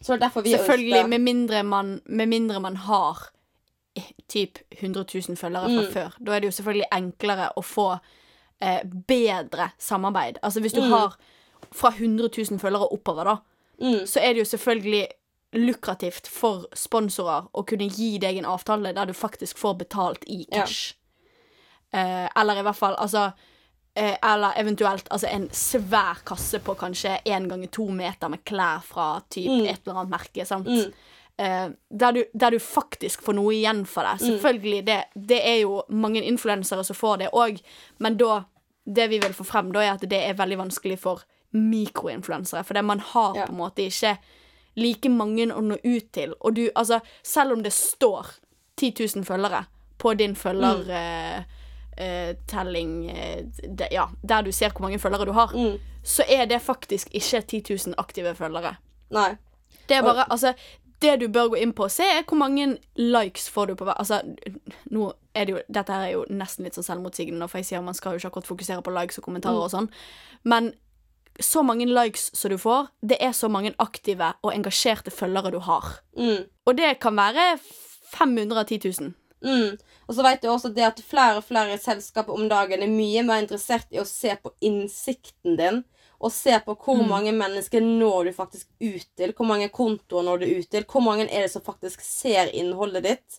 så 0.00 0.12
det 0.12 0.22
er 0.22 0.28
derfor 0.28 0.42
vi 0.44 0.50
Selvfølgelig, 0.56 0.94
ønsker 0.98 1.08
med 1.08 1.20
mindre 1.20 1.62
man, 1.64 2.00
med 2.06 2.28
mindre 2.28 2.60
man 2.60 2.76
har 2.76 3.16
eh, 3.96 4.10
typ 4.28 4.58
100 4.70 5.04
000 5.14 5.36
følgere 5.36 5.68
fra 5.68 5.82
Mm. 5.82 5.92
før. 5.92 6.12
Da 6.24 6.32
er 6.36 6.40
det 6.40 6.46
jo 6.52 6.56
selvfølgelig 6.62 6.88
enklere 6.92 7.48
å 7.56 7.62
få 7.64 7.98
eh, 8.60 8.82
bedre 9.08 9.70
samarbeid. 9.78 10.38
Altså 10.42 10.60
hvis 10.60 10.72
du 10.74 10.80
Mm. 10.82 10.90
har 10.90 11.16
fra 11.72 11.90
100 11.90 12.28
000 12.50 12.58
følgere 12.60 12.88
oppover, 12.92 13.24
da, 13.24 13.36
mm, 13.80 14.06
så 14.06 14.20
er 14.20 14.32
det 14.34 14.38
jo 14.44 14.44
selvfølgelig 14.56 15.06
lukrativt 15.52 16.28
for 16.28 16.66
sponsorer 16.76 17.46
å 17.56 17.62
kunne 17.66 17.88
gi 17.88 18.18
deg 18.20 18.36
en 18.36 18.44
avtale 18.52 18.92
der 18.92 19.06
du 19.08 19.12
faktisk 19.16 19.58
får 19.58 19.78
betalt 19.78 20.24
i 20.28 20.44
Ja. 20.52 20.60
cash. 20.64 20.94
Eh, 21.92 22.28
eller 22.36 22.58
i 22.58 22.62
hvert 22.62 22.76
fall, 22.76 22.94
altså 22.98 23.30
eh, 23.96 24.16
Eller 24.22 24.52
eventuelt 24.60 25.08
altså 25.10 25.26
en 25.32 25.48
svær 25.50 26.20
kasse 26.24 26.58
på 26.60 26.74
kanskje 26.76 27.16
én 27.24 27.48
ganger 27.48 27.66
to 27.72 27.86
meter 27.90 28.28
med 28.28 28.44
klær 28.44 28.82
fra 28.84 29.20
typ 29.30 29.48
Mm. 29.48 29.64
et 29.66 29.80
eller 29.86 29.96
annet 29.98 30.10
merke. 30.10 30.44
sant? 30.46 30.66
Mm. 30.66 30.92
Eh, 31.38 31.70
der, 31.98 32.12
du, 32.12 32.24
der 32.38 32.50
du 32.50 32.58
faktisk 32.58 33.22
får 33.22 33.34
noe 33.34 33.52
igjen 33.54 33.86
for 33.86 34.02
det. 34.02 34.20
Mm. 34.20 34.26
Selvfølgelig, 34.38 34.86
det, 34.86 35.04
det 35.28 35.40
er 35.48 35.60
jo 35.62 35.82
mange 35.88 36.22
influensere 36.22 36.84
som 36.84 36.96
får 36.96 37.18
det 37.18 37.30
òg, 37.32 37.60
men 37.98 38.16
da 38.16 38.44
Det 38.86 39.08
vi 39.10 39.18
vil 39.18 39.32
få 39.34 39.44
frem, 39.44 39.72
da 39.72 39.80
er 39.80 39.92
at 39.92 40.00
det 40.00 40.12
er 40.28 40.32
veldig 40.34 40.56
vanskelig 40.58 40.98
for 40.98 41.20
mikroinfluensere. 41.52 42.64
For 42.64 42.74
det 42.74 42.84
man 42.84 43.00
har 43.00 43.36
Ja. 43.36 43.46
på 43.46 43.52
en 43.52 43.58
måte 43.58 43.82
ikke 43.86 44.16
like 44.76 45.08
mange 45.10 45.46
å 45.52 45.60
nå 45.60 45.76
ut 45.84 46.12
til. 46.12 46.34
Og 46.40 46.54
du, 46.54 46.70
altså, 46.76 47.00
selv 47.22 47.52
om 47.52 47.62
det 47.62 47.72
står 47.72 48.26
10 48.76 48.92
000 49.16 49.24
følgere 49.24 49.64
på 49.98 50.14
din 50.16 50.34
følgertelling 50.36 51.46
mm. 53.06 53.08
uh, 53.10 53.42
det- 53.76 53.88
Ja, 53.92 54.06
der 54.28 54.42
du 54.42 54.52
ser 54.52 54.68
hvor 54.70 54.80
mange 54.82 54.98
følgere 54.98 55.24
du 55.26 55.32
har, 55.32 55.48
Mm. 55.52 55.78
så 56.04 56.22
er 56.28 56.44
det 56.46 56.62
faktisk 56.62 57.08
ikke 57.12 57.40
10 57.46 57.62
000 57.86 57.94
aktive 57.98 58.34
følgere. 58.34 58.76
Nei. 59.10 59.36
Det 59.88 59.96
er 59.96 60.02
bare, 60.02 60.24
altså 60.30 60.54
Det 61.00 61.20
du 61.20 61.28
bør 61.28 61.48
gå 61.48 61.54
inn 61.62 61.72
på 61.72 61.84
og 61.84 61.90
se, 61.90 62.02
er 62.02 62.22
hvor 62.26 62.36
mange 62.36 62.78
likes 62.96 63.48
får 63.50 63.66
du 63.66 63.74
på 63.74 63.84
hver 63.84 63.94
Altså, 63.98 64.20
nå 64.90 65.12
er 65.34 65.44
det 65.44 65.52
jo 65.52 65.60
Dette 65.72 65.92
er 65.92 66.10
jo 66.12 66.24
nesten 66.28 66.64
litt 66.64 66.74
sånn 66.74 66.84
selvmotsigende, 66.84 67.48
for 67.48 67.58
jeg 67.58 67.64
sier 67.66 67.80
man 67.82 67.94
skal 67.94 68.12
jo 68.12 68.16
ikke 68.18 68.26
akkurat 68.32 68.46
fokusere 68.46 68.82
på 68.82 68.90
likes 69.02 69.18
og 69.18 69.24
kommentarer 69.24 69.62
og 69.62 69.70
sånn, 69.70 69.88
men 70.44 70.72
så 71.40 71.62
mange 71.62 71.86
likes 71.86 72.30
som 72.34 72.50
du 72.50 72.58
får, 72.58 72.88
det 73.02 73.18
er 73.22 73.32
så 73.32 73.48
mange 73.48 73.74
aktive 73.78 74.32
og 74.42 74.52
engasjerte 74.54 75.10
følgere 75.14 75.52
du 75.54 75.58
har. 75.60 75.84
Mm. 76.18 76.44
Og 76.66 76.76
det 76.76 76.98
kan 77.00 77.14
være 77.16 77.58
500 78.14 78.58
av 78.58 78.64
10 78.66 78.78
000. 79.00 79.14
Mm. 79.44 79.76
Og 80.08 80.14
så 80.16 80.22
vet 80.24 80.42
du 80.42 80.48
også 80.50 80.72
det 80.74 80.82
at 80.86 81.00
flere 81.04 81.36
og 81.38 81.44
flere 81.46 81.76
selskaper 81.78 82.34
om 82.34 82.48
dagen 82.50 82.82
er 82.82 82.90
mye 82.90 83.22
mer 83.22 83.42
interessert 83.44 83.86
i 83.94 84.00
å 84.02 84.06
se 84.08 84.34
på 84.42 84.50
innsikten 84.64 85.56
din. 85.60 85.84
Og 86.18 86.32
se 86.34 86.50
på 86.66 86.74
hvor 86.74 86.96
Mm. 86.98 87.08
mange 87.08 87.32
mennesker 87.32 87.80
når 87.80 88.24
du 88.24 88.32
faktisk 88.32 88.66
ut 88.80 89.06
til. 89.16 89.32
Hvor 89.32 89.46
mange 89.46 89.68
kontoer 89.68 90.24
når 90.24 90.38
du 90.40 90.46
ut 90.58 90.70
til. 90.70 90.82
Hvor 90.84 91.00
mange 91.00 91.28
er 91.30 91.42
det 91.42 91.50
som 91.52 91.62
faktisk 91.62 92.00
ser 92.02 92.50
innholdet 92.52 93.04
ditt. 93.04 93.38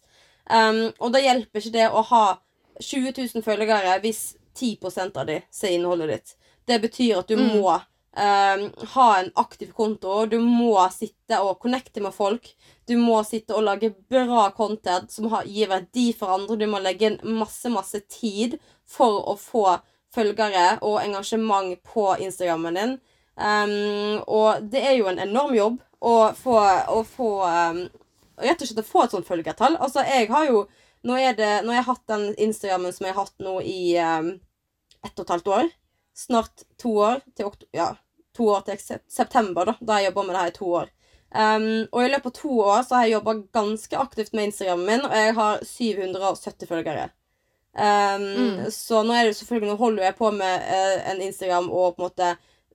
Um, 0.50 0.94
og 1.00 1.12
da 1.12 1.20
hjelper 1.20 1.60
ikke 1.60 1.74
det 1.74 1.90
å 1.92 2.02
ha 2.08 2.38
20 2.80 3.12
000 3.36 3.44
følgere 3.44 4.00
hvis 4.00 4.36
10% 4.56 5.18
av 5.18 5.26
de 5.28 5.42
ser 5.52 5.76
innholdet 5.76 6.08
ditt. 6.10 6.36
Det 6.66 6.80
betyr 6.82 7.20
at 7.20 7.28
du 7.28 7.36
Mm. 7.36 7.60
må 7.60 7.82
um, 8.18 8.66
ha 8.94 9.20
en 9.20 9.32
aktiv 9.36 9.72
konto. 9.76 10.26
Du 10.26 10.40
må 10.40 10.76
sitte 10.94 11.40
og 11.44 11.60
connecte 11.62 12.02
med 12.02 12.14
folk. 12.16 12.52
Du 12.90 12.98
må 12.98 13.22
sitte 13.28 13.56
og 13.58 13.66
lage 13.68 13.92
bra 14.10 14.50
content 14.58 15.12
som 15.14 15.30
har, 15.34 15.46
gir 15.46 15.70
verdi 15.72 16.10
for 16.18 16.40
andre. 16.40 16.58
Du 16.60 16.68
må 16.70 16.82
legge 16.84 17.12
inn 17.12 17.20
masse, 17.38 17.70
masse 17.74 18.02
tid 18.10 18.58
for 18.90 19.22
å 19.30 19.38
få 19.40 19.78
følgere 20.14 20.80
og 20.82 21.02
engasjement 21.04 21.76
på 21.86 22.12
Instagrammen 22.26 22.80
din. 22.80 22.98
Um, 23.40 24.20
og 24.28 24.66
det 24.72 24.82
er 24.84 24.98
jo 24.98 25.08
en 25.12 25.22
enorm 25.24 25.54
jobb 25.56 25.80
å 26.04 26.16
få, 26.36 26.60
å 26.92 27.02
få 27.08 27.32
um, 27.46 27.88
Rett 28.40 28.62
og 28.64 28.70
slett 28.70 28.86
å 28.86 28.88
få 28.88 29.02
et 29.04 29.12
sånt 29.12 29.28
følgertall. 29.28 29.74
Altså, 29.84 30.00
jeg 30.08 30.30
har 30.32 30.46
jo 30.48 30.62
Nå 31.04 31.18
det 31.36 31.50
Nå 31.64 31.74
har 31.74 31.78
jeg 31.82 31.88
hatt 31.90 32.12
den 32.12 32.24
Instagrammen 32.40 32.94
som 32.96 33.06
jeg 33.08 33.16
har 33.16 33.26
hatt 33.26 33.44
nå 33.44 33.58
i 33.64 33.96
ett 33.96 35.12
og 35.14 35.26
et 35.26 35.34
halvt 35.34 35.52
år. 35.56 35.70
Snart 36.20 36.66
to 36.82 36.94
år 37.06 37.22
til 37.38 37.52
Ja, 37.76 37.94
to 38.36 38.50
år 38.54 38.66
til 38.68 38.82
september, 39.08 39.66
da. 39.72 39.76
Da 39.80 39.94
har 39.96 40.04
jeg 40.04 40.12
jobba 40.12 40.26
med 40.28 40.36
det 40.36 40.42
her 40.44 40.52
i 40.54 40.58
to 40.60 40.72
år. 40.82 40.90
Um, 41.30 41.66
og 41.94 42.02
i 42.02 42.10
løpet 42.10 42.26
av 42.32 42.34
to 42.40 42.56
år 42.66 42.84
så 42.88 42.96
har 42.98 43.06
jeg 43.06 43.14
jobba 43.20 43.36
ganske 43.54 43.98
aktivt 44.02 44.32
med 44.34 44.48
Instagrammen 44.50 44.88
min, 44.90 45.04
og 45.06 45.14
jeg 45.14 45.34
har 45.38 45.60
770 45.64 46.68
følgere. 46.72 47.10
Um, 47.78 48.24
Mm. 48.34 48.72
Så 48.74 49.04
nå 49.06 49.14
er 49.14 49.28
det 49.28 49.36
selvfølgelig 49.38 49.70
Nå 49.70 49.76
holder 49.78 50.04
jeg 50.04 50.16
på 50.18 50.32
med 50.34 50.64
uh, 50.66 51.12
en 51.12 51.22
Instagram 51.22 51.68
og 51.70 51.96
på 51.96 52.02
en 52.02 52.08
måte 52.08 52.30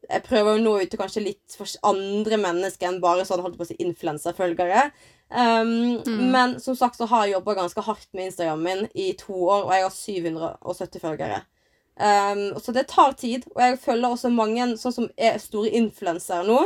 Jeg 0.09 0.23
prøver 0.23 0.55
å 0.55 0.61
nå 0.63 0.75
ut 0.79 0.91
til 0.93 1.01
kanskje 1.01 1.25
litt 1.25 1.57
for 1.59 1.67
andre 1.91 2.39
mennesker 2.39 2.87
enn 2.89 3.01
bare 3.03 3.25
sånn 3.27 3.43
holdt 3.43 3.57
på 3.59 3.65
å 3.65 3.69
si 3.73 3.77
influenserfølgere. 3.83 4.91
Um, 5.31 5.99
Mm. 6.07 6.31
Men 6.31 6.61
som 6.61 6.77
sagt 6.77 6.97
så 7.01 7.09
har 7.11 7.25
jeg 7.27 7.35
jobba 7.35 7.55
ganske 7.59 7.81
hardt 7.83 8.09
med 8.13 8.29
Instagrammen 8.31 8.85
min 8.85 8.89
i 8.95 9.13
to 9.19 9.33
år, 9.35 9.65
og 9.67 9.73
jeg 9.75 9.83
har 9.83 9.91
770 9.91 11.01
følgere. 11.03 11.41
Um, 11.95 12.59
så 12.59 12.73
det 12.75 12.89
tar 12.91 13.13
tid, 13.19 13.45
og 13.55 13.61
jeg 13.63 13.79
følger 13.79 14.09
også 14.17 14.31
mange 14.35 14.65
sånn 14.81 14.95
som 14.97 15.11
er 15.17 15.37
store 15.39 15.71
influensere 15.79 16.47
nå. 16.49 16.65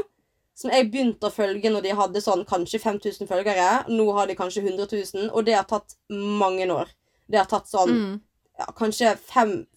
Som 0.59 0.73
jeg 0.75 0.89
begynte 0.91 1.29
å 1.29 1.31
følge 1.31 1.71
når 1.71 1.85
de 1.85 1.93
hadde 1.95 2.23
sånn 2.25 2.41
kanskje 2.49 2.81
5000 2.83 3.29
følgere. 3.31 3.67
Nå 3.93 4.09
har 4.17 4.27
de 4.27 4.35
kanskje 4.39 4.65
100 4.65 4.89
000, 4.91 5.29
og 5.31 5.45
det 5.47 5.55
har 5.55 5.69
tatt 5.71 5.95
mange 6.11 6.67
år. 6.73 6.89
Det 7.29 7.39
har 7.39 7.47
tatt 7.51 7.69
sånn 7.71 7.93
Mm. 7.93 8.17
ja, 8.59 8.67
kanskje 8.75 9.13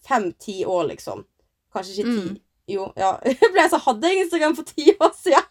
fem-ti 0.08 0.64
år, 0.66 0.88
liksom. 0.94 1.26
Kanskje 1.74 2.00
ikke 2.00 2.16
ti. 2.16 2.24
Mm. 2.32 2.40
Jo, 2.72 2.88
ja. 2.96 3.12
Jeg 3.26 3.52
ble 3.54 3.68
så 3.70 3.78
hadde 3.84 4.10
jeg 4.10 4.24
Instagram 4.26 4.56
for 4.56 4.64
ti 4.64 4.96
år 4.96 5.14
siden. 5.20 5.44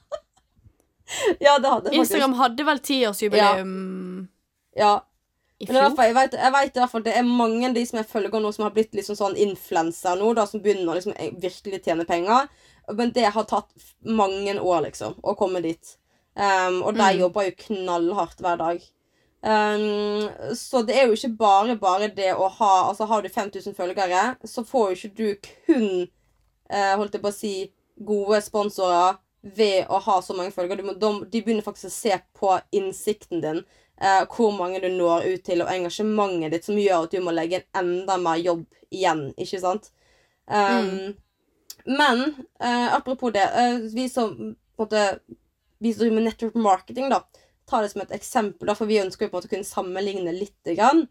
ja, 1.47 1.59
det 1.59 1.69
hadde 1.71 1.91
jeg 1.91 2.01
faktisk. 2.01 2.01
Instagram 2.01 2.35
hadde 2.41 2.67
vel 2.67 2.79
tiårsjubileum 2.89 4.29
Ja, 4.79 4.93
i 5.61 5.67
men 5.69 5.77
i 5.77 5.81
hvert 5.81 5.93
fjor? 5.93 5.97
fall, 5.97 6.07
jeg 6.11 6.17
vet, 6.17 6.35
jeg 6.41 6.53
vet 6.57 6.77
i 6.77 6.81
hvert 6.83 6.91
fall 6.95 7.03
det 7.07 7.15
er 7.21 7.27
mange 7.29 7.69
av 7.69 7.75
de 7.77 7.87
som 7.87 7.99
jeg 8.01 8.09
følger 8.11 8.41
nå, 8.43 8.51
som 8.57 8.65
har 8.67 8.75
blitt 8.77 8.95
liksom 8.97 9.17
sånn 9.19 9.37
influenser 9.37 10.17
nå, 10.21 10.33
da, 10.39 10.47
som 10.49 10.63
begynner 10.65 10.93
å 10.93 10.97
liksom 10.99 11.15
eh, 11.17 11.35
virkelig 11.43 11.83
tjene 11.85 12.07
penger. 12.09 12.49
Men 12.97 13.13
det 13.15 13.29
har 13.35 13.45
tatt 13.47 13.71
mange 14.09 14.57
år, 14.59 14.81
liksom, 14.89 15.19
å 15.23 15.35
komme 15.39 15.61
dit. 15.63 15.97
Um, 16.35 16.81
og 16.87 16.95
de 16.97 17.11
Mm. 17.13 17.21
jobber 17.21 17.45
jo 17.51 17.53
knallhardt 17.67 18.41
hver 18.41 18.57
dag. 18.59 18.81
Um, 19.43 20.29
så 20.57 20.83
det 20.87 20.97
er 21.01 21.07
jo 21.09 21.15
ikke 21.17 21.37
bare 21.41 21.77
bare 21.81 22.09
det 22.13 22.35
å 22.37 22.45
ha 22.59 22.73
Altså 22.91 23.07
Har 23.09 23.23
du 23.25 23.29
5000 23.33 23.73
følgere, 23.75 24.37
så 24.45 24.65
får 24.69 24.91
jo 24.91 24.97
ikke 24.99 25.17
du 25.17 25.29
kun 25.65 25.87
uh, 26.73 26.97
Holdt 27.01 27.15
jeg 27.17 27.23
på 27.25 27.31
å 27.33 27.37
si 27.39 27.53
gode 28.05 28.41
sponsorer 28.45 29.17
ved 29.43 29.89
å 29.89 29.99
ha 30.05 30.19
så 30.23 30.37
mange 30.37 30.53
følgere. 30.53 30.81
Du 30.81 30.89
må, 30.91 30.95
de, 31.01 31.13
de 31.33 31.43
begynner 31.43 31.65
faktisk 31.65 31.89
å 31.89 31.95
se 31.95 32.19
på 32.37 32.57
innsikten 32.77 33.41
din. 33.45 33.63
eh, 34.01 34.25
hvor 34.33 34.53
mange 34.57 34.81
du 34.81 34.89
når 34.89 35.27
ut 35.35 35.43
til, 35.45 35.63
og 35.63 35.73
engasjementet 35.73 36.53
ditt, 36.55 36.65
som 36.65 36.79
gjør 36.81 37.05
at 37.05 37.13
du 37.13 37.21
må 37.21 37.35
legge 37.37 37.61
en 37.61 37.83
enda 37.85 38.17
mer 38.17 38.41
jobb 38.41 38.65
igjen. 38.91 39.27
Ikke 39.37 39.61
sant? 39.61 39.91
Um, 40.47 41.17
Men 41.87 42.35
eh, 42.61 42.95
apropos 42.95 43.31
det 43.31 43.45
eh, 43.55 43.79
Vi 43.95 44.09
som 44.09 44.35
på 44.37 44.43
en 44.43 44.57
måte 44.79 45.21
Vi 45.79 45.93
som 45.93 46.01
driver 46.01 46.15
med 46.15 46.25
network 46.25 46.55
marketing, 46.55 47.09
da 47.09 47.23
tar 47.71 47.83
det 47.83 47.93
som 47.93 48.03
et 48.03 48.13
eksempel, 48.13 48.67
da, 48.67 48.75
for 48.75 48.91
vi 48.91 48.99
ønsker 48.99 49.27
jo 49.27 49.31
på 49.31 49.37
en 49.37 49.39
måte 49.39 49.49
å 49.49 49.53
kunne 49.53 49.69
sammenligne 49.69 50.33
litt. 50.35 50.59
Grann. 50.67 51.05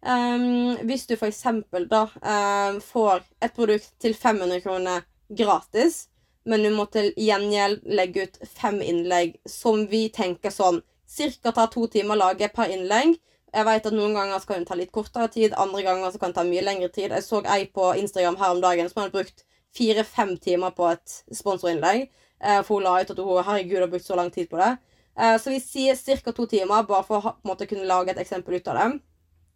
Um, 0.00 0.78
hvis 0.88 1.04
du 1.06 1.14
eksempel 1.14 1.84
da 1.90 2.06
um, 2.08 2.78
får 2.80 3.26
et 3.44 3.54
produkt 3.54 3.90
til 4.00 4.14
500 4.16 4.62
kroner 4.64 5.04
gratis, 5.28 6.06
men 6.48 6.64
hun 6.64 6.76
må 6.78 6.86
til 6.92 7.10
gjengjeld 7.20 7.84
legge 7.98 8.26
ut 8.26 8.38
fem 8.48 8.80
innlegg 8.84 9.36
som 9.48 9.84
vi 9.90 10.08
tenker 10.14 10.54
sånn 10.54 10.82
Cirka 11.08 11.54
tar 11.56 11.70
to 11.72 11.86
timer 11.88 12.18
å 12.18 12.20
lage 12.20 12.50
per 12.52 12.68
innlegg. 12.68 13.14
Jeg 13.48 13.64
vet 13.64 13.86
at 13.88 13.94
Noen 13.96 14.12
ganger 14.12 14.42
kan 14.44 14.60
det 14.60 14.68
ta 14.68 14.76
litt 14.76 14.90
kortere 14.92 15.30
tid, 15.32 15.54
andre 15.56 15.80
ganger 15.86 16.18
kan 16.20 16.34
det 16.34 16.36
ta 16.36 16.44
mye 16.44 16.64
lengre 16.66 16.90
tid. 16.92 17.14
Jeg 17.16 17.24
så 17.24 17.40
ei 17.48 17.64
på 17.72 17.94
Instagram 17.96 18.36
her 18.36 18.52
om 18.52 18.60
dagen 18.60 18.90
som 18.90 19.00
hadde 19.00 19.16
brukt 19.16 19.40
fire-fem 19.78 20.34
timer 20.36 20.74
på 20.76 20.84
et 20.90 21.14
sponsorinnlegg. 21.38 22.10
Eh, 22.44 22.60
for 22.60 22.76
hun 22.76 22.84
la 22.84 22.98
ut 23.00 23.14
at 23.14 23.22
hun 23.24 23.40
herregud 23.46 23.80
har 23.80 23.88
brukt 23.94 24.04
så 24.04 24.18
lang 24.20 24.28
tid 24.34 24.50
på 24.52 24.60
det. 24.60 24.74
Eh, 25.16 25.38
så 25.40 25.50
vi 25.50 25.62
sier 25.64 25.96
ca. 25.96 26.32
to 26.32 26.46
timer, 26.46 26.84
bare 26.84 27.04
for 27.08 27.24
å 27.24 27.34
måte, 27.42 27.66
kunne 27.66 27.88
lage 27.88 28.12
et 28.12 28.20
eksempel 28.20 28.60
ut 28.60 28.68
av 28.68 28.76
det. 28.76 29.00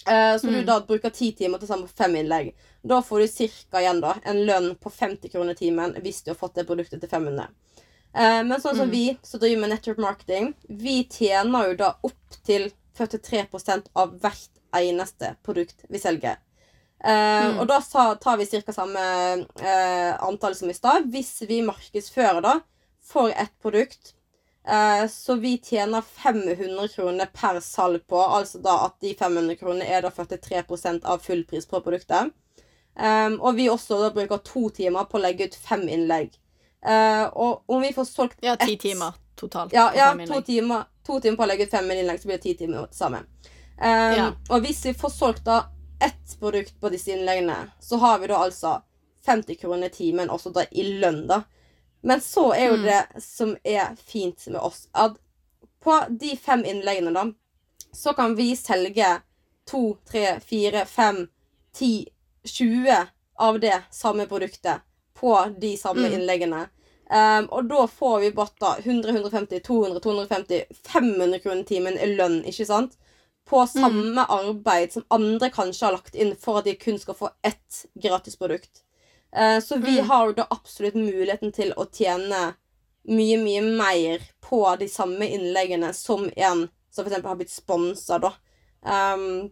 Eh, 0.07 0.37
så 0.39 0.47
du 0.51 0.57
Mm. 0.61 0.67
da 0.67 0.81
bruker 0.81 1.11
ti 1.11 1.33
timer 1.33 1.59
til 1.59 1.69
sammen 1.69 1.87
på 1.89 1.97
fem 1.97 2.15
innlegg. 2.17 2.55
Da 2.85 3.01
får 3.03 3.19
du 3.21 3.49
ca. 3.71 3.79
igjen 3.81 4.01
da, 4.01 4.15
en 4.25 4.47
lønn 4.47 4.75
på 4.77 4.91
50 4.91 5.29
kroner 5.31 5.55
timen 5.55 5.95
hvis 6.03 6.23
du 6.25 6.31
har 6.31 6.37
fått 6.37 6.55
det 6.55 6.67
produktet 6.67 7.01
til 7.01 7.09
500. 7.09 7.49
Eh, 8.15 8.43
men 8.43 8.61
sånn 8.61 8.77
som 8.77 8.89
Mm. 8.89 8.91
vi 8.91 9.19
som 9.23 9.41
driver 9.41 9.61
med 9.61 9.71
network 9.71 9.99
marketing, 9.99 10.55
vi 10.69 11.05
tjener 11.05 11.69
jo 11.71 11.77
da 11.77 11.95
opp 12.03 12.43
til 12.45 12.71
43 12.95 13.89
av 13.97 14.19
hvert 14.21 14.49
eneste 14.75 15.37
produkt 15.45 15.85
vi 15.89 15.99
selger. 15.99 16.37
Eh, 17.05 17.53
Mm. 17.53 17.61
Og 17.61 17.67
da 17.69 17.81
tar 17.81 18.37
vi 18.37 18.47
ca. 18.47 18.73
samme 18.73 19.47
antall 20.21 20.55
som 20.55 20.69
i 20.69 20.73
stad. 20.73 21.11
Hvis 21.11 21.47
vi 21.49 21.63
markedsfører 21.63 22.43
da 22.43 22.61
for 23.03 23.29
et 23.31 23.51
produkt 23.63 24.13
så 25.11 25.35
vi 25.41 25.57
tjener 25.59 26.03
500 26.03 26.89
kroner 26.95 27.27
per 27.35 27.61
salg 27.61 28.05
på, 28.07 28.19
altså 28.23 28.61
da 28.63 28.77
at 28.87 29.01
de 29.03 29.15
500 29.19 29.57
kronene 29.59 29.89
er 29.91 30.03
da 30.03 30.11
43% 30.15 31.05
av 31.05 31.19
fullpris 31.19 31.67
på 31.67 31.81
produktet. 31.83 32.31
Um, 32.95 33.39
og 33.41 33.57
vi 33.57 33.67
også 33.73 33.97
da 34.03 34.11
bruker 34.13 34.39
to 34.45 34.69
timer 34.71 35.05
på 35.09 35.17
å 35.19 35.23
legge 35.25 35.49
ut 35.49 35.55
fem 35.57 35.87
innlegg. 35.89 36.35
Eh, 36.85 37.25
og 37.33 37.63
om 37.71 37.81
vi 37.81 37.93
får 37.95 38.05
solgt 38.05 38.39
Ja, 38.43 38.57
ti 38.57 38.75
ett- 38.75 38.81
timer 38.83 39.13
totalt. 39.37 39.73
ja, 39.73 39.93
ja 39.97 40.13
to, 40.27 40.41
timer, 40.43 40.85
to 41.07 41.21
timer 41.21 41.37
på 41.37 41.43
å 41.45 41.47
legge 41.49 41.63
ut 41.67 41.71
fem 41.71 41.91
innlegg, 41.91 42.21
så 42.21 42.27
blir 42.29 42.37
det 42.39 42.43
ti 42.43 42.55
timer 42.55 42.89
sammen. 42.93 43.27
Um, 43.79 44.15
Ja. 44.19 44.33
Og 44.51 44.63
hvis 44.63 44.85
vi 44.85 44.93
får 44.95 45.11
solgt 45.11 45.45
da 45.45 45.65
ett 46.01 46.37
produkt 46.41 46.81
på 46.81 46.91
disse 46.91 47.13
innleggene, 47.15 47.57
så 47.81 47.97
har 47.99 48.19
vi 48.19 48.27
da 48.27 48.37
altså 48.45 48.83
50 49.27 49.55
kroner 49.61 49.89
timen 49.89 50.29
også 50.29 50.53
da 50.53 50.65
i 50.71 50.83
lønn, 51.01 51.27
da. 51.27 51.43
Men 52.03 52.21
så 52.21 52.53
er 52.55 52.67
jo 52.69 52.77
Mm. 52.77 52.83
det 52.83 53.23
som 53.23 53.57
er 53.65 53.97
fint 54.07 54.47
med 54.49 54.61
oss, 54.61 54.89
at 54.95 55.17
på 55.85 56.01
de 56.19 56.37
fem 56.37 56.65
innleggene, 56.65 57.13
da, 57.15 57.33
så 57.93 58.13
kan 58.15 58.35
vi 58.37 58.57
selge 58.57 59.21
to, 59.67 59.97
tre, 60.11 60.41
fire, 60.41 60.85
fem, 60.87 61.29
ti, 61.75 62.09
20 62.45 63.07
av 63.39 63.61
det 63.61 63.83
samme 63.91 64.27
produktet 64.27 64.81
på 65.15 65.55
de 65.61 65.77
samme 65.77 66.09
Mm. 66.09 66.13
innleggene. 66.15 66.69
Um, 67.11 67.49
og 67.53 67.69
da 67.69 67.87
får 67.87 68.21
vi 68.21 68.31
bare 68.31 68.81
100, 68.83 69.11
150, 69.13 69.61
200, 69.61 70.01
250, 70.01 70.65
500 70.87 71.39
kroner 71.39 71.63
timen 71.65 71.99
i 71.99 72.07
lønn, 72.17 72.43
ikke 72.45 72.67
sant? 72.67 72.97
På 73.47 73.67
samme 73.69 74.25
arbeid 74.29 74.93
som 74.93 75.05
andre 75.11 75.51
kanskje 75.51 75.85
har 75.87 75.93
lagt 75.93 76.15
inn 76.15 76.35
for 76.37 76.59
at 76.59 76.65
de 76.65 76.75
kun 76.75 76.99
skal 76.99 77.15
få 77.15 77.31
ett 77.45 77.87
gratisprodukt. 77.95 78.83
Uh, 79.33 79.61
så 79.65 79.77
vi 79.81 79.99
Mm. 80.01 80.09
har 80.09 80.27
jo 80.27 80.33
da 80.33 80.47
absolutt 80.51 80.95
muligheten 80.95 81.53
til 81.53 81.73
å 81.77 81.87
tjene 81.89 82.55
mye, 83.09 83.39
mye 83.41 83.63
mer 83.63 84.21
på 84.41 84.77
de 84.79 84.89
samme 84.89 85.27
innleggene 85.27 85.93
som 85.95 86.29
en 86.37 86.69
som 86.93 87.07
f.eks. 87.07 87.25
har 87.25 87.37
blitt 87.37 87.51
sponsa, 87.51 88.19
da. 88.21 88.35
Um, 88.83 89.51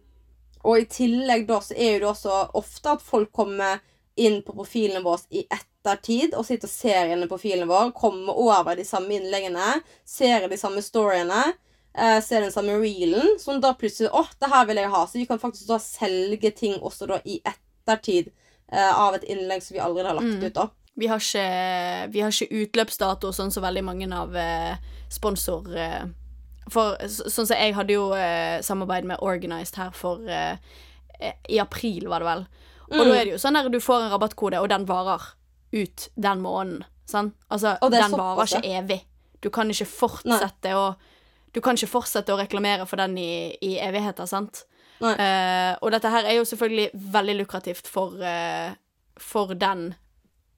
og 0.63 0.77
i 0.77 0.85
tillegg 0.85 1.47
da 1.47 1.57
så 1.65 1.73
er 1.73 1.95
jo 1.95 1.99
det 2.03 2.09
også 2.11 2.35
ofte 2.53 2.91
at 2.91 3.01
folk 3.01 3.31
kommer 3.33 3.79
inn 4.15 4.41
på 4.45 4.53
profilene 4.53 5.01
våre 5.01 5.25
i 5.31 5.47
ettertid 5.49 6.35
og 6.37 6.45
sitter 6.45 6.69
og 6.69 6.73
ser 6.75 7.09
inn 7.15 7.23
i 7.25 7.29
profilen 7.31 7.67
vår, 7.69 7.93
kommer 7.97 8.37
over 8.37 8.75
de 8.77 8.85
samme 8.85 9.15
innleggene, 9.17 9.79
ser 10.05 10.45
de 10.51 10.57
samme 10.61 10.83
storyene, 10.85 11.41
uh, 11.97 12.19
ser 12.21 12.45
den 12.45 12.53
samme 12.53 12.77
reelen, 12.77 13.39
som 13.41 13.57
da 13.63 13.73
plutselig 13.73 14.11
Å, 14.13 14.27
det 14.39 14.51
her 14.53 14.67
vil 14.69 14.83
jeg 14.83 14.93
ha. 14.93 15.01
Så 15.07 15.17
vi 15.17 15.25
kan 15.25 15.41
faktisk 15.41 15.67
da 15.71 15.79
selge 15.81 16.51
ting 16.53 16.77
også 16.77 17.09
da 17.09 17.17
i 17.25 17.41
ettertid 17.41 18.29
eh, 18.29 18.33
av 18.71 19.13
et 19.15 19.23
innlegg 19.23 19.61
som 19.63 19.75
vi 19.75 19.79
allerede 19.83 20.07
har 20.07 20.15
lagt 20.15 20.25
Mm. 20.39 20.43
ut, 20.43 20.53
da. 20.53 20.69
Vi 20.97 21.07
har 21.07 21.17
ikke, 21.19 22.11
vi 22.11 22.19
har 22.21 22.29
ikke 22.31 22.51
utløpsdato, 22.51 23.31
sånn 23.33 23.51
som 23.51 23.63
veldig 23.63 23.83
mange 23.83 24.11
av 24.13 24.35
eh, 24.35 24.75
sponsor... 25.09 25.75
Eh, 25.75 26.03
for 26.69 26.95
så- 27.09 27.25
sånn 27.27 27.47
som 27.47 27.57
jeg 27.57 27.73
hadde 27.73 27.93
jo 27.93 28.13
eh, 28.13 28.61
samarbeid 28.61 29.03
med 29.03 29.17
Organized 29.21 29.75
her 29.75 29.89
for 29.91 30.21
eh, 30.29 30.55
eh, 31.19 31.33
I 31.49 31.57
april, 31.59 32.07
var 32.07 32.19
det 32.19 32.25
vel. 32.27 32.45
Og 32.91 32.97
Mm. 32.97 33.05
da 33.07 33.15
er 33.15 33.25
det 33.25 33.31
jo 33.33 33.37
sånn 33.37 33.53
der 33.53 33.69
du 33.69 33.79
får 33.79 34.01
en 34.05 34.11
rabattkode, 34.11 34.59
og 34.61 34.69
den 34.69 34.85
varer 34.85 35.21
ut 35.73 36.09
den 36.19 36.41
måneden. 36.41 36.83
Sånn? 37.07 37.33
Altså, 37.49 37.77
den 37.89 38.11
varer 38.11 38.43
også. 38.43 38.61
ikke 38.61 38.77
evig. 38.83 39.01
Du 39.41 39.49
kan 39.49 39.67
ikke 39.69 39.87
fortsette 39.87 40.71
å 40.75 40.95
Du 41.53 41.59
kan 41.59 41.75
ikke 41.75 41.89
fortsette 41.89 42.29
å 42.31 42.37
reklamere 42.39 42.85
for 42.87 42.95
den 42.95 43.17
i, 43.17 43.57
i 43.61 43.77
evigheter, 43.79 44.25
sant? 44.25 44.63
Eh, 45.09 45.75
og 45.81 45.91
dette 45.91 46.09
her 46.09 46.23
er 46.25 46.35
jo 46.37 46.43
selvfølgelig 46.45 46.89
veldig 46.93 47.35
lukrativt 47.39 47.87
for, 47.87 48.13
uh, 48.21 48.73
for 49.17 49.53
den 49.53 49.93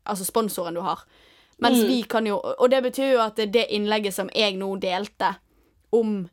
Altså 0.06 0.25
sponsoren 0.25 0.73
du 0.75 0.82
har. 0.82 1.06
Mens 1.62 1.79
Mm. 1.84 1.88
vi 1.88 2.01
kan 2.01 2.25
jo 2.27 2.36
Og 2.60 2.69
det 2.71 2.84
betyr 2.84 3.13
jo 3.13 3.21
at 3.21 3.36
det 3.38 3.67
innlegget 3.69 4.13
som 4.13 4.29
jeg 4.36 4.58
nå 4.58 4.75
delte 4.82 5.36
om 5.93 6.29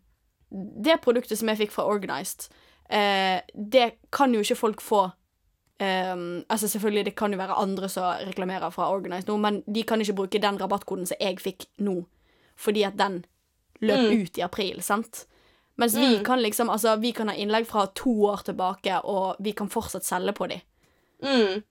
det 0.84 1.00
produktet 1.00 1.38
som 1.38 1.48
jeg 1.48 1.58
fikk 1.58 1.70
fra 1.70 1.84
Organized, 1.86 2.48
uh, 2.92 3.38
det 3.54 3.92
kan 4.12 4.34
jo 4.34 4.40
ikke 4.40 4.56
folk 4.56 4.80
få 4.80 5.10
Um, 5.82 6.44
altså 6.50 6.68
selvfølgelig, 6.68 7.04
Det 7.04 7.16
kan 7.16 7.32
jo 7.32 7.38
være 7.38 7.56
andre 7.56 7.88
som 7.88 8.02
reklamerer 8.26 8.70
fra 8.70 8.90
Organized 8.92 9.28
nå, 9.28 9.36
men 9.38 9.62
de 9.74 9.82
kan 9.82 10.00
ikke 10.00 10.12
bruke 10.14 10.38
den 10.42 10.58
rabattkoden 10.60 11.06
som 11.06 11.16
jeg 11.20 11.38
fikk 11.40 11.64
nå, 11.78 12.04
fordi 12.56 12.82
at 12.82 12.98
den 12.98 13.24
løp 13.80 13.98
Mm. 13.98 14.22
ut 14.22 14.38
i 14.38 14.40
april, 14.42 14.82
sant? 14.82 15.24
Mens 15.80 15.94
vi 15.96 16.06
Mm. 16.18 16.24
kan 16.24 16.42
liksom, 16.42 16.68
altså 16.70 16.96
vi 17.00 17.12
kan 17.16 17.28
ha 17.28 17.34
innlegg 17.34 17.66
fra 17.66 17.86
to 17.96 18.10
år 18.28 18.42
tilbake, 18.44 19.00
og 19.04 19.36
vi 19.40 19.52
kan 19.56 19.68
fortsatt 19.72 20.04
selge 20.04 20.34
på 20.36 20.48
de. 20.50 20.60
Mm. 21.24 21.62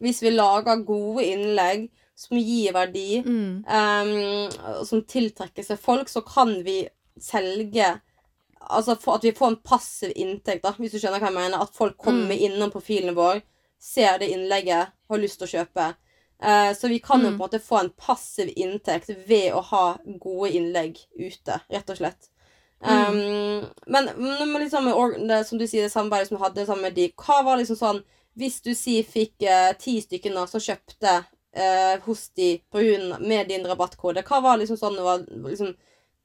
Hvis 0.00 0.22
vi 0.22 0.30
lager 0.30 0.84
gode 0.86 1.24
innlegg 1.26 1.88
som 2.16 2.38
gir 2.38 2.72
verdi, 2.72 3.22
Mm. 3.24 3.64
um, 3.66 4.84
som 4.86 5.02
tiltrekker 5.02 5.64
seg 5.64 5.78
folk, 5.78 6.08
så 6.08 6.22
kan 6.24 6.62
vi 6.64 6.88
selge 7.20 8.00
Altså 8.70 8.92
at 9.14 9.22
vi 9.24 9.32
får 9.32 9.46
en 9.48 9.56
passiv 9.56 10.12
inntekt, 10.16 10.62
da, 10.62 10.72
hvis 10.72 10.92
du 10.92 10.98
skjønner 10.98 11.18
hva 11.18 11.30
jeg 11.30 11.34
mener. 11.34 11.62
At 11.62 11.72
folk 11.74 11.96
kommer 11.98 12.28
Mm. 12.36 12.40
innom 12.44 12.70
profilen 12.70 13.14
vår, 13.14 13.40
ser 13.80 14.18
det 14.18 14.28
innlegget, 14.30 14.88
har 15.08 15.18
lyst 15.18 15.38
til 15.38 15.48
å 15.48 15.64
kjøpe. 15.64 15.94
Uh, 16.42 16.72
så 16.74 16.88
vi 16.88 16.98
kan 17.00 17.20
jo 17.22 17.30
Mm. 17.30 17.38
på 17.38 17.44
en 17.44 17.50
måte 17.50 17.60
få 17.60 17.80
en 17.80 17.90
passiv 17.90 18.52
inntekt 18.56 19.08
ved 19.26 19.52
å 19.54 19.62
ha 19.64 19.96
gode 20.20 20.52
innlegg 20.52 20.98
ute, 21.18 21.60
rett 21.70 21.90
og 21.90 21.96
slett. 21.96 22.28
Mm. 22.80 23.12
Um, 23.12 23.64
men 23.92 24.06
men 24.16 24.54
liksom, 24.62 24.86
det, 25.28 25.44
som 25.44 25.58
du 25.60 25.66
sier, 25.66 25.82
det 25.84 25.92
samarbeidet 25.92 26.28
som 26.30 26.38
du 26.38 26.44
hadde 26.44 26.64
sammen 26.66 26.86
med 26.88 26.94
de, 26.96 27.10
hva 27.12 27.42
var 27.44 27.60
liksom 27.60 27.76
sånn 27.76 27.98
Hvis 28.40 28.60
du 28.64 28.70
sier 28.78 29.04
fikk 29.04 29.42
eh, 29.42 29.72
ti 29.76 29.98
stykker 30.00 30.32
nå 30.32 30.46
som 30.48 30.62
kjøpte 30.62 31.12
uh, 31.26 31.96
hos 32.06 32.28
de 32.38 32.54
på 32.72 32.78
grunn, 32.80 33.16
med 33.26 33.50
din 33.50 33.66
rabattkode, 33.66 34.22
hva 34.24 34.38
var 34.40 34.60
liksom 34.60 34.78
sånn 34.80 34.96
var, 35.02 35.26
liksom, 35.48 35.74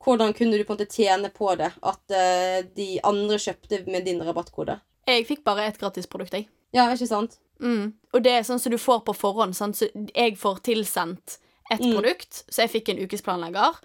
Hvordan 0.06 0.36
kunne 0.38 0.56
du 0.56 0.64
på 0.64 0.76
en 0.76 0.78
måte 0.78 0.94
tjene 0.96 1.32
på 1.34 1.56
det? 1.60 1.72
At 1.82 2.14
uh, 2.14 2.60
de 2.78 3.00
andre 3.04 3.40
kjøpte 3.42 3.82
med 3.90 4.06
din 4.06 4.22
rabattkode? 4.24 4.78
Jeg 5.10 5.26
fikk 5.28 5.44
bare 5.44 5.66
et 5.68 5.80
gratisprodukt, 5.82 6.34
jeg. 6.38 6.48
Ja, 6.76 6.88
ikke 6.94 7.08
sant? 7.10 7.40
Mm. 7.60 7.94
Og 8.14 8.24
det 8.24 8.32
er 8.36 8.46
sånn 8.46 8.62
som 8.62 8.72
du 8.72 8.78
får 8.78 9.02
på 9.08 9.16
forhånd. 9.18 9.56
Sant? 9.58 9.80
Så 9.80 9.90
jeg 10.14 10.38
får 10.38 10.62
tilsendt 10.68 11.40
et 11.72 11.82
Mm. 11.82 11.96
produkt, 11.96 12.44
så 12.50 12.62
jeg 12.66 12.76
fikk 12.76 12.90
en 12.94 13.02
ukesplanlegger. 13.02 13.80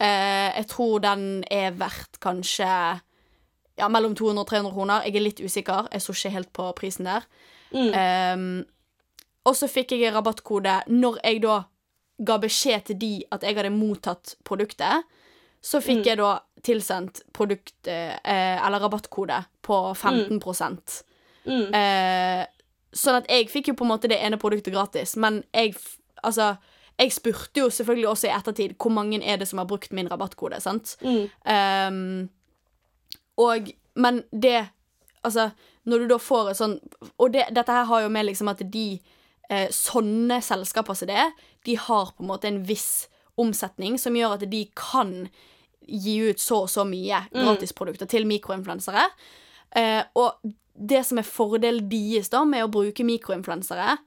Eh, 0.00 0.52
jeg 0.58 0.66
tror 0.68 1.00
den 1.00 1.44
er 1.50 1.70
verdt 1.72 2.18
kanskje 2.20 2.66
ja, 3.78 3.88
mellom 3.88 4.14
200 4.16 4.40
og 4.42 4.48
300 4.50 4.72
kroner. 4.74 5.02
Jeg 5.06 5.16
er 5.16 5.24
litt 5.24 5.40
usikker. 5.40 5.88
Jeg 5.92 6.00
så 6.04 6.12
ikke 6.12 6.30
helt 6.34 6.52
på 6.52 6.70
prisen 6.76 7.04
der. 7.08 7.24
Mm. 7.72 7.92
Ehm, 7.94 8.64
og 9.46 9.54
så 9.56 9.68
fikk 9.68 9.92
jeg 9.96 10.12
rabattkode 10.14 10.82
når 10.88 11.18
jeg 11.24 11.42
da 11.42 11.62
ga 12.26 12.38
beskjed 12.40 12.84
til 12.88 12.98
de 12.98 13.12
at 13.32 13.42
jeg 13.44 13.56
hadde 13.56 13.70
mottatt 13.74 14.34
produktet. 14.44 15.04
Så 15.62 15.80
fikk 15.82 15.98
Mm. 16.04 16.06
jeg 16.06 16.16
da 16.18 16.38
tilsendt 16.62 17.20
produkt, 17.32 17.74
eh, 17.86 18.16
eller 18.24 18.80
rabattkode 18.80 19.44
på 19.62 19.94
15 19.96 20.40
Mm. 21.46 21.74
Eh, 21.74 22.46
sånn 22.92 23.16
at 23.16 23.26
jeg 23.28 23.48
fikk 23.50 23.68
jo 23.68 23.74
på 23.74 23.84
en 23.84 23.90
måte 23.90 24.08
det 24.08 24.18
ene 24.20 24.36
produktet 24.38 24.72
gratis, 24.72 25.16
men 25.16 25.42
jeg 25.54 25.74
Altså, 26.24 26.56
jeg 26.98 27.12
spurte 27.12 27.60
jo 27.60 27.68
selvfølgelig 27.70 28.08
også 28.08 28.26
i 28.28 28.32
ettertid 28.38 28.76
hvor 28.80 28.90
mange 28.90 29.18
er 29.24 29.36
det 29.36 29.48
som 29.48 29.58
har 29.58 29.66
brukt 29.68 29.92
min 29.92 30.08
rabattkode, 30.10 30.60
sant? 30.60 30.96
Mm. 31.02 31.28
Um, 31.44 32.28
og 33.36 33.70
Men 33.96 34.22
det 34.32 34.68
Altså, 35.24 35.50
når 35.84 35.98
du 35.98 36.06
da 36.08 36.16
får 36.18 36.50
et 36.50 36.56
sånn 36.60 36.80
Og 37.18 37.32
det, 37.32 37.46
dette 37.52 37.72
her 37.72 37.84
har 37.84 38.02
jo 38.04 38.08
med 38.08 38.26
liksom 38.26 38.48
at 38.48 38.62
de 38.72 39.00
eh, 39.50 39.68
sånne 39.70 40.40
selskaper 40.42 40.94
som 40.94 41.08
det, 41.08 41.32
de 41.64 41.74
har 41.76 42.12
på 42.16 42.22
en 42.22 42.28
måte 42.30 42.48
en 42.48 42.62
viss 42.66 43.08
omsetning 43.38 43.98
som 43.98 44.14
gjør 44.16 44.34
at 44.38 44.50
de 44.50 44.64
kan 44.74 45.28
gi 45.86 46.16
ut 46.30 46.40
så 46.40 46.62
og 46.64 46.70
så 46.72 46.84
mye 46.88 47.20
Mm. 47.30 47.44
gratisprodukter 47.44 48.06
til 48.10 48.26
mikroinfluensere. 48.26 49.04
Eh, 49.76 50.02
og 50.16 50.32
det 50.74 51.04
som 51.06 51.18
er 51.18 51.22
fordelen 51.22 51.88
deres 51.88 52.28
da 52.32 52.44
med 52.44 52.64
å 52.64 52.70
bruke 52.72 53.04
mikroinfluensere, 53.06 53.98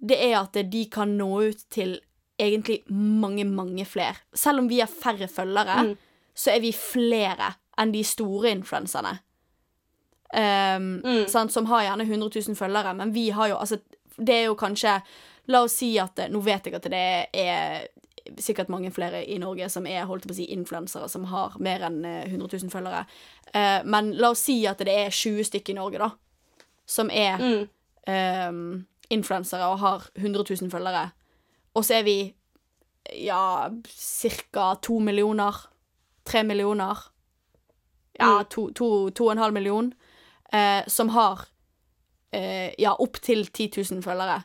det 0.00 0.18
er 0.20 0.36
at 0.42 0.52
de 0.70 0.84
kan 0.90 1.16
nå 1.16 1.30
ut 1.48 1.64
til 1.70 2.00
egentlig 2.42 2.80
mange, 2.90 3.44
mange 3.44 3.84
flere. 3.88 4.14
Selv 4.34 4.58
om 4.62 4.68
vi 4.68 4.80
har 4.80 4.86
færre 4.90 5.28
følgere, 5.28 5.82
Mm. 5.84 5.96
så 6.34 6.50
er 6.54 6.60
vi 6.60 6.72
flere 6.72 7.54
enn 7.78 7.92
de 7.92 8.02
store 8.04 8.50
influenserne. 8.50 9.18
Um, 10.34 11.02
Mm. 11.04 11.48
som 11.50 11.66
har 11.66 11.82
gjerne 11.82 12.04
100 12.06 12.30
000 12.48 12.56
følgere, 12.56 12.94
men 12.96 13.12
vi 13.12 13.28
har 13.30 13.48
jo 13.48 13.56
altså 13.56 13.78
Det 14.18 14.34
er 14.34 14.44
jo 14.46 14.54
kanskje 14.54 15.02
La 15.48 15.60
oss 15.62 15.72
si 15.76 15.98
at 15.98 16.16
Nå 16.30 16.40
vet 16.40 16.64
jeg 16.66 16.74
at 16.74 16.82
det 16.82 17.26
er 17.34 17.86
sikkert 18.38 18.68
mange 18.68 18.90
flere 18.92 19.24
i 19.28 19.36
Norge 19.38 19.68
som 19.68 19.86
er 19.86 20.04
holdt 20.06 20.24
på 20.26 20.30
å 20.30 20.34
si 20.36 20.44
influensere, 20.54 21.08
som 21.08 21.24
har 21.24 21.56
mer 21.58 21.80
enn 21.82 22.04
eh, 22.04 22.24
100 22.30 22.48
000 22.62 22.70
følgere. 22.70 23.04
Uh, 23.54 23.82
men 23.84 24.12
la 24.16 24.30
oss 24.30 24.38
si 24.46 24.64
at 24.66 24.78
det 24.78 24.88
er 24.88 25.10
20 25.10 25.42
stykker 25.44 25.70
i 25.72 25.74
Norge, 25.74 25.98
da, 25.98 26.10
som 26.86 27.10
er 27.10 27.36
Mm. 27.38 27.68
um, 28.06 28.86
influensere 29.10 29.66
og 29.66 29.78
har 29.80 30.02
100 30.16 30.44
000 30.62 30.70
følgere. 30.70 31.10
Og 31.74 31.84
så 31.84 31.94
er 32.00 32.02
vi 32.04 32.16
ja, 33.24 33.68
ca. 34.52 34.74
to 34.82 34.98
millioner. 35.00 35.56
Tre 36.24 36.42
millioner. 36.44 36.96
Ja, 38.20 38.38
Mm. 38.38 38.44
to, 38.50 38.70
to, 38.70 39.10
to 39.10 39.24
og 39.26 39.32
en 39.32 39.38
halv 39.38 39.52
million. 39.54 39.92
eh, 40.52 40.82
som 40.86 41.08
har 41.08 41.46
eh, 42.32 42.74
ja, 42.78 42.92
opptil 42.98 43.46
10 43.52 43.70
000 43.92 44.02
følgere. 44.02 44.42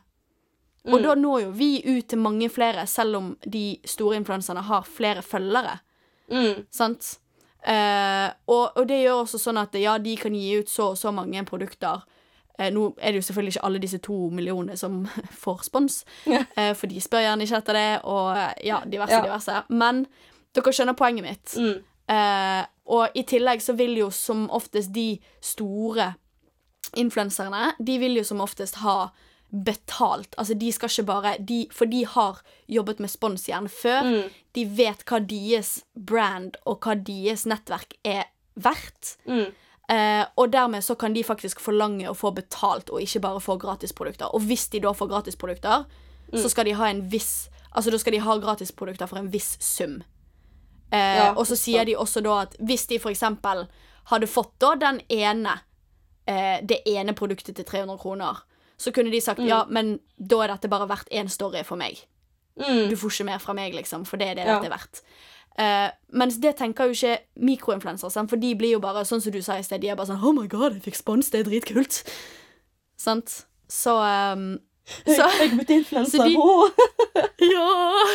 Og 0.84 1.00
Mm. 1.00 1.02
da 1.02 1.14
når 1.14 1.40
jo 1.42 1.50
vi 1.50 1.82
ut 1.98 2.08
til 2.08 2.18
mange 2.18 2.48
flere, 2.50 2.86
selv 2.86 3.16
om 3.16 3.36
de 3.52 3.78
store 3.84 4.16
influenserne 4.16 4.62
har 4.62 4.82
flere 4.82 5.22
følgere. 5.22 5.78
Mm. 6.30 6.66
Sant? 6.70 7.18
Eh, 7.66 8.30
og, 8.46 8.72
og 8.76 8.88
det 8.88 9.02
gjør 9.04 9.22
også 9.24 9.38
sånn 9.38 9.58
at 9.60 9.74
ja, 9.74 9.98
de 9.98 10.16
kan 10.16 10.32
gi 10.32 10.58
ut 10.58 10.68
så 10.68 10.90
og 10.90 10.96
så 10.96 11.10
mange 11.12 11.44
produkter. 11.44 12.02
Eh, 12.58 12.70
nå 12.74 12.88
er 12.98 13.12
det 13.12 13.20
jo 13.22 13.26
selvfølgelig 13.28 13.54
ikke 13.56 13.64
alle 13.68 13.78
disse 13.78 13.98
to 14.02 14.16
millionene 14.34 14.76
som 14.76 15.04
får 15.44 15.62
spons, 15.68 16.00
Ja. 16.26 16.44
eh, 16.56 16.72
for 16.74 16.86
de 16.90 17.00
spør 17.00 17.22
gjerne 17.22 17.42
ikke 17.46 17.56
etter 17.62 17.72
det, 17.78 18.00
og 18.04 18.36
ja, 18.66 18.80
diverse, 18.84 19.14
Ja. 19.14 19.22
diverse. 19.22 19.62
Men 19.70 20.06
dere 20.54 20.72
skjønner 20.72 20.96
poenget 20.98 21.22
mitt. 21.24 21.54
Mm. 21.56 21.84
Eh, 22.08 22.64
og 22.88 23.08
i 23.14 23.22
tillegg 23.22 23.60
så 23.62 23.76
vil 23.76 23.96
jo 24.00 24.10
som 24.10 24.48
oftest 24.50 24.92
de 24.92 25.18
store 25.44 26.14
influenserne, 26.96 27.72
de 27.78 27.98
vil 28.00 28.16
jo 28.16 28.24
som 28.24 28.40
oftest 28.40 28.80
ha 28.82 29.08
betalt. 29.64 30.34
Altså 30.38 30.54
de 30.58 30.70
skal 30.72 30.90
ikke 30.92 31.06
bare 31.08 31.36
de, 31.40 31.66
For 31.72 31.88
de 31.88 32.02
har 32.06 32.40
jobbet 32.68 32.98
med 33.00 33.08
spons 33.12 33.46
igjen 33.48 33.68
før. 33.72 34.02
Mm. 34.04 34.34
De 34.56 34.64
vet 34.76 35.04
hva 35.08 35.20
deres 35.24 35.70
brand 35.96 36.56
og 36.68 36.80
hva 36.84 36.94
deres 37.00 37.46
nettverk 37.48 37.94
er 38.04 38.24
verdt. 38.60 39.14
Mm. 39.28 39.46
Eh, 39.88 40.24
og 40.36 40.50
dermed 40.52 40.82
så 40.84 40.94
kan 40.98 41.14
de 41.14 41.22
faktisk 41.24 41.60
forlange 41.60 42.04
å 42.10 42.14
få 42.16 42.34
betalt, 42.34 42.90
og 42.90 43.00
ikke 43.00 43.20
bare 43.24 43.40
få 43.40 43.56
gratisprodukter. 43.58 44.28
Og 44.34 44.40
hvis 44.44 44.68
de 44.70 44.80
da 44.80 44.92
får 44.92 45.08
gratisprodukter, 45.08 45.86
Mm. 46.28 46.42
så 46.42 46.50
skal 46.50 46.64
de 46.64 46.72
ha 46.76 46.84
en 46.90 47.08
viss 47.08 47.48
Altså 47.76 47.90
da 47.90 47.98
skal 47.98 48.12
de 48.12 48.18
ha 48.18 48.34
gratisprodukter 48.38 49.06
for 49.08 49.16
en 49.18 49.28
viss 49.30 49.56
sum. 49.60 50.02
Eh, 50.92 51.16
Ja, 51.16 51.32
og 51.36 51.46
så 51.46 51.54
sier 51.56 51.84
de 51.84 51.94
også 51.96 52.22
da 52.22 52.40
at 52.42 52.56
hvis 52.58 52.86
de 52.88 52.98
for 52.98 53.10
eksempel 53.12 53.66
hadde 54.10 54.26
fått 54.26 54.52
da 54.58 54.74
den 54.74 55.00
ene 55.10 55.60
eh, 56.26 56.60
det 56.64 56.80
ene 56.86 57.12
produktet 57.14 57.54
til 57.56 57.64
300 57.64 57.98
kroner, 57.98 58.36
så 58.78 58.92
kunne 58.92 59.10
de 59.10 59.20
sagt 59.20 59.40
ja, 59.40 59.64
men 59.68 60.00
da 60.18 60.40
er 60.44 60.48
dette 60.48 60.68
bare 60.68 60.88
verdt 60.88 61.08
én 61.12 61.28
story 61.30 61.62
for 61.64 61.76
meg. 61.76 61.98
Mm. 62.58 62.88
Du 62.90 62.96
får 62.96 63.10
ikke 63.10 63.24
mer 63.26 63.38
fra 63.38 63.54
meg, 63.54 63.72
liksom, 63.74 64.04
for 64.06 64.16
det 64.16 64.28
er 64.28 64.34
det 64.34 64.46
Ja. 64.46 64.58
dette 64.60 64.72
er 64.72 64.76
verdt. 64.76 65.02
Eh, 65.58 65.88
mens 66.14 66.36
det 66.38 66.52
tenker 66.60 66.86
jo 66.86 66.94
ikke 66.94 67.16
mikroinfluensere, 67.42 68.28
for 68.30 68.38
de 68.38 68.52
blir 68.54 68.76
jo 68.76 68.80
bare 68.82 69.02
sånn 69.08 69.20
som 69.24 69.32
du 69.34 69.40
sa 69.42 69.56
i 69.58 69.64
sted, 69.66 69.80
de 69.82 69.90
er 69.90 69.96
bare 69.98 70.06
sånn 70.12 70.22
Oh 70.22 70.32
my 70.36 70.46
god, 70.50 70.76
jeg 70.78 70.84
fikk 70.86 71.00
spons, 71.00 71.30
det 71.34 71.40
er 71.42 71.48
dritkult. 71.50 72.02
Sant? 72.98 73.40
Så 73.68 73.96
um, 73.98 74.58
Så 75.04 75.26
Jeg 75.42 75.50
blitt 75.58 75.70
influenser. 75.74 76.18
Så 76.18 76.24
de- 76.24 77.50
Ja! 77.52 78.06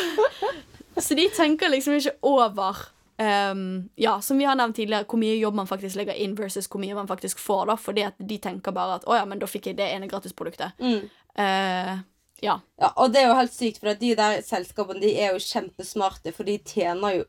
Så 1.00 1.14
de 1.18 1.28
tenker 1.34 1.68
liksom 1.72 1.94
ikke 1.98 2.14
over 2.22 2.80
um, 3.18 3.90
Ja, 3.98 4.16
som 4.22 4.38
vi 4.38 4.44
har 4.48 4.56
nevnt 4.58 4.76
tidligere, 4.76 5.04
hvor 5.10 5.18
mye 5.20 5.36
jobb 5.38 5.54
man 5.60 5.68
faktisk 5.70 5.98
legger 6.00 6.16
inn 6.18 6.34
versus 6.38 6.68
hvor 6.70 6.80
mye 6.82 6.94
man 6.96 7.08
faktisk 7.10 7.38
får, 7.42 7.66
da, 7.70 7.76
fordi 7.76 8.06
at 8.08 8.18
de 8.18 8.38
tenker 8.42 8.74
bare 8.74 9.00
at 9.00 9.06
å 9.10 9.16
ja, 9.18 9.24
men 9.28 9.38
da 9.42 9.46
fikk 9.50 9.70
jeg 9.70 9.78
det 9.78 9.90
ene 9.94 10.08
gratisproduktet. 10.10 10.74
Mm. 10.80 11.06
Uh, 11.38 11.94
ja. 12.42 12.58
Ja, 12.80 12.90
og 13.00 13.12
det 13.14 13.22
er 13.22 13.28
jo 13.30 13.38
helt 13.38 13.54
sykt, 13.54 13.78
for 13.80 13.92
at 13.94 14.00
de 14.02 14.12
der 14.18 14.40
selskapene 14.44 15.00
de 15.02 15.14
er 15.18 15.32
jo 15.34 15.42
kjempesmarte, 15.42 16.32
for 16.34 16.46
de 16.48 16.58
tjener 16.66 17.20
jo 17.20 17.24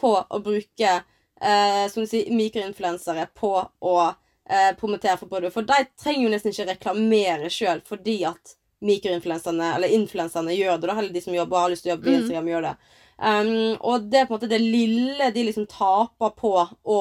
på 0.00 0.12
å 0.30 0.40
bruke 0.44 0.92
eh, 1.42 1.86
som 1.92 2.02
du 2.04 2.10
sier, 2.10 2.30
mikroinfluensere 2.34 3.28
på 3.36 3.52
å 3.80 3.96
eh, 4.06 4.72
promotere 4.80 5.16
for 5.20 5.28
produkter. 5.28 5.54
For 5.54 5.68
de 5.68 5.86
trenger 6.02 6.26
jo 6.26 6.32
nesten 6.34 6.52
ikke 6.54 6.68
reklamere 6.72 7.50
sjøl 7.52 7.82
fordi 7.86 8.20
at 8.28 8.56
mikroinfluenserne, 8.86 9.74
eller 9.78 9.94
influenserne, 9.96 10.52
gjør 10.54 10.78
det. 10.78 10.86
da, 10.90 10.94
heller 10.98 11.14
de 11.14 11.24
som 11.24 11.34
jobber 11.34 11.64
har 11.64 11.72
lyst 11.72 11.86
til 11.86 11.92
å 11.92 11.94
jobbe 11.96 12.04
på 12.08 12.12
Mm. 12.12 12.18
Instagram, 12.20 12.50
gjør 12.52 12.66
det. 12.68 12.74
Um, 13.16 13.76
og 13.80 14.10
det 14.10 14.18
er 14.20 14.26
på 14.28 14.34
en 14.34 14.38
måte 14.38 14.50
det 14.50 14.60
lille 14.60 15.30
de 15.32 15.44
liksom 15.48 15.66
taper 15.66 16.36
på 16.36 16.52
å 16.84 17.00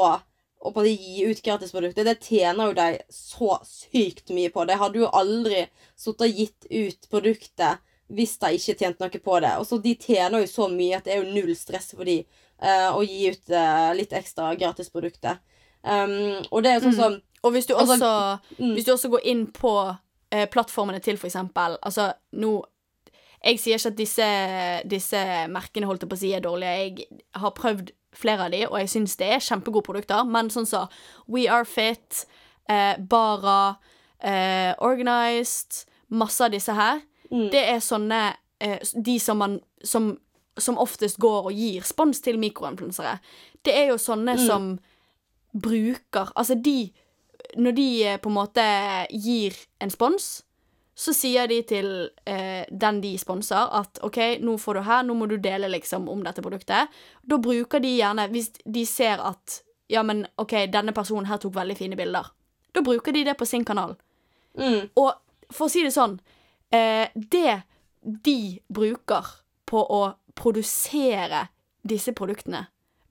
og 0.65 0.73
på 0.73 0.81
å 0.81 0.89
gi 0.89 1.25
ut 1.29 1.41
gratisprodukter, 1.45 2.07
det 2.07 2.23
tjener 2.25 2.71
jo 2.71 2.73
de 2.73 2.85
så 3.13 3.59
sykt 3.67 4.31
mye 4.33 4.49
på. 4.49 4.63
De 4.65 4.73
hadde 4.73 4.97
jo 4.97 5.11
aldri 5.13 5.67
sittet 5.93 6.25
og 6.25 6.39
gitt 6.39 6.65
ut 6.71 7.09
produktet 7.11 7.83
hvis 8.09 8.33
de 8.41 8.49
ikke 8.57 8.73
tjente 8.79 9.03
noe 9.03 9.21
på 9.27 9.39
det. 9.43 9.51
Og 9.59 9.67
så 9.69 9.77
De 9.77 9.93
tjener 9.93 10.41
jo 10.41 10.49
så 10.49 10.67
mye 10.71 10.97
at 10.97 11.05
det 11.05 11.13
er 11.13 11.21
jo 11.21 11.35
null 11.35 11.53
stress 11.55 11.91
for 11.93 12.05
de 12.05 12.23
eh, 12.61 12.89
å 12.91 13.01
gi 13.03 13.29
ut 13.31 13.49
eh, 13.49 13.91
litt 13.97 14.13
ekstra 14.13 14.53
gratisprodukter. 14.55 15.39
Um, 15.85 16.41
og 16.49 16.63
det 16.63 16.71
er 16.71 16.79
jo 16.79 16.87
sånn 16.87 16.95
Mm. 16.95 17.01
som 17.01 17.21
Og 17.43 17.51
hvis 17.53 17.67
du 17.67 17.75
Altså, 17.75 17.93
også 17.93 18.39
mm. 18.57 18.71
Hvis 18.73 18.85
du 18.85 18.91
også 18.91 19.09
går 19.09 19.19
inn 19.23 19.43
på 19.53 19.95
eh, 20.31 20.47
plattformene 20.49 20.99
til 20.99 21.19
eksempel 21.21 21.77
Altså, 21.83 22.13
nå 22.33 22.63
Jeg 23.43 23.59
sier 23.59 23.77
ikke 23.77 23.91
at 23.91 23.97
disse, 23.99 24.29
disse 24.89 25.21
merkene 25.53 25.85
holdt 25.85 26.01
jeg 26.01 26.09
på 26.09 26.15
å 26.15 26.17
si 26.17 26.31
er 26.33 26.41
dårlige. 26.41 26.73
Jeg 26.73 27.21
har 27.35 27.51
prøvd 27.51 27.91
flere 28.17 28.47
av 28.47 28.51
de, 28.51 28.63
og 28.65 28.79
jeg 28.79 28.89
syns 28.89 29.15
det 29.19 29.27
er 29.27 29.43
kjempegode 29.43 29.85
produkter, 29.85 30.23
men 30.25 30.49
sånn 30.49 30.65
som 30.65 30.87
We 31.29 31.45
Are 31.51 31.65
Fit, 31.65 32.25
eh, 32.67 32.97
Bara, 32.97 33.77
eh, 34.19 34.73
Organized 34.79 35.85
Masse 36.09 36.41
av 36.41 36.51
disse 36.51 36.73
her. 36.73 37.03
Mm. 37.29 37.51
Det 37.51 37.63
er 37.69 37.79
sånne 37.83 38.35
eh, 38.59 38.79
De 38.95 39.19
som 39.19 39.37
man 39.37 39.59
som, 39.83 40.17
som 40.57 40.77
oftest 40.77 41.17
går 41.19 41.45
og 41.49 41.53
gir 41.53 41.83
spons 41.83 42.21
til 42.21 42.37
mikroinfluensere. 42.39 43.19
Det 43.63 43.73
er 43.75 43.87
jo 43.91 43.97
sånne 43.97 44.35
Mm. 44.37 44.45
som 44.47 44.79
bruker 45.53 46.31
Altså, 46.35 46.55
de 46.55 46.91
Når 47.57 47.71
de 47.75 48.03
eh, 48.03 48.17
på 48.17 48.29
en 48.29 48.35
måte 48.35 49.07
gir 49.11 49.53
en 49.79 49.89
spons, 49.89 50.43
så 50.95 51.13
sier 51.13 51.47
de 51.47 51.61
til 51.61 52.09
eh, 52.25 52.65
den 52.71 53.01
de 53.01 53.17
sponser, 53.17 53.69
at 53.71 53.99
OK, 54.03 54.17
nå 54.41 54.57
får 54.57 54.73
du 54.73 54.81
her, 54.81 55.03
nå 55.03 55.13
må 55.13 55.27
du 55.29 55.37
dele 55.37 55.69
liksom 55.69 56.09
om 56.09 56.23
dette 56.23 56.41
produktet. 56.41 56.87
Da 57.23 57.37
bruker 57.37 57.79
de 57.79 57.91
gjerne, 57.99 58.25
hvis 58.31 58.49
de 58.65 58.85
ser 58.85 59.21
at 59.21 59.61
ja, 59.89 60.01
men 60.03 60.25
OK, 60.37 60.51
denne 60.73 60.91
personen 60.95 61.27
her 61.29 61.37
tok 61.37 61.53
veldig 61.55 61.77
fine 61.77 61.95
bilder, 61.95 62.31
da 62.73 62.81
bruker 62.81 63.11
de 63.13 63.23
det 63.23 63.37
på 63.37 63.45
sin 63.45 63.63
kanal. 63.65 63.95
Mm. 64.57 64.89
Og 64.95 65.13
for 65.51 65.67
å 65.67 65.69
si 65.69 65.83
det 65.83 65.93
sånn 65.93 66.19
eh, 66.71 67.07
Det 67.15 67.61
de 68.01 68.59
bruker 68.73 69.25
på 69.65 69.83
å 69.85 70.15
produsere 70.35 71.47
disse 71.87 72.13
produktene, 72.17 72.65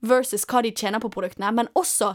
versus 0.05 0.45
hva 0.45 0.61
de 0.61 0.71
tjener 0.71 0.99
på 1.01 1.09
produktene, 1.09 1.51
men 1.55 1.69
også 1.75 2.13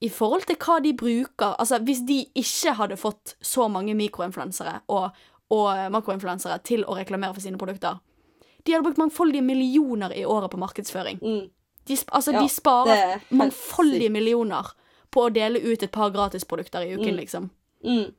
i 0.00 0.08
forhold 0.08 0.46
til 0.46 0.56
hva 0.62 0.78
de 0.82 0.92
bruker 0.94 1.56
Altså, 1.58 1.78
hvis 1.82 2.04
de 2.06 2.20
ikke 2.38 2.72
hadde 2.78 2.96
fått 2.96 3.34
så 3.42 3.68
mange 3.70 3.94
mikroinfluensere 3.98 4.80
og, 4.94 5.10
og 5.50 5.90
makroinfluensere 5.90 6.58
til 6.62 6.84
å 6.86 6.94
reklamere 6.94 7.34
for 7.34 7.42
sine 7.42 7.58
produkter 7.58 7.98
De 8.62 8.72
hadde 8.74 8.84
brukt 8.86 8.98
mangfoldige 9.00 9.42
millioner 9.42 10.14
i 10.14 10.24
året 10.24 10.50
på 10.50 10.60
markedsføring. 10.60 11.18
Mm. 11.22 11.50
De, 11.88 11.96
altså, 12.12 12.32
Ja, 12.32 12.42
de 12.42 12.48
sparer 12.52 12.94
er 12.94 13.20
mangfoldige 13.30 14.10
millioner 14.12 14.70
på 15.10 15.24
å 15.26 15.32
dele 15.32 15.58
ut 15.64 15.82
et 15.82 15.92
par 15.92 16.10
gratisprodukter 16.12 16.84
i 16.84 16.94
uken, 16.94 17.14
Mm. 17.14 17.16
liksom. 17.16 17.50
Mm. 17.84 18.12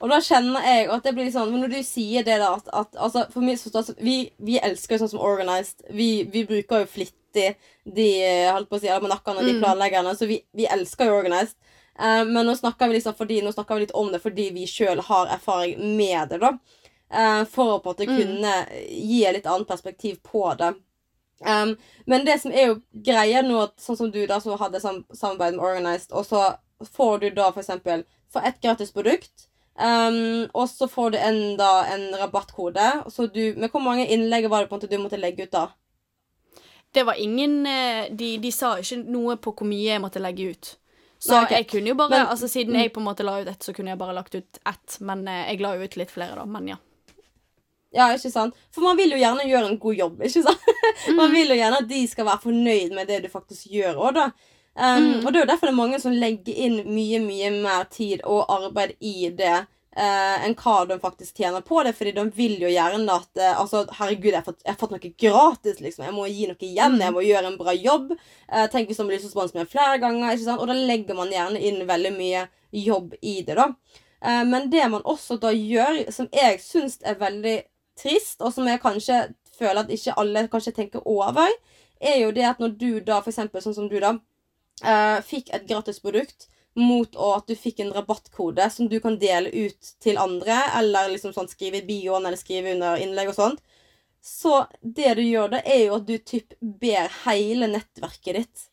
Og 0.00 0.10
da 0.12 0.20
kjenner 0.22 0.62
jeg 0.62 0.88
at 0.94 1.02
det 1.06 1.12
blir 1.16 1.30
sånn 1.34 1.50
Men 1.50 1.64
når 1.64 1.72
du 1.72 1.82
sier 1.82 2.22
det, 2.26 2.36
da 2.38 2.52
at, 2.54 2.68
at 2.70 2.96
altså, 2.96 3.24
For 3.32 3.42
meg 3.42 3.58
så 3.58 3.72
altså, 3.74 3.94
vi, 3.98 4.30
vi 4.38 4.58
elsker 4.62 4.94
jo 4.94 5.00
sånn 5.02 5.12
som 5.16 5.24
Organized. 5.26 5.82
Vi, 5.90 6.24
vi 6.32 6.44
bruker 6.46 6.84
jo 6.84 6.90
flittig 6.92 7.54
de 7.84 8.06
holdt 8.52 8.68
på 8.70 8.78
å 8.78 8.80
si, 8.82 8.88
almanakkene 8.92 9.42
og 9.42 9.46
de 9.46 9.52
Mm. 9.56 9.62
planleggerne, 9.62 10.14
så 10.16 10.26
vi, 10.30 10.40
vi 10.56 10.66
elsker 10.70 11.10
jo 11.10 11.18
Organized. 11.18 11.56
Uh, 11.98 12.22
men 12.24 12.46
nå 12.46 12.54
snakker 12.56 12.88
vi 12.88 12.94
liksom 12.98 13.14
fordi, 13.18 13.40
nå 13.42 13.50
snakker 13.52 13.74
vi 13.74 13.86
litt 13.86 13.94
om 13.98 14.10
det 14.12 14.20
fordi 14.22 14.50
vi 14.54 14.66
sjøl 14.70 15.00
har 15.02 15.32
erfaring 15.34 15.96
med 15.98 16.28
det, 16.30 16.38
da. 16.44 16.52
Uh, 17.10 17.42
for 17.48 17.74
å 17.74 17.80
på 17.82 17.90
en 17.90 17.96
måte 17.96 18.06
Mm. 18.08 18.16
kunne 18.18 18.54
gi 18.90 19.24
et 19.26 19.34
litt 19.34 19.46
annet 19.50 19.68
perspektiv 19.68 20.20
på 20.22 20.44
det. 20.58 20.74
Um, 21.46 21.76
men 22.06 22.24
det 22.26 22.40
som 22.42 22.52
er 22.52 22.66
jo 22.72 22.78
greia 22.92 23.42
nå, 23.42 23.68
sånn 23.78 23.96
som 23.96 24.10
du 24.10 24.26
da 24.26 24.40
som 24.40 24.58
hadde 24.58 24.80
sam 24.80 25.04
samarbeid 25.14 25.54
med 25.54 25.64
Organized, 25.64 26.12
og 26.12 26.26
så 26.26 26.56
får 26.96 27.20
du 27.20 27.30
da 27.30 27.50
for 27.52 27.60
eksempel 27.62 28.04
for 28.32 28.40
ett 28.46 28.60
gratis 28.62 28.90
produkt, 28.92 29.48
um, 29.78 30.48
og 30.54 30.66
så 30.70 30.88
får 30.90 31.10
du 31.14 31.18
en, 31.18 31.38
da, 31.58 31.70
en 31.94 32.08
rabattkode. 32.20 32.88
Så 33.14 33.26
du, 33.32 33.54
men 33.56 33.70
hvor 33.72 33.82
mange 33.84 34.06
innlegg 34.10 34.48
var 34.50 34.62
det 34.64 34.70
på 34.70 34.76
en 34.76 34.80
måte 34.82 34.90
du 34.90 34.98
måtte 35.02 35.20
legge 35.20 35.46
ut 35.46 35.54
da? 35.54 35.68
Det 36.94 37.02
var 37.04 37.18
ingen 37.20 37.66
eh, 37.68 38.06
de, 38.16 38.38
de 38.40 38.50
sa 38.52 38.74
ikke 38.80 39.02
noe 39.12 39.36
på 39.36 39.52
hvor 39.52 39.66
mye 39.68 39.90
jeg 39.90 40.00
måtte 40.00 40.22
legge 40.24 40.50
ut. 40.54 40.70
Så 41.18 41.34
Nei, 41.34 41.42
okay. 41.44 41.56
jeg 41.58 41.66
kunne 41.72 41.90
jo 41.90 41.96
bare 41.98 42.10
Men- 42.14 42.28
Altså 42.30 42.46
Siden 42.48 42.72
mm. 42.76 42.80
jeg 42.80 42.92
på 42.94 43.00
en 43.02 43.08
måte 43.08 43.24
la 43.26 43.40
ut 43.42 43.48
ett, 43.50 43.62
så 43.66 43.72
kunne 43.74 43.90
jeg 43.90 43.98
bare 43.98 44.14
lagt 44.14 44.34
ut 44.38 44.60
ett. 44.66 44.98
Men 45.00 45.26
eh, 45.28 45.48
jeg 45.50 45.60
la 45.60 45.74
jo 45.76 45.84
ut 45.88 45.96
litt 46.00 46.10
flere, 46.14 46.36
da. 46.38 46.44
Men 46.46 46.68
ja. 46.70 46.76
Ja, 47.92 48.06
ikke 48.14 48.30
sant? 48.30 48.54
For 48.74 48.84
man 48.84 48.98
vil 49.00 49.10
jo 49.14 49.18
gjerne 49.18 49.46
gjøre 49.48 49.70
en 49.72 49.78
god 49.80 49.96
jobb, 49.96 50.18
ikke 50.22 50.42
sant? 50.44 50.64
man 51.18 51.30
Mm. 51.30 51.34
vil 51.34 51.48
jo 51.54 51.56
gjerne 51.60 51.78
at 51.82 51.88
de 51.88 52.00
skal 52.08 52.26
være 52.28 52.42
fornøyd 52.44 52.92
med 52.96 53.08
det 53.08 53.22
du 53.24 53.28
faktisk 53.32 53.70
gjør 53.72 53.96
òg, 53.96 54.14
da. 54.18 54.26
Um, 54.78 55.26
Og 55.26 55.32
det 55.32 55.40
er 55.40 55.42
jo 55.42 55.50
derfor 55.50 55.66
det 55.66 55.72
er 55.72 55.80
mange 55.80 55.98
som 55.98 56.14
legger 56.14 56.54
inn 56.54 56.76
mye, 56.86 57.18
mye 57.24 57.50
mer 57.56 57.88
tid 57.90 58.22
og 58.24 58.46
arbeid 58.52 58.94
i 59.00 59.30
det. 59.34 59.66
Uh, 59.98 60.44
enn 60.46 60.54
hva 60.54 60.84
de 60.86 60.94
faktisk 61.02 61.40
tjener 61.40 61.64
på 61.66 61.80
det, 61.82 61.90
fordi 61.98 62.12
de 62.14 62.22
vil 62.36 62.52
jo 62.62 62.68
gjerne 62.70 63.14
at 63.16 63.40
uh, 63.40 63.56
Altså, 63.58 63.80
herregud, 63.98 64.28
jeg 64.30 64.36
har, 64.36 64.46
fått, 64.46 64.60
jeg 64.62 64.70
har 64.70 64.78
fått 64.78 64.92
noe 64.94 65.10
gratis, 65.24 65.80
liksom. 65.82 66.04
Jeg 66.06 66.14
må 66.14 66.26
gi 66.30 66.46
noe 66.46 66.68
igjen. 66.68 67.00
Jeg 67.02 67.14
må 67.16 67.24
gjøre 67.26 67.50
en 67.50 67.58
bra 67.58 67.74
jobb. 67.74 68.12
Uh, 68.46 68.66
tenk 68.70 68.92
hvis 68.92 69.00
de 69.02 69.08
blir 69.08 69.22
så 69.22 69.32
sponset 69.32 69.58
med 69.58 69.72
flere 69.72 69.98
ganger. 69.98 70.36
Ikke 70.36 70.44
sant? 70.44 70.62
Og 70.62 70.70
da 70.70 70.76
legger 70.78 71.18
man 71.18 71.34
gjerne 71.34 71.58
inn 71.58 71.82
veldig 71.88 72.14
mye 72.14 72.44
jobb 72.70 73.16
i 73.18 73.40
det, 73.48 73.58
da. 73.58 73.72
Men 74.20 74.66
det 74.70 74.82
man 74.90 75.04
også 75.06 75.36
da 75.38 75.52
gjør, 75.54 76.00
som 76.10 76.26
jeg 76.34 76.56
syns 76.58 76.96
er 77.06 77.14
veldig 77.20 77.52
trist, 77.98 78.40
og 78.42 78.50
som 78.52 78.66
jeg 78.66 78.80
kanskje 78.82 79.20
føler 79.58 79.84
at 79.84 79.92
ikke 79.94 80.16
alle 80.18 80.42
kanskje 80.50 80.74
tenker 80.74 81.04
over, 81.06 81.46
er 82.00 82.16
jo 82.24 82.32
det 82.34 82.46
at 82.46 82.58
når 82.62 82.74
du 82.80 82.90
da, 82.98 83.20
for 83.22 83.30
eksempel 83.30 83.62
sånn 83.62 83.76
som 83.76 83.86
du, 83.90 83.94
da, 84.02 84.16
eh, 84.84 85.18
fikk 85.24 85.52
et 85.54 85.66
gratisprodukt 85.68 86.48
mot 86.78 87.16
at 87.34 87.48
du 87.48 87.56
fikk 87.58 87.80
en 87.82 87.92
rabattkode 87.92 88.68
som 88.70 88.88
du 88.88 88.98
kan 89.02 89.18
dele 89.18 89.50
ut 89.50 89.92
til 90.02 90.18
andre, 90.20 90.60
eller 90.78 91.10
liksom 91.10 91.34
sånn 91.34 91.50
skrive 91.50 91.80
i 91.80 91.86
bioen 91.88 92.26
eller 92.26 92.38
skrive 92.38 92.76
under 92.76 93.00
innlegg 93.02 93.32
og 93.32 93.38
sånt. 93.38 93.62
Så 94.22 94.66
det 94.82 95.14
du 95.18 95.22
gjør 95.24 95.54
da, 95.56 95.62
er 95.62 95.86
jo 95.86 95.98
at 95.98 96.06
du 96.06 96.16
typ 96.18 96.54
ber 96.60 97.10
hele 97.24 97.70
nettverket 97.70 98.42
ditt 98.42 98.66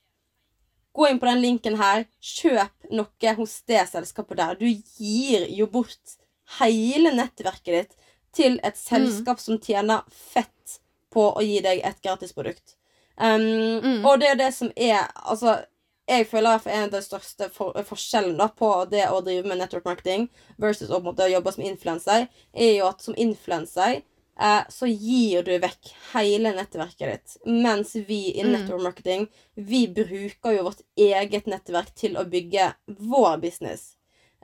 Gå 0.95 1.10
inn 1.10 1.18
på 1.20 1.28
den 1.28 1.41
linken 1.43 1.74
her, 1.76 2.06
kjøp 2.24 2.86
noe 2.95 3.32
hos 3.36 3.58
det 3.68 3.82
selskapet 3.89 4.38
der. 4.39 4.53
Du 4.56 4.64
gir 4.64 5.43
jo 5.51 5.66
bort 5.68 6.14
hele 6.62 7.12
nettverket 7.12 7.74
ditt 7.74 7.97
til 8.36 8.56
et 8.64 8.80
selskap 8.80 9.41
som 9.43 9.60
tjener 9.60 10.06
fett 10.08 10.78
på 11.12 11.26
å 11.36 11.43
gi 11.43 11.60
deg 11.66 11.84
et 11.84 11.99
gratisprodukt. 11.99 12.78
Um, 13.20 13.82
Mm. 13.84 14.06
Og 14.06 14.20
det 14.20 14.28
er 14.28 14.39
det 14.39 14.53
som 14.53 14.72
er 14.76 15.08
Altså, 15.16 15.66
jeg 16.08 16.28
føler 16.30 16.56
at 16.60 16.68
en 16.68 16.84
av 16.88 16.91
de 16.93 17.01
største 17.01 17.49
for, 17.53 17.74
forskjellene 17.88 18.38
da, 18.38 18.47
på 18.47 18.72
det 18.91 19.08
å 19.10 19.22
drive 19.26 19.47
med 19.49 19.58
network 19.58 19.86
marketing 19.86 20.28
versus 20.62 20.89
å 20.93 20.99
måte 21.01 21.26
jobbe 21.32 21.51
som 21.56 21.64
influenser, 21.66 22.28
er 22.53 22.74
jo 22.78 22.86
at 22.89 23.01
som 23.01 23.16
influenser 23.18 24.01
eh, 24.38 24.64
så 24.70 24.86
gir 24.91 25.43
du 25.47 25.53
vekk 25.64 25.93
hele 26.14 26.51
nettverket 26.53 27.08
ditt. 27.12 27.38
Mens 27.45 27.95
vi 27.95 28.34
i 28.36 28.43
Mm. 28.43 28.51
network 28.51 28.82
marketing, 28.84 29.28
vi 29.56 29.88
bruker 29.88 30.58
jo 30.58 30.64
vårt 30.70 30.82
eget 30.97 31.45
nettverk 31.47 31.93
til 31.95 32.18
å 32.18 32.26
bygge 32.30 32.74
vår 32.86 33.38
business. 33.41 33.93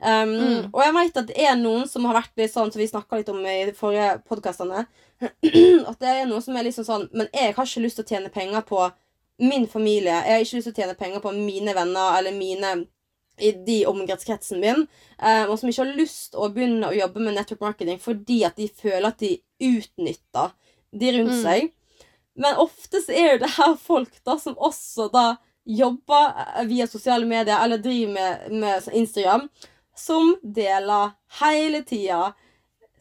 Um, 0.02 0.32
Mm. 0.34 0.70
Og 0.74 0.80
jeg 0.82 0.94
vet 0.94 1.16
at 1.20 1.26
det 1.28 1.38
er 1.38 1.54
noen 1.54 1.86
som 1.86 2.04
har 2.08 2.14
vært 2.22 2.32
litt 2.36 2.50
sånn 2.50 2.72
som 2.72 2.80
vi 2.80 2.88
snakka 2.88 3.16
litt 3.20 3.28
om 3.28 3.38
i 3.46 3.66
de 3.68 3.72
forrige 3.72 4.16
podkastene. 4.26 4.86
At 5.86 6.00
det 6.00 6.08
er 6.08 6.26
noen 6.26 6.42
som 6.42 6.56
er 6.56 6.64
liksom 6.66 6.84
sånn 6.84 7.04
Men 7.12 7.28
jeg 7.32 7.54
har 7.54 7.64
ikke 7.66 7.82
lyst 7.84 8.00
til 8.00 8.04
å 8.04 8.08
tjene 8.08 8.32
penger 8.34 8.64
på 8.66 8.80
min 9.38 9.66
familie. 9.68 10.12
Jeg 10.26 10.32
har 10.34 10.44
ikke 10.44 10.56
lyst 10.58 10.68
til 10.68 10.74
å 10.74 10.80
tjene 10.82 10.98
penger 10.98 11.20
på 11.24 11.32
mine 11.34 11.74
venner 11.74 12.18
eller 12.18 12.32
mine 12.36 12.72
i 13.42 13.50
de 13.66 13.78
omgangskretsen 13.88 14.60
min, 14.60 14.86
eh, 15.18 15.46
og 15.48 15.58
som 15.58 15.70
ikke 15.70 15.84
har 15.86 15.96
lyst 15.96 16.34
å 16.36 16.50
begynne 16.52 16.90
å 16.90 16.94
jobbe 16.94 17.20
med 17.24 17.34
network 17.34 17.60
marketing 17.64 17.98
fordi 17.98 18.42
at 18.44 18.56
de 18.60 18.68
føler 18.68 19.08
at 19.08 19.18
de 19.18 19.32
utnytter 19.60 20.52
de 20.92 21.12
rundt 21.16 21.32
Mm. 21.32 21.42
seg. 21.42 21.72
Men 22.36 22.56
ofte 22.56 23.00
så 23.00 23.12
er 23.12 23.32
jo 23.32 23.38
det 23.38 23.50
her 23.56 23.74
folk 23.76 24.12
da 24.24 24.36
som 24.38 24.54
også 24.54 25.10
da 25.12 25.36
jobber 25.66 26.34
eh, 26.58 26.64
via 26.68 26.86
sosiale 26.86 27.26
medier 27.26 27.56
eller 27.64 27.78
driver 27.78 28.12
med, 28.12 28.52
med 28.52 28.88
Instagram, 28.92 29.48
som 29.96 30.36
deler 30.42 31.12
hele 31.40 31.82
tida. 31.82 32.34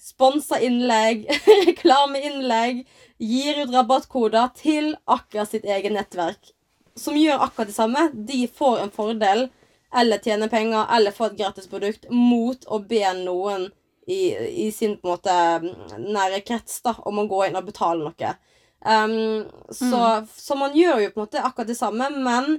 Sponsa 0.02 0.58
innlegg, 0.60 1.28
reklameinnlegg, 1.68 2.86
gir 3.22 3.60
ut 3.62 3.74
rabattkoder 3.74 4.50
til 4.58 4.96
akkurat 5.06 5.52
sitt 5.52 5.68
eget 5.70 5.94
nettverk. 5.94 6.54
Som 6.98 7.20
gjør 7.20 7.44
akkurat 7.46 7.70
det 7.70 7.76
samme. 7.76 8.08
De 8.14 8.48
får 8.50 8.82
en 8.82 8.94
fordel, 8.94 9.46
eller 9.94 10.24
tjener 10.24 10.50
penger, 10.50 10.88
eller 10.96 11.14
får 11.14 11.32
et 11.32 11.44
gratis 11.44 11.70
produkt 11.70 12.08
mot 12.10 12.66
å 12.66 12.80
be 12.82 13.04
noen 13.20 13.68
i, 14.10 14.34
i 14.66 14.72
sin 14.74 14.98
på 14.98 15.08
en 15.08 15.14
måte 15.14 16.00
nære 16.02 16.42
krets 16.48 16.80
da, 16.82 16.96
om 17.06 17.22
å 17.22 17.28
gå 17.30 17.44
inn 17.46 17.60
og 17.60 17.68
betale 17.70 18.02
noe. 18.02 18.34
Um, 18.82 19.46
så, 19.70 20.02
så 20.34 20.58
man 20.58 20.74
gjør 20.74 21.04
jo 21.04 21.12
på 21.12 21.22
en 21.22 21.28
måte 21.28 21.44
akkurat 21.46 21.70
det 21.70 21.78
samme, 21.78 22.08
men 22.16 22.56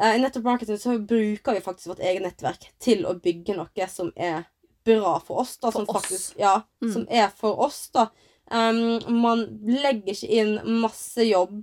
uh, 0.00 0.10
i 0.10 0.18
nettopp 0.18 0.48
marketing 0.48 0.80
så 0.82 0.96
bruker 0.98 1.54
vi 1.54 1.62
faktisk 1.62 1.92
vårt 1.92 2.02
eget 2.02 2.26
nettverk 2.26 2.66
til 2.82 3.06
å 3.06 3.14
bygge 3.22 3.54
noe 3.60 3.88
som 3.90 4.10
er 4.16 4.42
bra 4.84 5.16
for 5.20 5.40
oss. 5.44 5.56
Da, 5.58 5.70
For 5.70 5.80
som 5.84 5.88
oss. 5.88 6.02
faktisk, 6.02 6.38
ja, 6.38 6.62
Mm. 6.82 6.92
som 6.92 7.06
er 7.10 7.28
for 7.36 7.60
oss, 7.60 7.88
da. 7.94 8.08
Um, 8.50 9.00
man 9.22 9.44
legger 9.64 10.12
ikke 10.12 10.28
inn 10.28 10.80
masse 10.82 11.24
jobb 11.24 11.62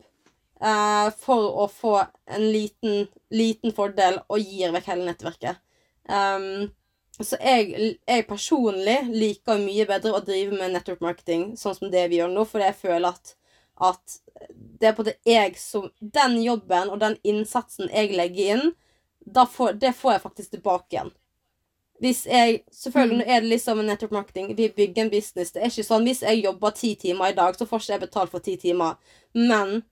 uh, 0.61 1.09
for 1.17 1.51
å 1.63 1.67
få 1.69 1.95
en 2.25 2.41
liten, 2.51 3.07
liten 3.29 3.73
fordel 3.77 4.17
og 4.27 4.39
gir 4.41 4.73
vekk 4.73 4.89
hele 4.89 5.05
nettverket. 5.05 5.61
Um, 6.09 6.71
så 7.21 7.37
jeg, 7.37 7.99
jeg 8.07 8.25
personlig 8.27 8.97
liker 9.13 9.61
mye 9.61 9.85
bedre 9.85 10.15
å 10.17 10.23
drive 10.25 10.57
med 10.57 10.73
network 10.73 11.03
marketing 11.05 11.51
sånn 11.59 11.75
som 11.77 11.91
det 11.93 12.07
vi 12.09 12.17
gjør 12.17 12.31
nå, 12.33 12.45
fordi 12.49 12.65
jeg 12.71 12.79
føler 12.81 13.11
at, 13.13 13.35
at 13.77 14.17
det 14.81 14.89
er 14.89 14.95
på 14.97 15.05
det 15.05 15.17
jeg 15.27 15.53
som 15.61 15.91
Den 16.01 16.39
jobben 16.41 16.89
og 16.89 16.97
den 17.03 17.17
innsatsen 17.21 17.91
jeg 17.93 18.15
legger 18.17 18.55
inn, 18.55 18.71
får, 19.29 19.75
det 19.77 19.93
får 19.93 20.15
jeg 20.15 20.23
faktisk 20.23 20.55
tilbake 20.55 20.95
igjen. 20.95 21.11
Hvis 22.01 22.23
jeg, 22.25 22.63
Selvfølgelig 22.73 23.19
nå 23.19 23.25
er 23.27 23.43
det 23.43 23.49
liksom 23.51 23.79
en 23.79 23.85
network 23.91 24.11
marketing. 24.15 24.57
Vi 24.57 24.71
bygger 24.75 25.03
en 25.03 25.11
business. 25.13 25.51
Det 25.53 25.61
er 25.61 25.69
ikke 25.69 25.85
sånn, 25.85 26.07
Hvis 26.07 26.23
jeg 26.25 26.43
jobber 26.43 26.73
ti 26.73 26.95
timer 26.95 27.29
i 27.29 27.37
dag, 27.37 27.55
så 27.57 27.67
får 27.69 27.83
ikke 27.83 27.93
jeg 27.93 28.03
betalt 28.07 28.31
for 28.33 28.45
ti 28.45 28.55
timer. 28.57 28.97
Men 29.37 29.83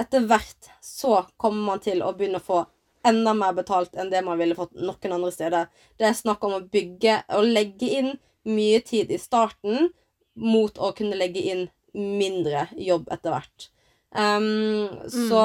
etter 0.00 0.26
hvert 0.26 0.70
så 0.82 1.24
kommer 1.36 1.62
man 1.72 1.82
til 1.84 2.02
å 2.02 2.12
begynne 2.16 2.40
å 2.40 2.46
få 2.46 2.64
enda 3.06 3.32
mer 3.36 3.54
betalt 3.56 3.94
enn 3.96 4.10
det 4.12 4.20
man 4.24 4.38
ville 4.40 4.56
fått 4.58 4.74
noen 4.76 5.14
andre 5.16 5.32
steder. 5.32 5.68
Det 5.98 6.08
er 6.08 6.16
snakk 6.16 6.44
om 6.44 6.56
å 6.58 6.64
bygge 6.72 7.20
og 7.36 7.48
legge 7.48 7.88
inn 8.00 8.10
mye 8.48 8.80
tid 8.84 9.12
i 9.12 9.18
starten 9.20 9.90
mot 10.40 10.78
å 10.78 10.92
kunne 10.96 11.18
legge 11.20 11.42
inn 11.52 11.68
mindre 11.94 12.68
jobb 12.78 13.08
etter 13.12 13.34
hvert. 13.34 13.70
Um, 14.10 14.90
mm. 15.06 15.28
så 15.28 15.42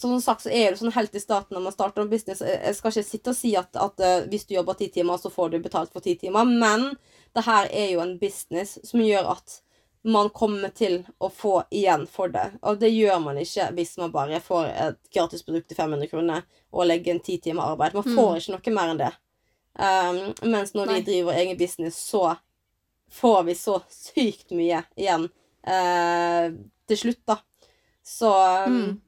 som 0.00 0.20
sagt 0.22 0.42
så 0.42 0.50
er 0.50 0.72
det 0.72 0.80
sånn 0.80 0.94
helt 0.94 1.14
i 1.14 1.22
starten 1.22 1.54
når 1.56 1.66
man 1.66 1.74
starter 1.74 2.02
en 2.02 2.10
business 2.10 2.40
Jeg 2.42 2.60
jeg 2.64 2.76
skal 2.78 2.92
ikke 2.92 3.08
sitte 3.08 3.32
og 3.32 3.36
si 3.38 3.52
at, 3.58 3.76
at 3.78 4.00
eh, 4.00 4.24
hvis 4.30 4.46
du 4.48 4.56
jobber 4.56 4.78
ti 4.78 4.88
timer, 4.92 5.20
så 5.20 5.30
får 5.30 5.52
du 5.52 5.60
betalt 5.62 5.92
for 5.92 6.04
ti 6.04 6.16
timer, 6.18 6.48
men 6.48 6.90
det 7.34 7.44
her 7.46 7.68
er 7.70 7.92
jo 7.92 8.02
en 8.02 8.16
business 8.18 8.78
som 8.84 9.02
gjør 9.02 9.30
at 9.36 9.60
man 10.04 10.28
kommer 10.36 10.68
til 10.76 10.98
å 11.18 11.30
få 11.32 11.62
igjen 11.72 12.04
for 12.10 12.28
det. 12.28 12.44
Og 12.62 12.76
det 12.80 12.90
gjør 12.92 13.22
man 13.24 13.38
ikke 13.40 13.70
hvis 13.72 13.94
man 13.96 14.12
bare 14.12 14.40
får 14.44 14.66
et 14.68 14.98
gratis 15.14 15.44
produkt 15.46 15.70
til 15.70 15.78
500 15.78 16.10
kroner 16.10 16.42
og 16.74 16.90
legger 16.90 17.14
en 17.14 17.22
ti 17.24 17.38
timer 17.40 17.72
arbeid. 17.72 17.96
Man 17.96 18.10
får 18.10 18.42
ikke 18.42 18.52
noe 18.52 18.74
mer 18.76 18.92
enn 18.92 19.00
det. 19.00 19.12
Um, 19.74 20.18
mens 20.52 20.74
når 20.76 20.90
Nei. 20.90 20.98
vi 20.98 21.06
driver 21.08 21.40
egen 21.40 21.56
business, 21.58 21.96
så 22.12 22.34
får 23.16 23.40
vi 23.48 23.56
så 23.56 23.78
sykt 23.90 24.52
mye 24.54 24.82
igjen 24.94 25.24
uh, 25.24 26.52
til 26.84 27.00
slutt, 27.00 27.22
da. 27.32 27.40
Så 28.04 28.34
um, 28.68 28.76
Mm. 28.84 29.00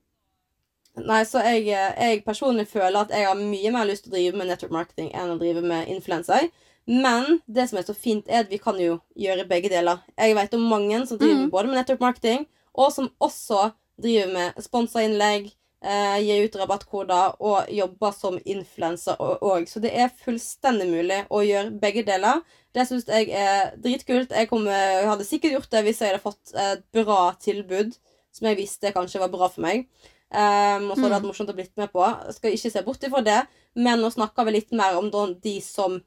Nei, 0.96 1.24
så 1.28 1.42
jeg, 1.44 1.66
jeg 1.68 2.22
personlig 2.24 2.68
føler 2.70 3.02
at 3.02 3.10
jeg 3.12 3.26
har 3.28 3.36
mye 3.36 3.72
mer 3.74 3.88
lyst 3.88 4.06
til 4.06 4.14
å 4.14 4.16
drive 4.16 4.38
med 4.40 4.48
network 4.48 4.72
marketing 4.72 5.10
enn 5.12 5.34
å 5.34 5.40
drive 5.40 5.60
med 5.64 5.90
influenser. 5.92 6.48
Men 6.86 7.40
det 7.50 7.66
som 7.68 7.80
er 7.80 7.84
så 7.88 7.94
fint, 7.98 8.28
er 8.30 8.44
at 8.44 8.50
vi 8.52 8.60
kan 8.62 8.78
jo 8.80 9.00
gjøre 9.18 9.48
begge 9.50 9.72
deler. 9.72 10.00
Jeg 10.16 10.36
vet 10.38 10.54
om 10.56 10.64
mange 10.70 11.02
som 11.08 11.18
driver 11.18 11.44
mm. 11.44 11.52
både 11.52 11.68
med 11.68 11.80
network 11.80 12.04
marketing, 12.04 12.46
og 12.72 12.92
som 12.94 13.10
også 13.20 13.70
driver 14.00 14.32
med 14.32 14.62
sponsorinnlegg, 14.62 15.50
eh, 15.84 16.16
gir 16.22 16.46
ut 16.46 16.58
rabattkoder 16.60 17.36
og 17.44 17.70
jobber 17.72 18.16
som 18.16 18.38
influenser 18.44 19.18
òg. 19.20 19.66
Så 19.68 19.82
det 19.82 19.92
er 19.92 20.14
fullstendig 20.24 20.88
mulig 20.90 21.22
å 21.28 21.42
gjøre 21.44 21.74
begge 21.82 22.06
deler. 22.06 22.42
Det 22.76 22.86
syns 22.88 23.08
jeg 23.10 23.32
er 23.34 23.72
dritkult. 23.82 24.32
Jeg, 24.32 24.48
kom, 24.48 24.68
jeg 24.70 25.08
hadde 25.10 25.28
sikkert 25.28 25.58
gjort 25.58 25.72
det 25.72 25.86
hvis 25.86 26.02
jeg 26.04 26.14
hadde 26.14 26.24
fått 26.24 26.54
et 26.54 26.84
bra 26.94 27.32
tilbud 27.42 27.96
som 28.36 28.50
jeg 28.50 28.60
visste 28.60 28.92
kanskje 28.94 29.22
var 29.22 29.32
bra 29.32 29.48
for 29.48 29.64
meg. 29.64 29.88
Um, 30.26 30.88
og 30.90 30.96
så 30.96 31.04
hadde 31.04 31.12
det 31.12 31.16
vært 31.20 31.28
morsomt 31.28 31.52
å 31.52 31.56
blitt 31.56 31.76
med 31.78 31.92
på. 31.92 32.02
Skal 32.34 32.56
ikke 32.56 32.72
se 32.72 32.82
bort 32.86 33.04
ifra 33.06 33.22
det, 33.24 33.38
men 33.78 34.02
nå 34.02 34.10
snakker 34.12 34.48
vi 34.48 34.56
litt 34.58 34.74
mer 34.76 34.98
om 34.98 35.10
de 35.10 35.56
som 35.64 36.00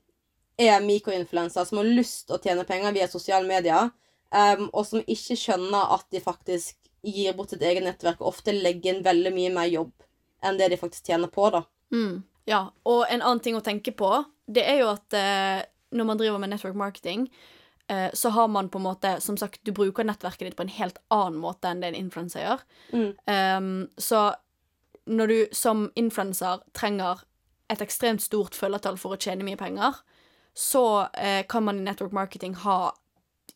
er 0.59 0.83
mikroinfluensere, 0.83 1.65
som 1.65 1.79
har 1.79 1.87
lyst 1.87 2.27
til 2.27 2.35
å 2.35 2.41
tjene 2.43 2.67
penger 2.67 2.95
via 2.95 3.07
sosiale 3.07 3.47
medier, 3.47 3.93
um, 4.35 4.67
og 4.73 4.83
som 4.87 5.03
ikke 5.05 5.37
skjønner 5.39 5.95
at 5.95 6.07
de 6.11 6.23
faktisk 6.23 6.75
gir 7.05 7.35
bort 7.37 7.53
sitt 7.53 7.63
eget 7.63 7.85
nettverk, 7.85 8.19
og 8.19 8.33
ofte 8.33 8.55
legger 8.55 8.97
inn 8.97 9.05
veldig 9.05 9.31
mye 9.35 9.53
mer 9.55 9.69
jobb 9.71 9.93
enn 10.43 10.59
det 10.59 10.69
de 10.71 10.79
faktisk 10.79 11.07
tjener 11.07 11.31
på, 11.31 11.47
da. 11.55 11.63
Mm. 11.95 12.19
Ja, 12.49 12.65
og 12.87 13.05
en 13.07 13.21
annen 13.21 13.41
ting 13.43 13.55
å 13.55 13.63
tenke 13.63 13.93
på, 13.95 14.11
det 14.49 14.65
er 14.67 14.81
jo 14.81 14.91
at 14.91 15.15
eh, 15.15 15.63
når 15.95 16.07
man 16.07 16.19
driver 16.19 16.41
med 16.41 16.51
network 16.53 16.77
marketing, 16.79 17.27
så 18.13 18.29
har 18.29 18.47
man 18.47 18.67
på 18.69 18.77
en 18.77 18.83
måte 18.85 19.15
Som 19.21 19.37
sagt, 19.37 19.63
du 19.65 19.71
bruker 19.73 20.05
nettverket 20.05 20.45
ditt 20.45 20.57
på 20.57 20.61
en 20.61 20.69
helt 20.75 20.99
annen 21.09 21.39
måte 21.41 21.71
enn 21.71 21.81
det 21.81 21.89
en 21.89 21.97
influenser 21.97 22.43
gjør. 22.43 22.61
Mm. 22.93 23.09
Um, 23.25 23.71
så 23.97 24.19
når 25.09 25.27
du 25.27 25.37
som 25.57 25.87
influenser 25.97 26.61
trenger 26.77 27.23
et 27.69 27.81
ekstremt 27.81 28.21
stort 28.21 28.57
følgertall 28.57 28.97
for 29.01 29.15
å 29.15 29.21
tjene 29.21 29.45
mye 29.47 29.57
penger, 29.57 29.97
så 30.53 30.83
uh, 31.09 31.41
kan 31.49 31.65
man 31.65 31.81
i 31.81 31.85
network 31.85 32.13
marketing 32.13 32.55
ha 32.65 32.91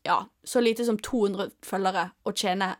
ja, 0.03 0.25
så 0.43 0.61
lite 0.61 0.85
som 0.85 0.97
200 0.97 1.51
følgere 1.65 2.09
og 2.27 2.37
tjene 2.37 2.73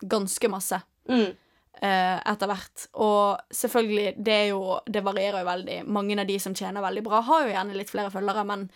ganske 0.00 0.48
masse. 0.52 0.80
Mm. 1.08 1.32
Uh, 1.80 2.18
etter 2.28 2.50
hvert. 2.50 2.86
Og 3.00 3.54
selvfølgelig, 3.56 4.14
det 4.20 4.34
er 4.34 4.48
jo 4.50 4.78
Det 4.86 5.00
varierer 5.04 5.40
jo 5.40 5.48
veldig. 5.48 5.76
Mange 5.88 6.18
av 6.20 6.26
de 6.28 6.36
som 6.42 6.54
tjener 6.54 6.84
veldig 6.84 7.02
bra, 7.06 7.22
har 7.24 7.46
jo 7.46 7.54
gjerne 7.54 7.76
litt 7.78 7.90
flere 7.92 8.12
følgere, 8.12 8.44
men 8.44 8.66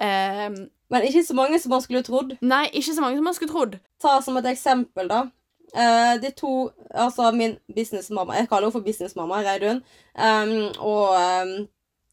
eh, 0.00 0.50
Men 0.90 1.02
ikke 1.02 1.24
så 1.24 1.34
mange 1.34 1.58
som 1.58 1.70
man 1.70 1.80
skulle 1.82 2.02
trodd. 2.02 2.36
Nei, 2.42 2.66
ikke 2.72 2.94
så 2.94 3.00
mange 3.00 3.16
som 3.16 3.24
man 3.24 3.34
skulle 3.34 3.52
trodd. 3.52 3.78
Ta 4.02 4.20
som 4.22 4.36
et 4.36 4.46
eksempel, 4.46 5.08
da. 5.08 5.24
Uh, 5.74 6.20
de 6.22 6.30
to 6.30 6.70
Altså 6.94 7.32
min 7.34 7.56
businessmamma 7.74 8.36
Jeg 8.36 8.48
kaller 8.48 8.68
henne 8.68 8.72
for 8.72 8.80
businessmamma, 8.86 9.40
Reidun. 9.42 9.80
Um, 10.14 10.70
og 10.78 11.16
um, 11.18 11.66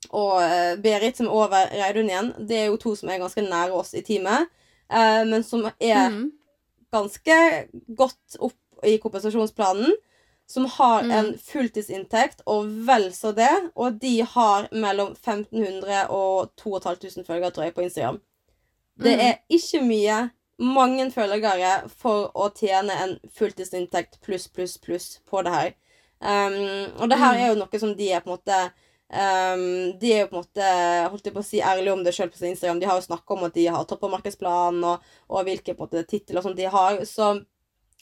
og 0.10 0.42
eh, 0.44 0.78
Berit, 0.82 1.18
som 1.18 1.28
er 1.28 1.32
over 1.32 1.68
Reidun 1.72 2.10
igjen, 2.10 2.32
det 2.50 2.58
er 2.58 2.66
jo 2.66 2.76
to 2.82 2.96
som 2.96 3.10
er 3.10 3.20
ganske 3.22 3.42
nære 3.46 3.72
oss 3.72 3.94
i 3.94 4.02
teamet. 4.02 4.48
Uh, 4.90 5.22
men 5.30 5.44
som 5.44 5.68
er 5.80 6.10
Mm. 6.10 6.32
ganske 6.92 7.38
godt 7.98 8.40
opp 8.40 8.58
i 8.84 8.98
kompensasjonsplanen. 8.98 9.94
Som 10.52 10.66
har 10.78 11.04
Mm. 11.04 11.12
en 11.18 11.30
fulltidsinntekt 11.40 12.42
og 12.46 12.68
vel 12.88 13.10
så 13.16 13.32
det. 13.36 13.50
Og 13.76 14.00
de 14.02 14.18
har 14.34 14.68
mellom 14.72 15.14
1500 15.16 16.10
og 16.12 16.52
2500 16.60 17.24
følgere, 17.28 17.52
tror 17.56 17.64
jeg, 17.70 17.74
på 17.76 17.86
Instagram. 17.86 18.20
Det 19.00 19.14
Mm. 19.18 19.20
er 19.30 19.34
ikke 19.50 19.82
mye. 19.88 20.18
Mange 20.60 21.08
følgere 21.12 21.90
for 21.90 22.32
å 22.36 22.50
tjene 22.54 22.92
en 23.04 23.16
fulltidsinntekt 23.34 24.20
pluss, 24.22 24.48
pluss, 24.48 24.78
pluss 24.78 25.20
på 25.32 25.42
det 25.44 25.54
her. 25.54 25.72
Um, 26.22 26.92
og 27.02 27.10
det 27.10 27.18
her 27.18 27.34
Mm. 27.34 27.40
er 27.42 27.48
jo 27.50 27.56
noe 27.64 27.80
som 27.80 27.96
de 27.98 28.12
er 28.14 28.20
på 28.22 28.30
en 28.30 28.38
måte 28.38 28.72
um, 29.12 29.98
De 30.00 30.12
er 30.14 30.20
jo 30.22 30.28
på 30.28 30.38
en 30.38 30.44
måte 30.44 31.10
holdt 31.12 31.24
jeg 31.26 31.34
på 31.34 31.40
å 31.40 31.44
si 31.44 31.60
ærlige 31.60 31.94
om 31.94 32.04
det 32.04 32.14
sjøl 32.14 32.30
på 32.30 32.46
Instagram. 32.48 32.80
De 32.80 32.86
har 32.86 32.96
jo 33.02 33.08
snakka 33.08 33.34
om 33.34 33.44
at 33.44 33.54
de 33.54 33.66
har 33.68 33.84
toppa 33.86 34.08
markedsplanen, 34.08 34.84
og, 34.84 35.00
og 35.30 35.44
hvilke 35.46 35.74
på 35.76 35.84
en 35.84 35.88
måte 35.90 36.08
titler 36.08 36.42
som 36.42 36.56
de 36.56 36.64
har. 36.64 37.00
Så, 37.06 37.44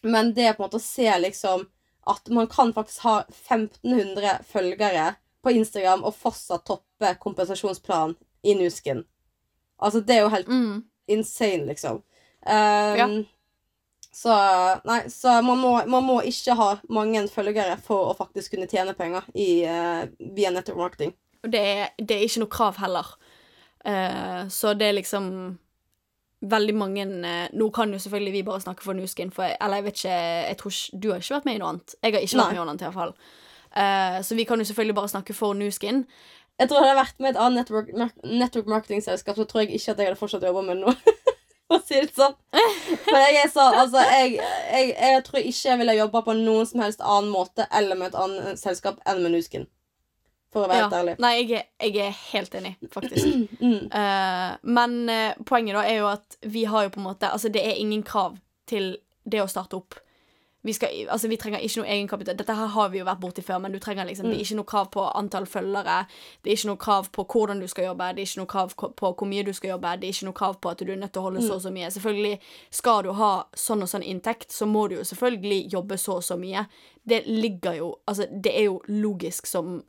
men 0.03 0.33
det 0.33 0.45
er 0.45 0.53
på 0.53 0.63
en 0.63 0.69
måte 0.69 0.77
å 0.77 0.83
se 0.83 1.07
liksom 1.19 1.65
at 2.10 2.30
man 2.34 2.47
kan 2.51 2.74
faktisk 2.76 3.03
ha 3.05 3.16
1500 3.30 4.39
følgere 4.49 5.14
på 5.43 5.53
Instagram 5.55 6.03
og 6.03 6.16
fortsatt 6.20 6.66
toppe 6.68 7.14
kompensasjonsplanen 7.24 8.16
i 8.43 8.55
Nusken. 8.60 9.05
Altså, 9.80 10.01
det 10.03 10.16
er 10.18 10.22
jo 10.26 10.32
helt 10.34 10.47
Mm. 10.47 10.84
insane, 11.07 11.66
liksom. 11.66 12.01
Um, 12.45 13.26
Så 14.12 14.34
Nei, 14.86 15.03
så 15.10 15.41
man 15.45 15.57
må, 15.62 15.86
man 15.88 16.03
må 16.03 16.22
ikke 16.26 16.55
ha 16.57 16.70
mange 16.89 17.22
følgere 17.30 17.78
for 17.80 18.10
å 18.10 18.16
faktisk 18.18 18.55
kunne 18.55 18.68
tjene 18.68 18.95
penger 18.97 19.24
i, 19.36 19.64
uh, 19.70 20.07
via 20.36 20.49
network 20.51 20.78
marketing. 20.78 21.14
Og 21.43 21.51
det 21.53 21.89
det 21.99 22.16
er 22.18 22.26
ikke 22.26 22.39
noe 22.41 22.49
krav 22.49 22.80
heller. 22.82 23.05
Uh, 23.86 24.49
så 24.49 24.74
det 24.74 24.88
er 24.89 24.97
liksom 24.97 25.60
veldig 26.41 26.75
mange 26.77 27.03
eh, 27.27 27.49
Nå 27.59 27.69
kan 27.75 27.91
jo 27.91 27.99
selvfølgelig 27.99 28.33
vi 28.33 28.45
bare 28.47 28.63
snakke 28.63 28.85
for 28.85 28.97
Nuskin, 28.97 29.31
for 29.31 29.43
jeg, 29.43 29.57
eller 29.61 29.81
jeg 29.81 29.87
vet 29.87 29.99
ikke 29.99 30.17
jeg 30.19 30.57
tror 30.61 30.75
ikke, 30.75 30.99
Du 31.03 31.09
har 31.11 31.21
ikke 31.23 31.35
vært 31.35 31.47
med 31.49 31.55
i 31.55 31.61
noe 31.61 31.71
annet. 31.73 31.95
Jeg 31.99 32.13
har 32.13 32.25
ikke 32.25 32.39
vært 32.39 32.51
med 32.51 32.55
i 32.55 32.59
noe 32.59 32.67
annet, 32.67 32.81
i 32.81 32.87
hvert 32.87 32.99
fall. 32.99 33.15
Eh, 33.69 34.19
så 34.25 34.35
vi 34.35 34.45
kan 34.49 34.59
jo 34.59 34.67
selvfølgelig 34.69 34.97
bare 34.99 35.13
snakke 35.13 35.35
for 35.37 35.53
Nuskin. 35.53 36.05
Jeg 36.59 36.69
tror 36.69 36.83
Hadde 36.83 36.91
jeg 36.91 36.99
vært 36.99 37.19
med 37.23 37.29
et 37.29 37.41
annet 37.45 37.59
network, 37.63 38.13
network 38.23 38.71
marketing-selskap, 38.75 39.35
så 39.35 39.47
tror 39.47 39.63
jeg 39.63 39.79
ikke 39.79 39.93
at 39.93 40.01
jeg 40.01 40.09
hadde 40.09 40.19
fortsatt 40.19 40.43
å 40.43 40.51
jobbe 40.51 40.65
med 40.71 40.83
noe. 40.83 40.95
For 41.69 41.77
å 41.77 41.85
si 41.85 41.99
det 42.01 42.15
sånn. 42.17 42.33
For 43.05 43.19
jeg 43.21 43.35
er 43.43 43.51
sånn, 43.53 43.75
altså 43.77 44.01
jeg, 44.01 44.39
jeg, 44.41 44.87
jeg 44.89 45.19
tror 45.27 45.43
ikke 45.43 45.67
jeg 45.67 45.79
ville 45.83 45.93
jobba 45.99 46.21
på 46.25 46.33
noen 46.39 46.65
som 46.65 46.81
helst 46.81 47.03
annen 47.05 47.29
måte 47.29 47.67
eller 47.69 47.99
med 47.99 48.09
et 48.09 48.17
annet 48.17 48.57
selskap 48.57 48.97
enn 49.05 49.21
med 49.21 49.35
Nuskin. 49.35 49.67
For 50.53 50.65
å 50.65 50.69
være 50.69 50.83
helt 50.83 50.97
ærlig. 50.97 51.15
Nei, 51.21 51.31
jeg 51.37 51.59
er, 51.59 51.65
jeg 51.85 52.05
er 52.07 52.19
helt 52.31 52.59
enig, 52.61 52.75
faktisk. 52.93 53.25
Mm. 53.59 53.89
Uh, 53.91 54.55
men 54.71 54.93
uh, 55.11 55.39
poenget 55.45 55.75
da 55.75 55.81
er 55.83 55.97
jo 55.99 56.05
at 56.07 56.37
vi 56.47 56.63
har 56.69 56.85
jo 56.85 56.91
på 56.93 57.01
en 57.01 57.09
måte 57.09 57.27
Altså, 57.27 57.49
det 57.51 57.59
er 57.65 57.81
ingen 57.81 58.05
krav 58.07 58.37
til 58.69 58.93
det 59.27 59.41
å 59.43 59.49
starte 59.51 59.77
opp. 59.77 59.97
Vi, 60.61 60.73
skal, 60.73 60.89
altså, 61.09 61.27
vi 61.27 61.37
trenger 61.39 61.63
ikke 61.63 61.79
noe 61.81 61.91
egenkapital. 61.91 62.37
Dette 62.39 62.55
her 62.55 62.71
har 62.73 62.89
vi 62.91 62.99
jo 62.99 63.05
vært 63.07 63.21
borti 63.23 63.43
før, 63.45 63.61
men 63.63 63.71
du 63.71 63.79
trenger 63.79 64.07
liksom, 64.07 64.27
det 64.27 64.35
er 64.35 64.43
ikke 64.43 64.57
noe 64.57 64.67
krav 64.67 64.89
på 64.91 65.05
antall 65.15 65.47
følgere. 65.47 66.01
Det 66.43 66.51
er 66.51 66.57
ikke 66.57 66.69
noe 66.71 66.81
krav 66.83 67.11
på 67.15 67.25
hvordan 67.31 67.61
du 67.63 67.67
skal 67.71 67.87
jobbe, 67.87 68.09
det 68.15 68.23
er 68.23 68.27
ikke 68.27 68.41
noe 68.41 68.51
krav 68.53 68.73
på 68.75 69.11
hvor 69.13 69.29
mye 69.29 69.45
du 69.47 69.53
skal 69.55 69.73
jobbe. 69.73 69.93
Det 70.01 70.09
er 70.09 70.17
ikke 70.17 70.27
noe 70.27 70.39
krav 70.41 70.57
på 70.59 70.73
at 70.73 70.83
du 70.83 70.91
er 70.91 70.99
nødt 70.99 71.13
til 71.15 71.23
å 71.23 71.27
holde 71.29 71.45
så 71.45 71.55
og 71.55 71.63
så 71.63 71.71
mye. 71.75 71.91
Selvfølgelig 71.95 72.33
Skal 72.81 73.05
du 73.07 73.13
ha 73.19 73.31
sånn 73.67 73.85
og 73.85 73.91
sånn 73.91 74.07
inntekt, 74.07 74.51
så 74.55 74.67
må 74.67 74.87
du 74.87 74.97
jo 74.97 75.05
selvfølgelig 75.07 75.61
jobbe 75.77 75.99
så 76.01 76.17
og 76.19 76.27
så 76.27 76.39
mye. 76.39 76.65
Det 77.07 77.23
ligger 77.27 77.79
jo 77.79 77.93
Altså, 78.05 78.27
det 78.27 78.51
er 78.55 78.67
jo 78.67 78.81
logisk 78.87 79.47
som 79.47 79.79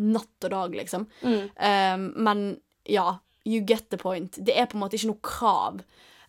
natt 0.00 0.46
og 0.48 0.50
dag, 0.54 0.74
liksom. 0.74 1.06
Mm. 1.22 1.50
Um, 1.56 2.06
men 2.24 2.44
ja, 2.88 3.18
you 3.44 3.60
get 3.66 3.88
the 3.90 3.96
point. 4.00 4.36
Det 4.40 4.56
er 4.56 4.66
på 4.66 4.76
en 4.78 4.84
måte 4.84 4.96
ikke 4.98 5.10
noe 5.12 5.22
krav. 5.22 5.82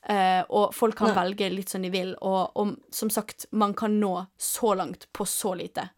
Uh, 0.09 0.41
og 0.49 0.71
folk 0.73 0.95
kan 0.97 1.11
Nei. 1.11 1.17
velge 1.23 1.49
litt 1.53 1.69
som 1.69 1.81
de 1.85 1.89
vil. 1.93 2.15
Og, 2.21 2.51
og 2.57 2.75
som 2.91 3.09
sagt, 3.13 3.45
man 3.51 3.73
kan 3.77 3.99
nå 4.01 4.13
så 4.41 4.73
langt 4.79 5.07
på 5.13 5.25
så 5.29 5.53
lite. 5.59 5.89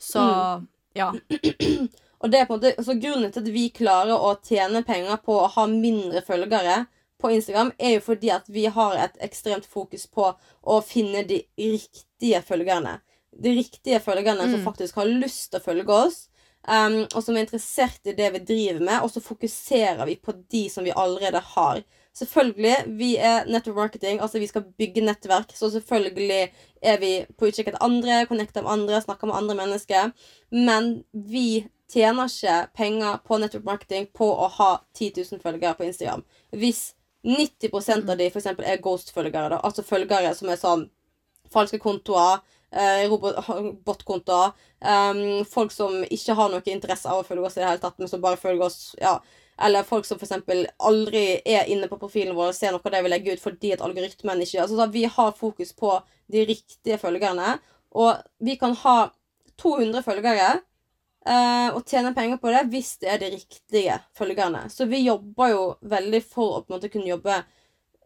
Så 0.00 0.22
Mm. 0.22 0.66
ja. 0.94 1.12
Og 2.22 2.30
det 2.30 2.38
er 2.38 2.44
på 2.46 2.54
en 2.54 2.60
måte, 2.60 2.84
så 2.86 2.94
Grunnen 3.02 3.32
til 3.34 3.42
at 3.42 3.48
vi 3.50 3.64
klarer 3.74 4.14
å 4.14 4.36
tjene 4.46 4.84
penger 4.86 5.16
på 5.26 5.34
å 5.42 5.48
ha 5.50 5.64
mindre 5.66 6.20
følgere 6.22 6.84
på 7.18 7.32
Instagram, 7.34 7.72
er 7.82 7.96
jo 7.96 8.02
fordi 8.04 8.30
at 8.30 8.46
vi 8.50 8.66
har 8.70 8.94
et 9.02 9.16
ekstremt 9.26 9.66
fokus 9.66 10.04
på 10.06 10.28
å 10.62 10.76
finne 10.86 11.24
de 11.26 11.40
riktige 11.58 12.38
følgerne. 12.46 13.00
De 13.34 13.56
riktige 13.56 13.98
følgerne 14.04 14.46
som 14.52 14.60
Mm. 14.60 14.64
faktisk 14.68 14.94
har 15.00 15.10
lyst 15.10 15.50
til 15.50 15.58
å 15.60 15.64
følge 15.64 15.88
oss, 16.06 16.28
um, 16.68 17.02
og 17.14 17.18
som 17.24 17.36
er 17.36 17.46
interessert 17.46 18.06
i 18.06 18.14
det 18.18 18.28
vi 18.36 18.44
driver 18.52 18.80
med, 18.84 19.00
og 19.02 19.10
så 19.10 19.22
fokuserer 19.24 20.04
vi 20.08 20.16
på 20.16 20.34
de 20.52 20.68
som 20.70 20.84
vi 20.86 20.94
allerede 20.96 21.42
har. 21.54 21.82
Selvfølgelig, 22.14 22.74
vi 22.98 23.16
er 23.16 23.46
network 23.48 23.76
marketing, 23.76 24.20
altså 24.20 24.38
vi 24.38 24.46
skal 24.46 24.66
bygge 24.78 25.04
nettverk, 25.04 25.54
så 25.56 25.70
selvfølgelig 25.70 26.52
er 26.82 26.98
vi 27.00 27.12
på 27.38 27.48
utkikk 27.48 27.70
etter 27.70 27.84
andre, 27.84 28.26
connecter 28.28 28.62
med 28.62 28.70
andre, 28.70 29.00
snakker 29.00 29.26
med 29.26 29.36
andre 29.36 29.54
mennesker. 29.54 30.10
Men 30.52 31.04
vi 31.12 31.66
tjener 31.92 32.28
ikke 32.28 32.58
penger 32.76 33.22
på 33.26 33.38
network 33.38 33.64
marketing 33.64 34.10
på 34.14 34.28
å 34.28 34.48
ha 34.58 34.72
10 34.94 35.12
000 35.32 35.40
følgere 35.40 35.74
på 35.78 35.88
Instagram. 35.88 36.24
Hvis 36.52 36.92
90% 37.24 38.10
av 38.10 38.18
de 38.18 38.30
for 38.30 38.42
eksempel, 38.42 38.66
er 38.66 38.82
ghost-følgere, 38.82 39.60
altså 39.64 39.84
følgere 39.86 40.34
som 40.34 40.50
er 40.52 40.60
sånn 40.60 40.88
falske 41.52 41.80
kontoer, 41.80 42.42
eh, 42.72 43.04
robotkontoer, 43.12 44.56
um, 44.80 45.22
folk 45.48 45.72
som 45.72 46.00
ikke 46.08 46.36
har 46.38 46.50
noe 46.52 46.64
interesse 46.72 47.08
av 47.08 47.22
å 47.22 47.26
følge 47.26 47.46
oss 47.46 47.56
i 47.58 47.62
det 47.62 47.68
hele 47.68 47.82
tatt, 47.84 47.98
men 48.00 48.10
som 48.10 48.24
bare 48.24 48.40
følger 48.40 48.66
oss 48.66 48.80
ja, 49.00 49.16
eller 49.62 49.86
folk 49.86 50.06
som 50.08 50.18
eksempel 50.18 50.64
aldri 50.82 51.40
er 51.44 51.68
inne 51.70 51.88
på 51.90 52.00
profilen 52.00 52.36
vår 52.36 52.50
og 52.50 52.56
ser 52.56 52.74
noe 52.74 52.82
av 52.82 52.94
det 52.94 53.02
vi 53.04 53.12
legger 53.12 53.36
ut 53.36 53.44
fordi 53.44 53.72
at 53.76 53.84
algoritmen 53.84 54.42
ikke 54.42 54.64
altså, 54.64 54.78
så 54.80 54.88
Vi 54.90 55.04
har 55.04 55.38
fokus 55.38 55.72
på 55.76 55.94
de 56.32 56.44
riktige 56.48 56.98
følgerne. 56.98 57.58
Og 57.92 58.16
vi 58.40 58.56
kan 58.56 58.74
ha 58.84 58.98
200 59.60 60.02
følgere 60.02 60.52
Uh, 61.22 61.70
og 61.76 61.84
tjene 61.86 62.10
penger 62.16 62.40
på 62.42 62.50
det 62.50 62.64
hvis 62.72 62.96
det 62.98 63.10
er 63.12 63.20
de 63.22 63.28
riktige 63.36 63.98
følgerne. 64.18 64.64
Så 64.66 64.88
vi 64.90 65.04
jobber 65.04 65.52
jo 65.52 65.60
veldig 65.86 66.20
for 66.26 66.56
å 66.56 66.62
på 66.64 66.72
en 66.72 66.74
måte 66.74 66.90
kunne 66.90 67.12
jobbe 67.12 67.36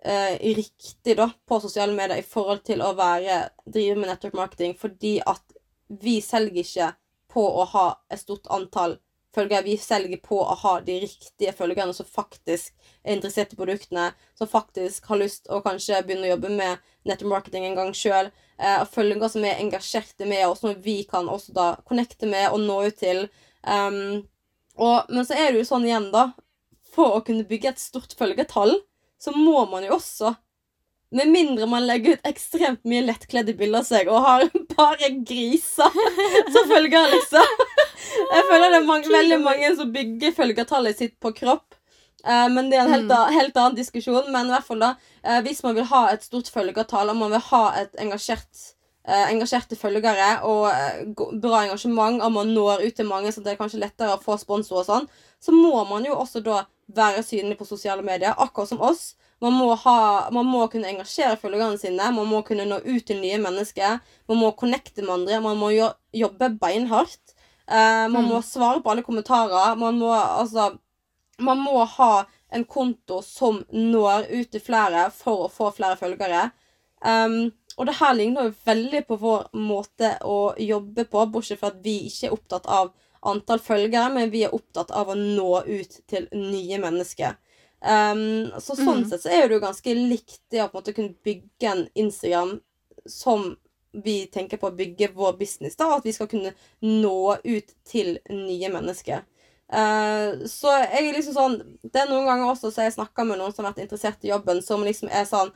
eh, 0.05 0.37
riktig 0.57 1.17
da, 1.19 1.31
på 1.49 1.61
sosiale 1.61 1.95
medier 1.97 2.21
i 2.21 2.27
forhold 2.27 2.65
til 2.67 2.83
å 2.85 2.93
være, 2.99 3.47
drive 3.65 3.97
med 3.99 4.11
network 4.13 4.37
marketing, 4.39 4.77
fordi 4.79 5.19
at 5.27 5.57
vi 6.03 6.21
selger 6.25 6.63
ikke 6.63 6.93
på 7.33 7.43
å 7.61 7.67
ha 7.73 7.89
et 8.11 8.23
stort 8.23 8.49
antall 8.53 8.99
følgere. 9.37 9.67
Vi 9.67 9.77
selger 9.81 10.21
på 10.25 10.39
å 10.41 10.57
ha 10.63 10.79
de 10.85 10.99
riktige 11.05 11.53
følgerne 11.57 11.95
som 11.97 12.09
faktisk 12.09 12.73
er 13.05 13.17
interessert 13.17 13.53
i 13.53 13.59
produktene, 13.59 14.11
som 14.39 14.51
faktisk 14.51 15.11
har 15.11 15.21
lyst 15.21 15.51
å 15.53 15.61
kanskje 15.65 16.03
begynne 16.07 16.29
å 16.29 16.35
jobbe 16.35 16.53
med 16.57 16.87
network 17.07 17.35
marketing 17.35 17.69
en 17.69 17.79
gang 17.79 17.93
sjøl. 17.97 18.33
Eh, 18.57 18.79
og 18.81 18.89
følgere 18.93 19.31
som 19.33 19.45
er 19.45 19.61
engasjerte 19.61 20.29
med 20.29 20.47
oss, 20.49 20.65
som 20.65 20.75
vi 20.83 21.03
kan 21.09 21.29
også 21.29 21.55
da 21.57 21.69
connecte 21.89 22.29
med 22.31 22.49
og 22.53 22.63
nå 22.65 22.81
ut 22.89 22.99
til. 23.03 23.27
Um, 23.63 24.25
og, 24.77 25.09
men 25.11 25.27
så 25.27 25.37
er 25.37 25.53
det 25.53 25.63
jo 25.63 25.71
sånn 25.71 25.87
igjen, 25.89 26.11
da. 26.15 26.31
For 26.97 27.19
å 27.19 27.25
kunne 27.25 27.47
bygge 27.49 27.75
et 27.75 27.83
stort 27.83 28.15
følgetall, 28.17 28.79
så 29.21 29.33
må 29.37 29.65
man 29.71 29.87
jo 29.87 29.97
også 29.97 30.35
med 31.17 31.31
mindre 31.31 31.69
man 31.71 31.85
legger 31.87 32.17
ut 32.17 32.27
ekstremt 32.29 32.83
mye 32.85 33.05
lettkledde 33.07 33.55
bilder 33.57 33.79
av 33.85 33.87
seg 33.87 34.09
og 34.11 34.25
har 34.25 34.43
bare 34.77 35.11
griser 35.25 35.95
som 36.53 36.67
følger, 36.69 37.07
liksom. 37.15 37.65
Jeg 38.33 38.45
føler 38.51 38.73
det 38.75 38.81
er 38.81 38.89
mange, 38.89 39.11
veldig 39.13 39.39
mange 39.45 39.71
som 39.79 39.93
bygger 39.95 40.35
følgertallet 40.37 40.99
sitt 40.99 41.15
på 41.23 41.31
kropp. 41.37 41.77
Eh, 42.27 42.49
men 42.51 42.69
det 42.71 42.79
er 42.81 42.85
en 42.89 42.93
helt, 42.97 43.07
Mm. 43.13 43.33
helt 43.39 43.57
annen 43.63 43.77
diskusjon. 43.79 44.29
Men 44.35 44.51
i 44.51 44.55
hvert 44.57 44.67
fall 44.67 44.83
da, 44.83 44.91
eh, 45.23 45.41
hvis 45.47 45.63
man 45.63 45.77
vil 45.79 45.87
ha 45.93 46.03
et 46.11 46.25
stort 46.27 46.51
følgertall, 46.51 47.11
og 47.15 47.17
man 47.23 47.31
vil 47.37 47.45
ha 47.53 47.63
et 47.85 47.95
engasjert, 48.03 48.65
eh, 49.07 49.31
engasjerte 49.31 49.79
følgere 49.79 50.41
og 50.43 50.67
eh, 50.73 51.05
bra 51.39 51.63
engasjement, 51.69 52.19
og 52.23 52.33
man 52.35 52.51
når 52.57 52.83
ut 52.89 52.97
til 52.99 53.07
mange, 53.07 53.31
så 53.33 53.45
det 53.45 53.55
er 53.55 53.61
kanskje 53.63 53.81
lettere 53.85 54.17
å 54.19 54.23
få 54.23 54.37
sponsor 54.43 54.83
og 54.83 54.89
sånn, 54.91 55.07
så 55.41 55.55
må 55.55 55.85
man 55.89 56.05
jo 56.05 56.19
også 56.19 56.43
da 56.43 56.65
være 56.89 57.23
synlig 57.27 57.57
på 57.59 57.67
sosiale 57.67 58.03
medier, 58.03 58.35
akkurat 58.39 58.69
som 58.69 58.81
oss. 58.81 59.15
Man 59.43 59.53
må, 59.53 59.75
ha, 59.75 59.97
man 60.33 60.47
må 60.49 60.63
kunne 60.73 60.89
engasjere 60.89 61.37
følgerne 61.37 61.77
sine, 61.79 62.11
man 62.15 62.29
må 62.31 62.41
kunne 62.47 62.65
nå 62.65 62.79
ut 62.87 63.05
til 63.07 63.19
nye 63.21 63.39
mennesker. 63.43 63.99
Man 64.29 64.39
må 64.41 64.53
connecte 64.57 65.03
med 65.03 65.13
andre, 65.19 65.41
man 65.45 65.59
må 65.61 65.71
jo, 65.75 65.91
jobbe 66.15 66.51
beinhardt. 66.61 67.35
Uh, 67.67 68.07
man 68.09 68.23
Mm. 68.25 68.29
må 68.31 68.43
svare 68.47 68.81
på 68.81 68.91
alle 68.91 69.03
kommentarer. 69.03 69.75
Man 69.77 69.99
må 69.99 70.13
altså 70.15 70.79
Man 71.39 71.59
må 71.59 71.85
ha 71.85 72.25
en 72.51 72.65
konto 72.65 73.19
som 73.23 73.59
når 73.71 74.31
ut 74.33 74.51
til 74.53 74.61
flere 74.61 75.11
for 75.13 75.43
å 75.45 75.51
få 75.53 75.69
flere 75.77 75.99
følgere. 76.01 76.51
Um, 77.05 77.53
og 77.77 77.87
det 77.87 77.97
her 77.99 78.15
ligner 78.17 78.47
jo 78.47 78.55
veldig 78.65 79.03
på 79.07 79.19
vår 79.21 79.51
måte 79.53 80.15
å 80.25 80.55
jobbe 80.57 81.05
på, 81.05 81.27
bortsett 81.29 81.61
fra 81.61 81.69
at 81.69 81.83
vi 81.85 82.07
ikke 82.07 82.31
er 82.31 82.33
opptatt 82.33 82.65
av 82.67 82.95
antall 83.29 83.61
følgere, 83.63 84.09
men 84.15 84.31
vi 84.33 84.45
er 84.47 84.55
opptatt 84.55 84.93
av 84.95 85.11
å 85.13 85.19
nå 85.19 85.51
ut 85.67 86.01
til 86.11 86.29
nye 86.35 86.81
mennesker. 86.83 87.37
Um, 87.87 88.49
så 88.59 88.75
sånn 88.75 89.05
mm. 89.05 89.09
sett 89.11 89.23
så 89.27 89.31
er 89.31 89.47
det 89.47 89.59
jo 89.59 89.63
ganske 89.63 89.93
likt 89.95 90.41
det 90.51 90.63
å 90.65 90.71
på 90.71 90.79
en 90.79 90.81
måte 90.81 90.95
kunne 90.97 91.15
bygge 91.27 91.71
en 91.71 91.85
Instagram 91.95 92.57
som 93.07 93.53
vi 93.97 94.17
tenker 94.33 94.61
på 94.61 94.71
å 94.71 94.77
bygge 94.77 95.13
vår 95.15 95.37
business, 95.39 95.77
da. 95.77 95.93
At 95.97 96.07
vi 96.07 96.15
skal 96.17 96.29
kunne 96.31 96.53
nå 96.85 97.37
ut 97.45 97.75
til 97.89 98.17
nye 98.33 98.71
mennesker. 98.73 99.25
Uh, 99.67 100.47
så 100.47 100.71
jeg 100.79 101.09
er 101.09 101.17
liksom 101.17 101.35
sånn 101.35 101.55
Det 101.83 101.99
er 101.99 102.07
noen 102.07 102.29
ganger 102.29 102.53
også 102.53 102.69
så 102.71 102.85
jeg 102.85 102.93
snakker 102.95 103.27
med 103.27 103.41
noen 103.41 103.51
som 103.51 103.65
har 103.65 103.73
vært 103.73 103.83
interessert 103.83 104.23
i 104.23 104.31
jobben, 104.31 104.61
som 104.63 104.85
liksom 104.87 105.11
er 105.11 105.27
sånn 105.27 105.51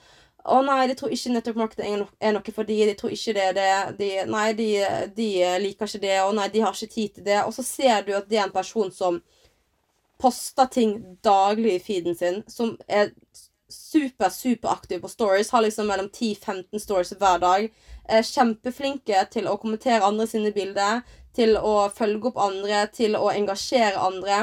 å 0.44 0.60
nei, 0.64 0.86
de 0.88 0.94
tror 0.96 1.12
ikke 1.12 1.32
nettopp 1.34 1.58
marketing 1.60 1.94
er 1.98 2.06
er 2.28 2.32
noe 2.32 2.54
for 2.54 2.68
de, 2.68 2.78
de 2.88 2.94
tror 2.96 3.12
ikke 3.12 3.34
det 3.36 3.44
er 3.44 3.56
det. 3.56 3.72
De, 3.98 4.08
nei, 4.30 4.46
de, 4.56 4.68
de 5.16 5.28
liker 5.60 5.90
ikke 5.90 6.02
det, 6.06 6.16
Å 6.22 6.32
nei, 6.36 6.48
de 6.52 6.62
har 6.64 6.76
ikke 6.76 6.94
tid 6.94 7.14
til 7.18 7.26
det. 7.26 7.42
Og 7.44 7.52
så 7.56 7.64
ser 7.66 8.06
du 8.06 8.14
at 8.16 8.28
det 8.30 8.40
er 8.40 8.46
en 8.46 8.54
person 8.54 8.92
som 8.94 9.20
poster 10.20 10.68
ting 10.72 10.96
daglig 11.24 11.78
i 11.78 11.82
feeden 11.84 12.16
sin, 12.16 12.42
som 12.48 12.74
er 12.88 13.12
super, 13.70 14.28
superaktiv 14.28 15.00
på 15.00 15.08
stories, 15.08 15.50
har 15.50 15.62
liksom 15.64 15.88
mellom 15.88 16.10
10-15 16.10 16.82
stories 16.82 17.14
hver 17.20 17.40
dag. 17.40 17.68
Er 18.10 18.26
kjempeflinke 18.26 19.22
til 19.32 19.48
å 19.48 19.56
kommentere 19.60 20.04
andre 20.04 20.26
sine 20.28 20.52
bilder, 20.52 21.04
til 21.36 21.56
å 21.56 21.88
følge 21.94 22.32
opp 22.32 22.40
andre, 22.42 22.84
til 22.92 23.16
å 23.16 23.30
engasjere 23.32 24.00
andre. 24.02 24.40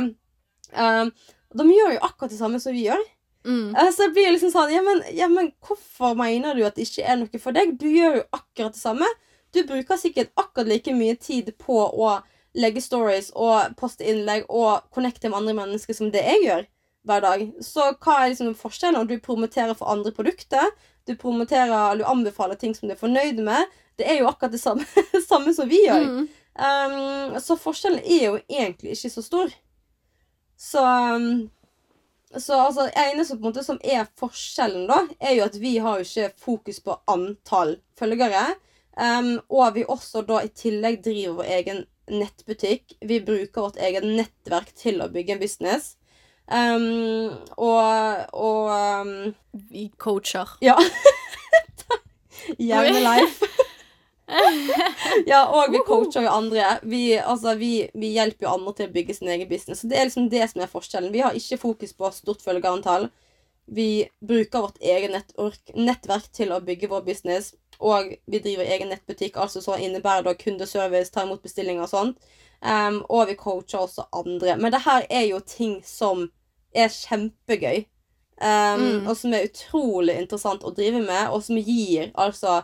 Um, 0.72 1.12
de 1.58 1.68
gjør 1.72 1.98
jo 1.98 2.06
akkurat 2.08 2.32
det 2.32 2.40
samme 2.40 2.62
som 2.64 2.76
vi 2.76 2.88
gjør. 2.88 3.04
Mm. 3.48 3.76
Eh, 3.76 3.92
Så 3.96 4.08
jeg 4.08 4.14
blir 4.16 4.32
liksom 4.34 4.52
sånn 4.52 4.74
ja 4.74 4.82
men, 4.84 5.04
ja, 5.16 5.30
men 5.32 5.54
hvorfor 5.64 6.18
mener 6.20 6.58
du 6.58 6.66
at 6.68 6.76
det 6.76 6.88
ikke 6.90 7.06
er 7.08 7.20
noe 7.22 7.40
for 7.42 7.56
deg? 7.56 7.78
Du 7.80 7.88
gjør 7.88 8.20
jo 8.20 8.26
akkurat 8.36 8.76
det 8.76 8.82
samme. 8.82 9.08
Du 9.56 9.62
bruker 9.68 10.00
sikkert 10.00 10.34
akkurat 10.36 10.68
like 10.68 10.94
mye 10.94 11.16
tid 11.16 11.54
på 11.62 11.80
å 11.88 12.18
legge 12.58 12.82
stories 12.82 13.30
og 13.38 13.78
poste 13.80 14.04
innlegg 14.08 14.48
og 14.50 14.90
connecte 14.94 15.30
med 15.30 15.38
andre 15.40 15.56
mennesker 15.62 15.96
som 15.96 16.12
det 16.12 16.24
jeg 16.26 16.44
gjør 16.44 16.66
hver 17.08 17.24
dag. 17.24 17.44
Så 17.64 17.86
hva 18.04 18.18
er 18.20 18.32
liksom 18.34 18.56
forskjellen? 18.58 19.00
Om 19.00 19.08
du 19.08 19.20
promoterer 19.24 19.78
for 19.78 19.92
andre 19.94 20.12
produkter, 20.12 20.68
du 21.08 21.16
promoterer, 21.16 21.96
du 21.96 22.04
anbefaler 22.04 22.60
ting 22.60 22.76
som 22.76 22.90
du 22.90 22.96
er 22.96 23.00
fornøyd 23.00 23.40
med. 23.46 23.70
Det 23.98 24.10
er 24.10 24.20
jo 24.20 24.28
akkurat 24.28 24.52
det 24.52 24.62
samme, 24.62 24.84
samme 25.30 25.54
som 25.56 25.70
vi 25.70 25.86
gjør. 25.86 26.04
Mm. 26.04 26.28
Um, 26.58 27.38
så 27.40 27.56
forskjellen 27.62 28.02
er 28.02 28.24
jo 28.26 28.40
egentlig 28.50 28.98
ikke 28.98 29.14
så 29.14 29.24
stor. 29.24 29.54
Så 30.58 30.84
um, 30.84 31.48
Så 32.36 32.58
altså, 32.60 32.90
eneste 32.92 33.38
måte 33.40 33.64
som 33.64 33.80
er 33.84 34.08
forskjellen, 34.20 34.88
da, 34.90 35.04
er 35.20 35.38
jo 35.38 35.46
at 35.48 35.60
vi 35.62 35.78
har 35.84 36.00
jo 36.00 36.08
ikke 36.08 36.42
fokus 36.44 36.82
på 36.84 36.98
antall 37.08 37.78
følgere. 38.00 38.50
Um, 38.98 39.38
og 39.54 39.76
vi 39.76 39.86
også 39.88 40.24
da 40.28 40.42
i 40.44 40.52
tillegg 40.52 41.04
driver 41.06 41.40
vår 41.40 41.52
egen 41.60 41.84
nettbutikk. 42.12 42.98
Vi 43.06 43.22
bruker 43.24 43.68
vårt 43.68 43.80
eget 43.80 44.08
nettverk 44.08 44.74
til 44.76 45.04
å 45.04 45.10
bygge 45.14 45.38
en 45.38 45.44
business. 45.44 45.96
Um, 46.48 47.34
og 47.60 48.34
og 48.34 48.72
um, 48.72 49.36
Vi 49.72 49.90
coacher. 50.00 50.58
Ja. 50.62 50.78
Hjemme 52.58 53.00
life. 53.04 53.57
Ja, 55.26 55.46
og 55.48 55.72
vi 55.72 55.80
coacher 55.88 56.26
jo 56.26 56.34
andre. 56.34 56.78
Vi, 56.84 57.18
altså, 57.18 57.56
vi, 57.56 57.88
vi 57.96 58.12
hjelper 58.18 58.48
jo 58.48 58.56
andre 58.58 58.74
til 58.76 58.90
å 58.90 58.94
bygge 58.98 59.16
sin 59.16 59.32
egen 59.32 59.48
business. 59.50 59.82
Så 59.82 59.88
Det 59.88 60.00
er 60.00 60.10
liksom 60.10 60.28
det 60.34 60.44
som 60.52 60.64
er 60.64 60.72
forskjellen. 60.72 61.14
Vi 61.14 61.24
har 61.24 61.38
ikke 61.38 61.62
fokus 61.62 61.96
på 61.96 62.12
stort 62.16 62.44
følgerantall. 62.44 63.08
Vi 63.68 64.08
bruker 64.24 64.64
vårt 64.64 64.82
eget 64.84 65.12
nettverk, 65.76 66.28
til 66.36 66.52
å 66.52 66.62
bygge 66.64 66.92
vår 66.92 67.06
business. 67.08 67.54
Og 67.80 68.16
vi 68.26 68.40
driver 68.44 68.68
egen 68.68 68.90
nettbutikk, 68.92 69.38
altså 69.38 69.62
så 69.62 69.76
innebærer 69.78 70.26
det 70.26 70.40
kundeservice, 70.42 71.12
ta 71.14 71.24
imot 71.24 71.44
bestillinger 71.46 71.86
og 71.86 71.92
sånt. 71.92 72.32
Um, 72.58 73.04
og 73.14 73.28
vi 73.30 73.36
coacher 73.38 73.84
også 73.84 74.08
andre. 74.18 74.56
Men 74.58 74.74
det 74.74 74.82
her 74.88 75.06
er 75.10 75.28
jo 75.30 75.40
ting 75.46 75.78
som 75.86 76.28
er 76.76 76.90
kjempegøy. 76.92 77.86
Um, 78.42 78.82
Mm. 78.88 79.08
Og 79.10 79.16
som 79.18 79.34
er 79.34 79.48
utrolig 79.48 80.14
interessant 80.20 80.64
å 80.64 80.74
drive 80.74 81.00
med, 81.02 81.30
og 81.34 81.42
som 81.44 81.58
gir 81.58 82.12
altså 82.14 82.64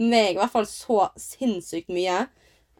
meg 0.00 0.34
i 0.34 0.38
hvert 0.40 0.52
fall 0.52 0.66
så 0.68 1.08
sinnssykt 1.20 1.92
mye. 1.94 2.24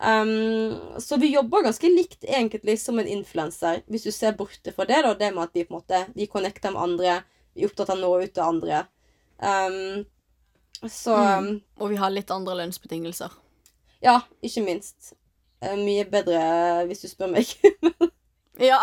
Um, 0.05 0.75
så 0.99 1.17
vi 1.23 1.31
jobber 1.31 1.63
ganske 1.63 1.87
likt 1.89 2.25
egentlig 2.27 2.75
som 2.83 2.99
en 2.99 3.07
influenser, 3.09 3.85
hvis 3.87 4.03
du 4.09 4.11
ser 4.11 4.35
borte 4.39 4.73
fra 4.75 4.85
det. 4.89 5.03
da, 5.07 5.15
Det 5.15 5.31
med 5.35 5.45
at 5.45 5.55
vi 5.55 5.63
på 5.65 5.71
en 5.75 5.79
måte 5.79 6.01
Vi 6.17 6.27
connecter 6.27 6.75
med 6.75 6.83
andre, 6.83 7.21
vi 7.55 7.63
er 7.63 7.71
opptatt 7.71 7.93
av 7.95 7.97
å 7.97 8.01
nå 8.03 8.11
ut 8.25 8.35
til 8.35 8.43
andre. 8.43 8.87
Um, 9.39 10.05
så 10.91 11.15
Mm. 11.17 11.61
Og 11.81 11.91
vi 11.91 11.97
har 11.97 12.11
litt 12.11 12.31
andre 12.31 12.55
lønnsbetingelser. 12.59 13.31
ja, 14.03 14.21
ikke 14.43 14.65
minst. 14.67 15.15
Eh, 15.63 15.77
mye 15.79 16.05
bedre, 16.05 16.85
hvis 16.87 17.01
du 17.03 17.09
spør 17.09 17.31
meg. 17.39 17.47
Ja. 18.61 18.79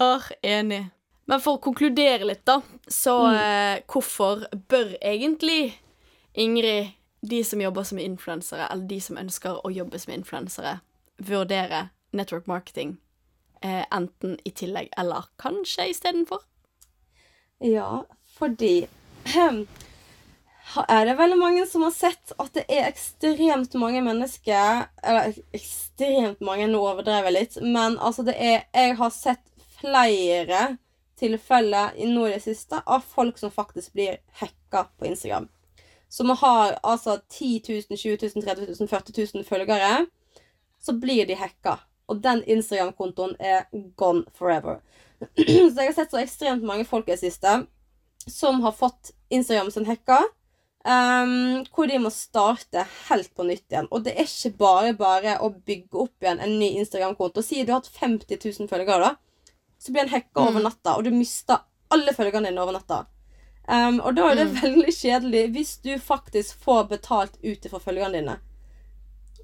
Or, 0.00 0.24
enig. 0.42 0.90
Men 1.24 1.40
for 1.40 1.56
å 1.56 1.62
konkludere 1.62 2.26
litt, 2.26 2.42
da, 2.44 2.58
så 2.90 3.14
eh, 3.32 3.78
hvorfor 3.88 4.42
bør 4.68 4.96
egentlig 5.00 5.78
Ingrid, 6.32 6.92
de 7.20 7.44
som 7.44 7.60
jobber 7.60 7.84
som 7.86 7.98
influensere, 7.98 8.66
eller 8.70 8.88
de 8.88 9.00
som 9.00 9.18
ønsker 9.20 9.60
å 9.66 9.70
jobbe 9.70 9.98
som 9.98 10.14
influensere, 10.14 10.78
vurdere 11.22 11.88
network 12.12 12.48
marketing 12.50 12.96
eh, 13.62 13.84
enten 13.90 14.38
i 14.44 14.50
tillegg 14.50 14.90
eller 14.98 15.28
kanskje 15.40 15.90
istedenfor? 15.92 16.42
Ja, 17.62 18.04
fordi 18.38 18.86
er 20.88 21.06
det 21.06 21.14
veldig 21.18 21.38
mange 21.38 21.66
som 21.66 21.84
har 21.86 21.94
sett 21.94 22.32
at 22.42 22.52
det 22.56 22.64
er 22.70 22.88
ekstremt 22.88 23.74
mange 23.78 24.02
mennesker 24.02 24.86
Eller 25.02 25.34
ekstremt 25.54 26.40
mange, 26.40 26.66
nå 26.70 26.80
overdrev 26.80 27.28
jeg 27.28 27.36
litt, 27.36 27.58
men 27.62 27.98
altså 27.98 28.24
det 28.26 28.36
er 28.38 28.64
Jeg 28.72 28.96
har 28.98 29.12
sett 29.14 29.44
flere 29.78 30.76
tilfeller 31.22 31.94
nå 32.10 32.26
i 32.26 32.34
det 32.34 32.42
siste 32.42 32.80
av 32.82 33.04
folk 33.06 33.38
som 33.38 33.50
faktisk 33.54 33.92
blir 33.94 34.16
hacka 34.40 34.88
på 34.98 35.06
Instagram. 35.06 35.46
Som 36.12 36.28
har 36.42 36.74
altså 36.84 37.14
10 37.32 37.62
000, 37.68 37.96
20 37.96 38.18
000, 38.36 38.44
30 38.44 38.66
000, 38.80 38.88
40 38.90 39.14
000 39.34 39.46
følgere. 39.48 40.06
Så 40.82 40.92
blir 41.00 41.24
de 41.26 41.38
hacka. 41.40 41.78
Og 42.10 42.18
den 42.20 42.42
Instagram-kontoen 42.44 43.32
er 43.40 43.64
gone 43.96 44.24
forever. 44.36 44.82
Så 45.38 45.78
jeg 45.78 45.88
har 45.88 45.96
sett 45.96 46.12
så 46.12 46.20
ekstremt 46.20 46.66
mange 46.66 46.84
folk 46.84 47.08
i 47.08 47.14
det 47.14 47.22
siste 47.22 47.62
som 48.28 48.60
har 48.62 48.74
fått 48.76 49.12
Instagram 49.32 49.70
sin 49.72 49.86
hacka. 49.88 50.20
Um, 50.82 51.62
hvor 51.70 51.86
de 51.86 52.00
må 52.02 52.10
starte 52.10 52.82
helt 53.08 53.30
på 53.38 53.46
nytt 53.46 53.70
igjen. 53.70 53.86
Og 53.94 54.02
det 54.04 54.16
er 54.18 54.26
ikke 54.26 54.50
bare 54.58 54.92
bare 54.98 55.36
å 55.38 55.52
bygge 55.54 55.94
opp 56.04 56.24
igjen 56.26 56.42
en 56.42 56.56
ny 56.58 56.72
Instagram-konto. 56.82 57.42
Si 57.46 57.62
du 57.62 57.70
har 57.72 57.80
hatt 57.80 57.90
50 58.02 58.36
000 58.58 58.68
følgere, 58.70 59.12
da. 59.12 59.54
Så 59.78 59.94
blir 59.94 60.02
en 60.04 60.12
hacka 60.12 60.42
over 60.42 60.58
Mm. 60.60 60.66
natta, 60.66 60.96
og 60.98 61.04
du 61.06 61.10
mister 61.14 61.62
alle 61.90 62.12
følgerne 62.14 62.50
dine 62.50 62.62
over 62.62 62.74
natta. 62.76 63.04
Um, 63.68 64.00
og 64.00 64.16
da 64.16 64.30
er 64.30 64.34
det 64.34 64.46
Mm. 64.48 64.56
veldig 64.62 64.92
kjedelig 64.92 65.42
hvis 65.54 65.76
du 65.82 65.92
faktisk 65.98 66.54
får 66.64 66.88
betalt 66.88 67.36
ut 67.44 67.64
ifra 67.68 67.78
følgerne 67.80 68.12
dine. 68.18 68.38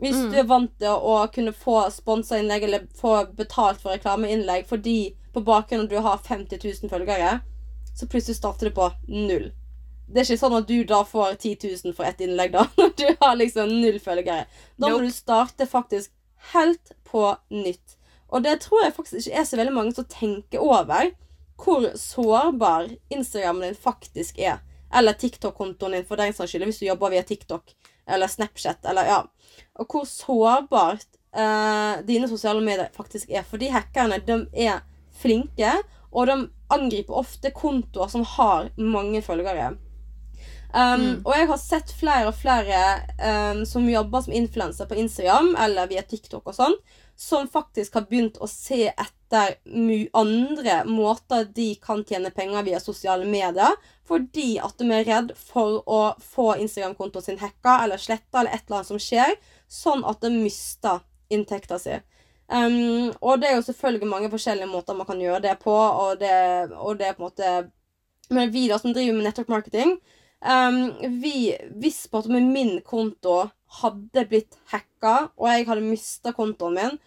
Hvis 0.00 0.16
Mm. 0.16 0.30
du 0.30 0.36
er 0.38 0.44
vant 0.44 0.78
til 0.78 0.88
å 0.88 1.32
kunne 1.32 1.52
få 1.52 1.90
sponsa 1.90 2.38
innlegg 2.38 2.62
eller 2.64 2.86
få 2.94 3.26
betalt 3.34 3.80
for 3.80 3.90
reklameinnlegg 3.96 4.66
fordi 4.66 5.14
på 5.34 5.42
bakgrunn 5.44 5.80
av 5.84 5.88
du 5.88 5.98
har 6.00 6.18
50 6.18 6.58
000 6.64 6.90
følgere, 6.90 7.40
så 7.96 8.06
plutselig 8.06 8.36
starter 8.36 8.68
du 8.68 8.74
på 8.74 8.92
null. 9.08 9.52
Det 10.10 10.18
er 10.22 10.34
ikke 10.34 10.40
sånn 10.40 10.56
at 10.58 10.66
du 10.66 10.84
da 10.84 11.02
får 11.04 11.34
10 11.38 11.56
000 11.84 11.92
for 11.94 12.04
ett 12.04 12.18
innlegg, 12.20 12.52
da. 12.52 12.64
Når 12.78 12.96
du 12.96 13.16
har 13.20 13.36
liksom 13.36 13.68
null 13.80 13.98
følgere. 14.00 14.46
Da 14.78 14.88
må 14.88 14.98
Nope. 14.98 15.04
du 15.06 15.10
starte 15.10 15.66
faktisk 15.66 16.10
helt 16.54 16.92
på 17.04 17.36
nytt. 17.50 17.96
Og 18.30 18.42
det 18.42 18.60
tror 18.60 18.82
jeg 18.84 18.94
faktisk 18.94 19.26
ikke 19.26 19.38
er 19.40 19.44
så 19.44 19.56
veldig 19.56 19.74
mange 19.74 19.94
som 19.94 20.04
tenker 20.04 20.58
over 20.60 21.10
hvor 21.58 21.90
sårbar 21.98 22.88
Instagramen 23.10 23.68
din 23.68 23.78
faktisk 23.78 24.38
er. 24.38 24.60
Eller 24.94 25.12
TikTok-kontoen 25.12 25.98
din, 25.98 26.06
for 26.08 26.16
den 26.16 26.32
saks 26.32 26.52
skyld, 26.52 26.64
hvis 26.70 26.80
du 26.80 26.86
jobber 26.86 27.12
via 27.12 27.22
TikTok 27.22 27.74
eller 28.08 28.28
Snapchat. 28.28 28.84
eller 28.84 29.04
ja. 29.04 29.18
Og 29.78 29.86
hvor 29.92 30.06
sårbart 30.08 31.18
eh, 31.36 32.04
dine 32.06 32.28
sosiale 32.28 32.62
medier 32.64 32.88
faktisk 32.96 33.30
er. 33.30 33.44
For 33.44 33.60
de 33.60 33.72
hackerne 33.72 34.20
de 34.24 34.38
er 34.56 34.80
flinke, 35.18 35.74
og 36.12 36.26
de 36.30 36.38
angriper 36.72 37.20
ofte 37.20 37.50
kontoer 37.52 38.08
som 38.08 38.24
har 38.24 38.70
mange 38.76 39.22
følgere. 39.22 39.74
Um, 40.68 41.00
Mm. 41.00 41.20
Og 41.24 41.32
jeg 41.32 41.46
har 41.48 41.56
sett 41.56 41.92
flere 41.96 42.28
og 42.28 42.34
flere 42.36 42.80
um, 43.24 43.64
som 43.64 43.88
jobber 43.88 44.20
som 44.20 44.34
influenser 44.36 44.84
på 44.84 44.98
Instagram 45.00 45.54
eller 45.56 45.88
via 45.88 46.02
TikTok 46.02 46.44
og 46.44 46.54
sånn, 46.54 46.76
som 47.18 47.48
faktisk 47.50 47.94
har 47.98 48.04
begynt 48.06 48.36
å 48.38 48.46
se 48.46 48.92
etter 48.92 49.56
andre 50.16 50.76
måter 50.86 51.48
de 51.54 51.72
kan 51.82 52.04
tjene 52.06 52.30
penger 52.30 52.62
via 52.68 52.78
sosiale 52.80 53.26
medier, 53.26 53.74
fordi 54.06 54.60
at 54.62 54.78
de 54.78 54.86
er 54.94 55.08
redd 55.08 55.32
for 55.36 55.82
å 55.82 55.98
få 56.22 56.52
Instagram-kontoen 56.62 57.26
sin 57.26 57.40
hacka 57.42 57.80
eller 57.82 57.98
sletta 57.98 58.40
eller 58.40 58.54
et 58.54 58.62
eller 58.68 58.78
annet 58.78 58.92
som 58.92 59.02
skjer, 59.02 59.34
sånn 59.66 60.06
at 60.06 60.22
de 60.22 60.30
mister 60.36 61.02
inntekta 61.28 61.80
si. 61.82 61.98
Um, 62.46 63.10
og 63.20 63.42
det 63.42 63.50
er 63.50 63.58
jo 63.58 63.66
selvfølgelig 63.66 64.08
mange 64.08 64.30
forskjellige 64.32 64.70
måter 64.70 64.96
man 64.96 65.10
kan 65.10 65.20
gjøre 65.20 65.42
det 65.50 65.58
på, 65.60 65.74
og 65.74 66.22
det, 66.22 66.38
og 66.78 67.02
det 67.02 67.10
er 67.10 67.18
på 67.18 67.24
en 67.24 67.28
måte 67.28 67.50
Men 68.28 68.50
vi 68.52 68.66
da 68.68 68.76
som 68.76 68.92
driver 68.92 69.16
med 69.16 69.24
network 69.24 69.48
marketing, 69.48 69.94
Um, 70.38 70.92
vi, 71.20 71.56
hvis 71.82 72.04
på 72.06 72.20
at 72.22 72.28
min 72.30 72.76
konto 72.86 73.48
hadde 73.80 74.22
blitt 74.30 74.58
hacka, 74.70 74.86
og 75.06 75.46
jeg 75.50 75.68
hadde 75.68 75.86
mista 75.86 76.32
kontoen 76.36 76.74
min, 76.74 76.98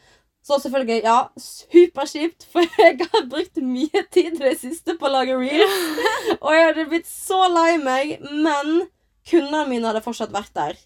så 0.42 0.58
selvfølgelig, 0.60 1.04
ja, 1.04 1.18
superkjipt, 1.38 2.48
for 2.52 2.66
jeg 2.82 2.98
har 3.02 3.28
brukt 3.30 3.60
mye 3.62 4.06
tid 4.14 4.40
i 4.40 4.42
det 4.42 4.56
siste 4.62 4.96
på 4.98 5.06
å 5.06 5.14
lage 5.14 5.36
reels. 5.38 5.84
Og 6.42 6.56
jeg 6.56 6.64
hadde 6.66 6.86
blitt 6.90 7.10
så 7.10 7.44
lei 7.52 7.76
meg, 7.82 8.16
men 8.26 8.88
kundene 9.30 9.68
mine 9.70 9.92
hadde 9.92 10.02
fortsatt 10.02 10.34
vært 10.34 10.56
der. 10.58 10.80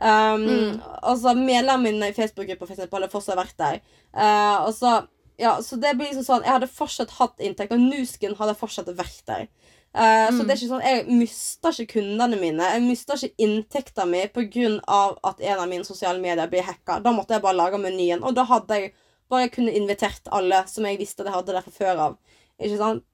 Um, 0.00 0.46
mm. 0.48 0.78
Altså 1.06 1.34
Medlemmene 1.38 1.92
mine 1.92 2.08
i 2.10 2.16
Facebook-gruppa 2.16 2.66
for 2.66 2.96
hadde 2.96 3.10
fortsatt 3.12 3.38
vært 3.38 3.58
der. 3.60 3.82
Uh, 4.16 4.64
og 4.64 4.72
så, 4.74 4.94
ja, 5.38 5.58
så 5.62 5.76
det 5.78 5.92
blir 5.98 6.08
liksom 6.08 6.24
sånn 6.26 6.44
Jeg 6.46 6.56
hadde 6.56 6.70
fortsatt 6.70 7.14
hatt 7.18 7.44
inntekt, 7.44 7.76
og 7.76 7.84
Nusken 7.84 8.38
hadde 8.40 8.56
fortsatt 8.58 8.88
vært 8.96 9.20
der. 9.28 9.46
Uh, 9.94 10.00
mm. 10.02 10.38
Så 10.38 10.42
det 10.42 10.50
er 10.50 10.58
ikke 10.58 10.68
sånn 10.72 10.82
Jeg 10.82 11.02
mister 11.06 11.76
ikke 11.78 12.00
kundene 12.00 12.38
mine. 12.40 12.66
Jeg 12.74 12.82
mister 12.82 13.20
ikke 13.20 13.46
inntekta 13.46 14.06
mi 14.10 14.24
pga. 14.26 14.72
at 15.22 15.40
en 15.40 15.60
av 15.60 15.68
mine 15.70 15.86
sosiale 15.86 16.18
medier 16.18 16.50
blir 16.50 16.66
hacka. 16.66 16.98
Da 17.00 17.12
måtte 17.14 17.36
jeg 17.36 17.44
bare 17.44 17.60
lage 17.60 17.78
menyen, 17.78 18.24
og 18.26 18.34
da 18.34 18.42
hadde 18.48 18.80
jeg 18.80 18.94
bare 19.30 19.48
kunne 19.54 19.72
invitert 19.72 20.26
alle 20.34 20.64
som 20.66 20.86
jeg 20.88 20.98
visste 20.98 21.22
at 21.22 21.30
jeg 21.30 21.36
hadde 21.36 21.54
der 21.54 21.66
fra 21.66 21.74
før 21.78 22.00
av. 22.08 22.16
Ikke 22.58 22.80
sant? 22.80 23.04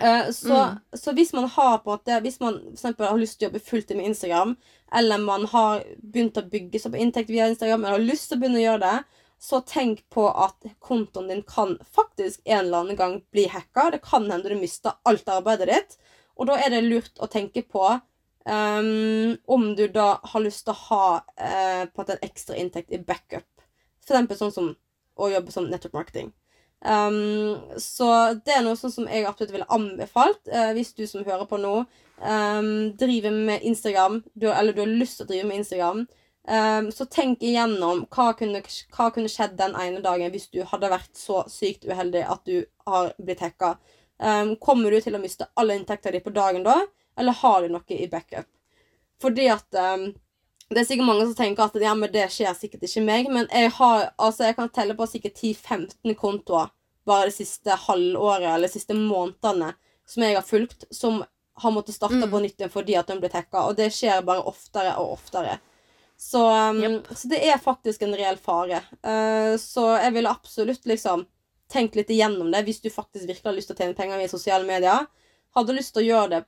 Uh, 0.00 0.30
så, 0.32 0.54
mm. 0.54 0.78
så, 0.98 1.12
hvis 1.12 1.32
man 1.36 1.44
har 1.44 1.76
på 1.78 1.92
en 1.92 1.94
måte 1.94 2.16
Hvis 2.24 2.40
man 2.40 2.56
for 2.64 2.72
eksempel, 2.72 3.06
har 3.06 3.20
lyst 3.20 3.38
til 3.38 3.46
å 3.46 3.48
jobbe 3.50 3.60
fulltid 3.62 4.00
med 4.00 4.08
Instagram, 4.10 4.56
eller 4.96 5.20
man 5.22 5.44
har 5.52 5.84
begynt 6.00 6.40
å 6.40 6.48
bygge 6.50 6.80
seg 6.80 6.96
på 6.96 7.02
inntekt 7.04 7.30
via 7.30 7.46
Instagram, 7.52 7.84
eller 7.84 8.00
har 8.00 8.08
lyst 8.08 8.30
til 8.30 8.40
å 8.40 8.42
begynne 8.42 8.62
å 8.62 8.64
gjøre 8.64 8.82
det, 8.88 9.20
så 9.44 9.60
tenk 9.60 10.00
på 10.10 10.24
at 10.30 10.56
kontoen 10.80 11.28
din 11.28 11.44
kan 11.46 11.76
faktisk 11.94 12.40
en 12.44 12.64
eller 12.64 12.80
annen 12.80 12.96
gang 12.96 13.18
bli 13.34 13.44
hacka. 13.52 13.90
Det 13.92 14.00
kan 14.02 14.30
hende 14.30 14.48
du 14.48 14.56
mister 14.56 14.96
alt 15.04 15.28
arbeidet 15.28 15.68
ditt. 15.68 15.98
Og 16.36 16.48
da 16.50 16.58
er 16.60 16.74
det 16.74 16.84
lurt 16.86 17.20
å 17.22 17.30
tenke 17.30 17.62
på 17.62 17.84
um, 17.88 19.34
om 19.46 19.66
du 19.76 19.86
da 19.88 20.08
har 20.22 20.44
lyst 20.44 20.66
til 20.66 20.74
å 20.74 20.82
ha 20.88 21.08
uh, 21.22 21.84
på 21.90 22.06
en 22.06 22.24
ekstra 22.26 22.56
inntekt 22.60 22.92
i 22.92 23.02
backup. 23.02 23.46
Eksempel 24.02 24.38
sånn 24.38 24.54
som 24.54 24.72
å 25.14 25.30
jobbe 25.30 25.54
som 25.54 25.68
network 25.70 25.94
marketing. 25.94 26.32
Um, 26.84 27.56
så 27.80 28.08
det 28.44 28.58
er 28.58 28.64
noe 28.64 28.76
sånn 28.76 28.92
som 28.92 29.06
jeg 29.08 29.24
absolutt 29.24 29.54
ville 29.54 29.70
anbefalt 29.72 30.50
uh, 30.52 30.74
hvis 30.76 30.92
du 30.98 31.06
som 31.08 31.24
hører 31.24 31.46
på 31.48 31.56
nå, 31.62 31.78
um, 32.20 32.74
driver 33.00 33.32
med 33.32 33.64
Instagram, 33.64 34.20
du, 34.34 34.50
eller 34.52 34.76
du 34.76 34.82
har 34.82 34.92
lyst 34.92 35.20
til 35.20 35.28
å 35.28 35.30
drive 35.32 35.48
med 35.48 35.62
Instagram. 35.62 36.04
Um, 36.44 36.90
så 36.92 37.06
tenk 37.08 37.40
igjennom 37.40 38.02
hva 38.12 38.34
kunne, 38.36 38.60
hva 38.92 39.08
kunne, 39.14 39.30
skjedd 39.32 39.54
den 39.56 39.72
ene 39.80 40.02
dagen 40.04 40.28
hvis 40.34 40.50
du 40.52 40.60
hadde 40.68 40.90
vært 40.92 41.14
så 41.16 41.40
sykt 41.48 41.86
uheldig 41.88 42.26
at 42.28 42.44
du 42.44 42.66
har 42.84 43.14
blitt 43.16 43.40
hacka. 43.40 43.78
Um, 44.22 44.54
kommer 44.62 44.90
du 44.94 45.00
til 45.02 45.16
å 45.16 45.22
miste 45.22 45.48
alle 45.58 45.74
inntekter 45.78 46.14
di 46.14 46.20
på 46.22 46.32
dagen 46.34 46.62
da, 46.62 46.76
eller 47.18 47.34
har 47.40 47.64
du 47.64 47.72
noe 47.74 47.96
i 47.96 48.06
backup? 48.10 48.46
Fordi 49.22 49.48
at 49.50 49.66
um, 49.74 50.12
Det 50.70 50.80
er 50.80 50.86
sikkert 50.88 51.06
mange 51.06 51.26
som 51.26 51.34
tenker 51.36 51.66
at 51.66 51.74
ja, 51.82 51.92
men 51.94 52.10
det 52.10 52.24
skjer 52.32 52.54
sikkert 52.56 52.86
ikke 52.86 53.02
meg, 53.04 53.26
men 53.30 53.44
jeg 53.52 53.68
har, 53.76 54.06
altså 54.16 54.46
jeg 54.48 54.56
kan 54.56 54.70
telle 54.72 54.96
på 54.96 55.06
sikkert 55.06 55.36
10-15 55.36 56.14
kontoer 56.18 56.70
bare 57.04 57.28
det 57.28 57.36
siste 57.36 57.76
halvåret 57.84 58.48
eller 58.48 58.64
de 58.64 58.72
siste 58.72 58.96
månedene 58.96 59.74
som 60.08 60.24
jeg 60.24 60.38
har 60.38 60.46
fulgt, 60.46 60.86
som 60.90 61.20
har 61.60 61.74
måttet 61.74 61.94
starte 61.94 62.22
mm. 62.22 62.30
på 62.30 62.40
nytt 62.40 62.56
igjen 62.60 62.72
fordi 62.72 62.96
at 62.96 63.12
de 63.12 63.18
ble 63.20 63.30
hacka, 63.32 63.66
og 63.68 63.76
det 63.78 63.90
skjer 63.94 64.24
bare 64.26 64.46
oftere 64.48 64.96
og 65.02 65.18
oftere. 65.18 65.58
Så, 66.16 66.40
um, 66.46 66.80
yep. 66.80 67.12
så 67.12 67.28
det 67.28 67.42
er 67.44 67.60
faktisk 67.60 68.02
en 68.02 68.14
reell 68.16 68.38
fare. 68.40 68.80
Uh, 69.04 69.54
så 69.60 69.90
jeg 69.98 70.14
ville 70.16 70.30
absolutt 70.30 70.86
liksom 70.88 71.26
tenk 71.72 71.96
litt 71.98 72.10
igjennom 72.12 72.50
det 72.52 72.64
hvis 72.66 72.82
du 72.84 72.90
faktisk 72.92 73.28
virkelig 73.28 73.48
har 73.48 73.56
lyst 73.56 73.70
til 73.70 73.76
å 73.76 73.82
tjene 73.82 73.98
penger 73.98 74.20
via 74.20 74.30
sosiale 74.30 74.68
medier. 74.68 75.06
Hadde 75.56 75.76
lyst 75.76 75.94
til 75.94 76.04
å 76.04 76.08
gjøre 76.08 76.30
det 76.34 76.42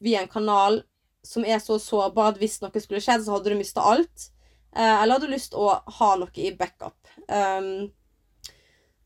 via 0.00 0.22
en 0.22 0.32
kanal 0.32 0.82
som 1.26 1.44
er 1.44 1.60
så 1.60 1.76
sårbar 1.80 2.32
at 2.32 2.40
hvis 2.40 2.60
noe 2.62 2.80
skulle 2.80 3.02
skjedd, 3.04 3.24
så 3.26 3.36
hadde 3.36 3.52
du 3.52 3.58
mista 3.58 3.84
alt. 3.84 4.30
Eh, 4.76 5.02
eller 5.02 5.16
hadde 5.16 5.28
du 5.28 5.34
lyst 5.34 5.52
til 5.52 5.64
å 5.66 5.80
ha 5.98 6.10
noe 6.20 6.32
i 6.40 6.52
backup. 6.56 6.96
Um, 7.28 7.90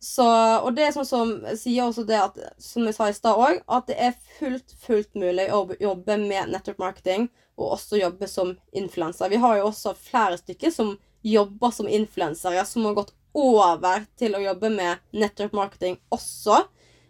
så, 0.04 0.26
og 0.60 0.74
det 0.76 0.84
er 0.84 0.92
sånn 0.92 1.08
som 1.08 1.30
sier 1.56 1.86
også 1.86 2.04
det 2.04 2.18
at, 2.20 2.36
som 2.60 2.84
jeg 2.84 2.96
sa 2.96 3.08
i 3.08 3.16
stad 3.16 3.40
òg, 3.40 3.62
at 3.64 3.86
det 3.88 3.96
er 3.96 4.18
fullt, 4.36 4.74
fullt 4.84 5.16
mulig 5.16 5.46
å 5.48 5.64
jobbe 5.80 6.18
med 6.20 6.52
network 6.52 6.82
marketing 6.82 7.30
og 7.56 7.78
også 7.78 8.02
jobbe 8.02 8.28
som 8.28 8.52
influenser. 8.76 9.32
Vi 9.32 9.40
har 9.40 9.56
jo 9.56 9.70
også 9.70 9.94
flere 9.96 10.36
stykker 10.36 10.74
som 10.74 10.92
jobber 11.24 11.72
som 11.72 11.88
influensere, 11.88 12.66
som 12.68 12.84
har 12.84 12.98
gått 12.98 13.14
over 13.34 14.06
til 14.18 14.36
å 14.36 14.42
jobbe 14.42 14.70
med 14.70 15.02
network 15.12 15.54
marketing 15.56 15.98
også. 16.14 16.64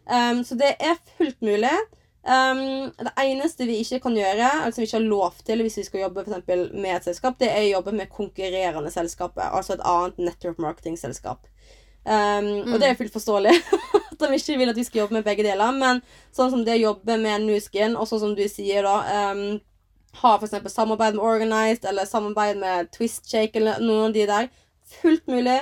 Um, 0.04 0.44
så 0.44 0.56
det 0.60 0.74
er 0.80 1.00
fullt 1.16 1.40
mulig. 1.44 1.74
Um, 2.24 2.88
det 2.96 3.12
eneste 3.20 3.66
vi 3.68 3.82
ikke 3.82 4.00
kan 4.06 4.14
gjøre, 4.16 4.48
altså 4.64 4.80
vi 4.80 4.86
ikke 4.88 4.96
har 4.96 5.08
lov 5.08 5.34
til 5.44 5.60
hvis 5.60 5.76
vi 5.76 5.84
skal 5.84 6.06
jobbe 6.06 6.24
for 6.24 6.62
med 6.72 6.92
et 6.96 7.08
selskap, 7.10 7.36
det 7.40 7.50
er 7.52 7.66
å 7.66 7.72
jobbe 7.74 7.92
med 7.98 8.12
konkurrerende 8.12 8.92
selskaper. 8.92 9.50
Altså 9.52 9.76
et 9.76 9.84
annet 9.84 10.22
network 10.30 10.62
marketing-selskap. 10.64 11.44
Um, 12.04 12.64
mm. 12.64 12.72
Og 12.72 12.80
det 12.80 12.88
er 12.88 12.96
fullt 12.98 13.12
forståelig 13.12 13.52
at 14.12 14.18
de 14.20 14.36
ikke 14.36 14.58
vil 14.60 14.72
at 14.72 14.76
vi 14.76 14.84
skal 14.84 15.04
jobbe 15.04 15.18
med 15.18 15.28
begge 15.28 15.44
deler. 15.44 15.76
Men 15.76 16.00
sånn 16.36 16.52
som 16.52 16.64
det 16.64 16.78
å 16.78 16.84
jobbe 16.88 17.20
med 17.20 17.44
Nuskin, 17.44 17.96
og 17.96 18.08
sånn 18.08 18.22
som 18.24 18.34
du 18.36 18.44
sier, 18.48 18.84
da 18.88 19.30
um, 19.32 19.60
Ha 20.14 20.36
f.eks. 20.38 20.70
samarbeid 20.70 21.16
med 21.16 21.24
Organized 21.26 21.88
eller 21.90 22.06
samarbeid 22.06 22.60
med 22.60 22.92
Twist 22.94 23.26
Shake 23.26 23.58
eller 23.58 23.80
noen 23.82 24.12
av 24.12 24.12
de 24.14 24.26
der. 24.30 24.44
Fullt 25.00 25.26
mulig. 25.26 25.56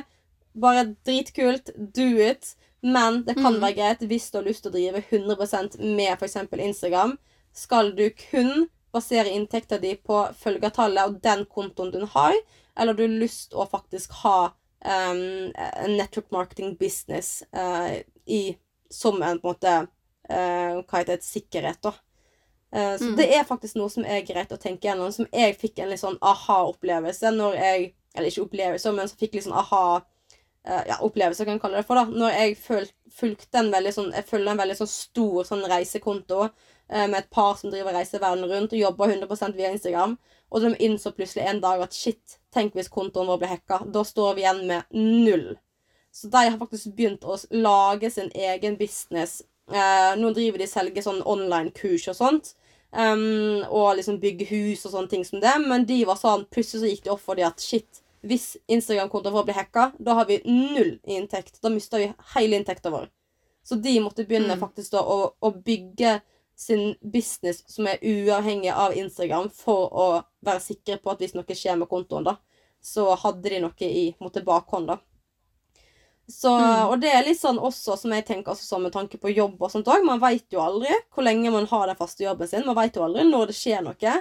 Bare 0.53 0.90
dritkult. 1.07 1.70
Do 1.76 2.09
it. 2.20 2.55
Men 2.82 3.22
det 3.24 3.34
kan 3.38 3.55
mm. 3.55 3.61
være 3.62 3.78
greit 3.78 4.00
hvis 4.11 4.30
du 4.30 4.40
har 4.40 4.46
lyst 4.48 4.64
til 4.64 4.72
å 4.72 4.74
drive 4.74 5.03
100 5.09 5.78
med 5.86 6.16
f.eks. 6.16 6.36
Instagram. 6.59 7.14
Skal 7.55 7.92
du 7.94 8.09
kun 8.11 8.66
basere 8.92 9.30
inntekta 9.30 9.78
di 9.78 9.94
på 9.96 10.18
følgertallet 10.38 11.07
og 11.09 11.20
den 11.24 11.46
kontoen 11.46 11.92
du 11.92 12.03
har, 12.12 12.34
eller 12.76 12.92
har 12.92 12.98
du 12.98 13.20
lyst 13.22 13.53
til 13.53 13.62
å 13.62 13.68
faktisk 13.70 14.12
ha 14.24 14.50
um, 14.50 15.22
en 15.55 15.96
network 15.96 16.30
marketing 16.34 16.74
business 16.80 17.42
uh, 17.57 18.03
i, 18.26 18.57
som 18.90 19.22
en 19.22 19.40
på 19.40 19.48
en 19.48 19.55
måte 19.55 19.74
uh, 19.78 20.82
Hva 20.82 21.00
heter 21.00 21.14
det, 21.16 21.24
sikkerhet, 21.24 21.80
da. 21.84 21.94
Uh, 22.72 22.94
så 22.98 23.12
mm. 23.12 23.16
det 23.20 23.28
er 23.36 23.48
faktisk 23.48 23.78
noe 23.80 23.92
som 23.92 24.05
er 24.05 24.26
greit 24.28 24.53
å 24.53 24.61
tenke 24.61 24.90
gjennom, 24.90 25.12
som 25.14 25.28
jeg 25.32 25.57
fikk 25.61 25.80
en 25.80 25.92
litt 25.92 26.03
sånn 26.03 26.20
aha-opplevelse 26.20 27.34
når 27.36 27.61
jeg 27.62 27.92
Eller 28.12 28.28
ikke 28.28 28.42
opplevelse, 28.44 28.90
men 28.92 29.09
så 29.09 29.16
fikk 29.16 29.38
litt 29.38 29.46
sånn 29.46 29.57
aha 29.57 29.84
uh, 29.96 30.09
ja, 30.62 30.98
opplevelse, 31.02 31.44
kan 31.44 31.56
jeg 31.56 31.62
kalle 31.64 31.80
det 31.80 31.86
for. 31.88 31.98
da 31.98 32.04
Når 32.06 32.36
jeg 32.36 32.58
fulgte 33.10 33.58
en 33.58 33.72
veldig 33.72 33.92
sånn 33.96 34.12
Jeg 34.14 34.28
følger 34.28 34.52
en 34.52 34.60
veldig 34.60 34.76
sånn 34.78 34.92
stor 34.92 35.48
sånn 35.48 35.64
reisekonto 35.70 36.44
uh, 36.44 37.06
med 37.08 37.18
et 37.18 37.30
par 37.34 37.56
som 37.58 37.72
driver 37.72 37.96
reiser 37.96 38.22
verden 38.22 38.46
rundt 38.50 38.76
og 38.76 38.78
jobber 38.84 39.10
100% 39.16 39.58
via 39.58 39.72
Instagram. 39.74 40.16
Og 40.52 40.62
de 40.62 40.74
innså 40.84 41.14
plutselig 41.16 41.48
en 41.48 41.62
dag 41.64 41.82
at 41.82 41.96
shit, 41.96 42.38
tenk 42.52 42.76
hvis 42.76 42.92
kontoen 42.92 43.30
vår 43.30 43.40
blir 43.40 43.54
hacka. 43.54 43.80
Da 43.88 44.04
står 44.04 44.36
vi 44.36 44.44
igjen 44.44 44.66
med 44.68 44.94
null. 44.94 45.54
Så 46.12 46.28
de 46.28 46.44
har 46.44 46.58
faktisk 46.60 46.92
begynt 46.94 47.24
å 47.24 47.38
lage 47.56 48.10
sin 48.12 48.28
egen 48.36 48.76
business. 48.76 49.40
Uh, 49.72 50.12
nå 50.20 50.34
driver 50.36 50.60
de 50.60 50.68
selger 50.68 51.04
sånn 51.04 51.22
online-kurs 51.24 52.10
og 52.12 52.18
sånt. 52.18 52.52
Um, 52.92 53.64
og 53.72 53.96
liksom 53.96 54.18
bygge 54.20 54.50
hus 54.50 54.82
og 54.84 54.92
sånne 54.92 55.08
ting 55.08 55.24
som 55.24 55.40
det. 55.40 55.54
Men 55.64 55.88
de 55.88 56.02
var 56.08 56.20
sånn, 56.20 56.44
plutselig 56.52 56.82
så 56.82 56.90
gikk 56.90 57.06
de 57.06 57.14
opp 57.14 57.24
for 57.24 57.40
dem 57.40 57.48
at 57.48 57.64
shit, 57.64 58.01
hvis 58.22 58.56
Instagram-kontoen 58.70 59.34
vår 59.34 59.44
blir 59.48 59.58
hacka, 59.58 59.90
da 59.98 60.14
har 60.18 60.28
vi 60.28 60.40
null 60.46 60.98
i 61.04 61.16
inntekt. 61.18 61.58
Da 61.62 61.70
mister 61.70 61.98
vi 61.98 62.12
hele 62.34 62.56
inntekten 62.56 62.94
vår. 62.94 63.08
Så 63.62 63.74
de 63.74 64.00
måtte 64.00 64.24
begynne 64.26 64.54
mm. 64.54 64.60
faktisk 64.60 64.94
da 64.94 65.02
å, 65.02 65.18
å, 65.38 65.50
bygge 65.50 66.20
sin 66.58 66.94
business 67.00 67.62
som 67.70 67.86
er 67.90 68.02
uavhengig 68.02 68.70
av 68.74 68.94
Instagram, 68.98 69.48
for 69.54 69.90
å 69.90 70.06
være 70.44 70.62
sikre 70.62 70.98
på 71.02 71.12
at 71.12 71.22
hvis 71.22 71.34
noe 71.34 71.56
skjer 71.56 71.78
med 71.78 71.90
kontoen, 71.90 72.26
da, 72.26 72.36
så 72.82 73.12
hadde 73.18 73.54
de 73.54 73.62
noe 73.62 73.88
i 73.88 74.10
måtte 74.22 74.42
bakhånd, 74.46 74.90
da. 74.90 74.98
Så, 76.28 76.52
mm. 76.54 76.88
Og 76.88 77.00
det 77.02 77.10
er 77.12 77.24
litt 77.26 77.40
sånn 77.40 77.58
også 77.58 77.96
som 77.98 78.12
jeg 78.14 78.24
tenker 78.28 78.54
altså, 78.54 78.78
med 78.80 78.94
tanke 78.94 79.18
på 79.20 79.32
jobb 79.34 79.58
og 79.58 79.72
sånt 79.72 79.90
òg. 79.90 80.04
Man 80.06 80.22
veit 80.22 80.46
jo 80.54 80.62
aldri 80.62 80.92
hvor 81.12 81.26
lenge 81.26 81.50
man 81.52 81.66
har 81.68 81.90
den 81.90 81.98
faste 81.98 82.24
jobben 82.24 82.48
sin. 82.48 82.64
Man 82.66 82.78
veit 82.78 82.96
jo 82.96 83.04
aldri 83.04 83.26
når 83.26 83.50
det 83.50 83.56
skjer 83.58 83.82
noe. 83.84 84.14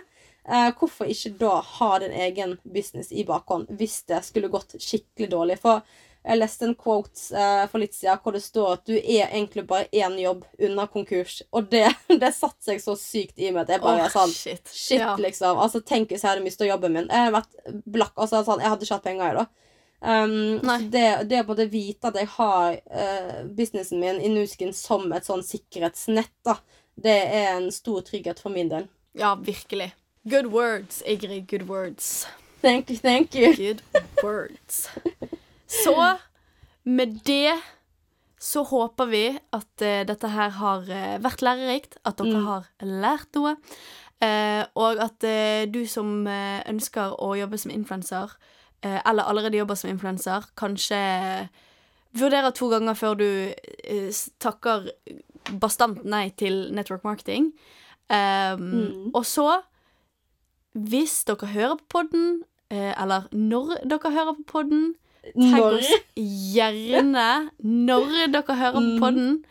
Eh, 0.49 0.69
hvorfor 0.77 1.09
ikke 1.09 1.35
da 1.37 1.57
ha 1.61 1.89
din 2.01 2.13
egen 2.17 2.55
business 2.63 3.11
i 3.11 3.25
bakhånd 3.27 3.69
hvis 3.77 3.99
det 4.09 4.23
skulle 4.25 4.49
gått 4.49 4.73
skikkelig 4.81 5.29
dårlig? 5.29 5.59
For 5.61 5.83
jeg 6.21 6.37
leste 6.37 6.67
en 6.67 6.75
quote 6.77 7.33
eh, 7.33 7.63
for 7.69 7.81
litt 7.81 7.95
siden 7.97 8.19
hvor 8.21 8.35
det 8.35 8.43
står 8.45 8.75
at 8.75 8.83
du 8.89 8.93
er 8.97 9.31
egentlig 9.31 9.63
bare 9.69 9.89
én 9.93 10.17
jobb 10.21 10.43
unna 10.61 10.85
konkurs. 10.89 11.39
Og 11.49 11.69
det, 11.71 11.87
det 12.23 12.33
satte 12.37 12.71
seg 12.71 12.81
så 12.83 12.97
sykt 12.99 13.41
i 13.41 13.49
meg 13.49 13.63
at 13.63 13.75
jeg 13.75 13.85
bare 13.85 14.05
oh, 14.05 14.13
sånn 14.13 14.33
Shit, 14.33 14.69
shit 14.73 15.01
ja. 15.01 15.15
liksom. 15.21 15.61
Altså, 15.61 15.81
Tenk 15.85 16.13
hvis 16.13 16.25
jeg 16.25 16.33
hadde 16.33 16.45
mista 16.45 16.67
jobben 16.67 16.97
min. 16.97 17.09
Jeg 17.09 17.27
hadde 17.27 17.37
vært 17.39 17.81
blakk. 17.85 18.13
Altså, 18.17 18.43
sånn, 18.45 18.61
jeg 18.61 18.73
hadde 18.73 18.87
ikke 18.87 18.99
hatt 18.99 19.09
penger, 19.09 19.27
jeg, 19.31 19.41
da. 19.41 19.49
Um, 20.01 20.89
det, 20.89 21.05
det 21.29 21.43
å 21.43 21.49
både 21.51 21.67
vite 21.69 22.09
at 22.09 22.15
jeg 22.17 22.29
har 22.33 22.79
uh, 22.89 23.41
businessen 23.53 24.01
min 24.01 24.17
i 24.17 24.31
Nuskin 24.33 24.73
som 24.73 25.05
et 25.13 25.27
sånn 25.29 25.43
sikkerhetsnett, 25.45 26.33
da, 26.45 26.55
det 26.97 27.19
er 27.27 27.51
en 27.59 27.69
stor 27.73 28.01
trygghet 28.07 28.41
for 28.41 28.53
min 28.53 28.71
del. 28.71 28.87
Ja, 29.17 29.35
virkelig. 29.37 29.91
Good 30.30 30.51
words, 30.51 31.01
Ingrid. 31.07 31.47
Good 31.47 31.67
words. 31.67 32.28
Thank 32.61 32.89
you, 32.91 32.97
thank 32.97 33.34
you. 33.36 33.53
Good 33.55 33.82
words. 34.24 34.89
Så 35.67 36.17
med 36.84 37.19
det 37.26 37.55
så 38.41 38.63
håper 38.65 39.05
vi 39.05 39.24
at 39.53 39.82
uh, 39.86 40.01
dette 40.05 40.30
her 40.34 40.49
har 40.49 40.82
uh, 40.89 41.17
vært 41.22 41.41
lærerikt, 41.45 41.97
at 42.05 42.17
dere 42.17 42.38
Mm. 42.39 42.45
har 42.45 42.63
lært 42.82 43.34
noe. 43.38 43.55
Uh, 44.22 44.63
og 44.76 44.99
at 45.01 45.26
du 45.74 45.86
som 45.89 46.28
ønsker 46.28 47.15
å 47.17 47.32
jobbe 47.38 47.57
som 47.57 47.72
influenser, 47.74 48.30
eller 48.84 49.24
allerede 49.30 49.57
jobber 49.57 49.76
som 49.78 49.89
influenser, 49.89 50.45
kanskje 50.57 50.97
vurderer 52.17 52.49
to 52.53 52.69
ganger 52.69 52.93
før 52.97 53.13
du 53.17 53.53
takker 54.41 54.88
bastant 55.61 56.03
nei 56.05 56.30
til 56.38 56.69
network 56.74 57.03
marketing. 57.05 57.51
Um, 58.09 58.61
Mm. 58.61 59.11
Og 59.13 59.26
så, 59.26 59.61
hvis 60.76 61.24
dere 61.28 61.47
hører 61.53 61.76
på 61.78 61.86
podden, 61.99 62.43
eh, 62.72 62.93
eller 63.01 63.28
når 63.32 63.82
dere 63.88 64.11
hører 64.11 64.36
på 64.41 64.47
podden, 64.59 64.95
Tagg 65.38 65.61
oss 65.61 65.89
gjerne 66.17 67.51
når 67.61 68.32
dere 68.34 68.55
hører 68.57 68.74
på 68.74 68.82
Mhm. 68.82 68.99
podden. 68.99 69.43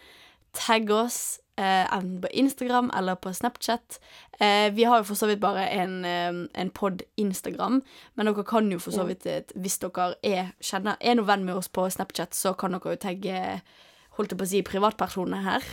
Tagg 0.52 0.90
oss 0.90 1.38
eh, 1.56 1.86
enten 1.92 2.20
på 2.22 2.28
Instagram 2.32 2.90
eller 2.96 3.14
på 3.14 3.28
Snapchat. 3.34 3.98
Eh, 4.40 4.70
vi 4.74 4.82
har 4.84 4.98
jo 4.98 5.04
for 5.04 5.14
så 5.14 5.26
vidt 5.28 5.40
bare 5.40 5.68
en, 5.70 6.04
en 6.54 6.70
pod-Instagram, 6.70 7.82
men 8.16 8.26
dere 8.26 8.44
kan 8.44 8.70
jo 8.72 8.78
for 8.78 8.90
så 8.90 9.04
vidt, 9.06 9.26
hvis 9.54 9.78
dere 9.78 10.14
er, 10.24 10.52
kjenner, 10.60 10.96
er 11.00 11.14
noen 11.14 11.26
venn 11.28 11.44
med 11.44 11.54
oss 11.54 11.68
på 11.68 11.84
Snapchat, 11.92 12.32
så 12.34 12.54
kan 12.56 12.72
dere 12.72 12.94
jo 12.96 12.96
tagge 12.96 13.60
holdt 14.20 14.34
jeg 14.34 14.38
på 14.40 14.46
å 14.46 14.50
si 14.52 14.60
privatpersoner 14.66 15.42
her. 15.48 15.64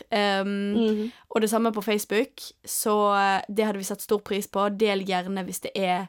Um, 0.42 0.56
Mhm. 0.78 1.12
og 1.36 1.42
det 1.44 1.50
samme 1.52 1.72
på 1.76 1.84
Facebook, 1.86 2.42
så 2.66 2.96
eh, 3.20 3.42
det 3.52 3.66
hadde 3.68 3.78
vi 3.84 3.88
satt 3.88 4.02
stor 4.02 4.20
pris 4.24 4.48
på. 4.48 4.66
Del 4.80 5.04
gjerne 5.06 5.44
hvis 5.46 5.62
det 5.68 5.72
er 5.76 6.08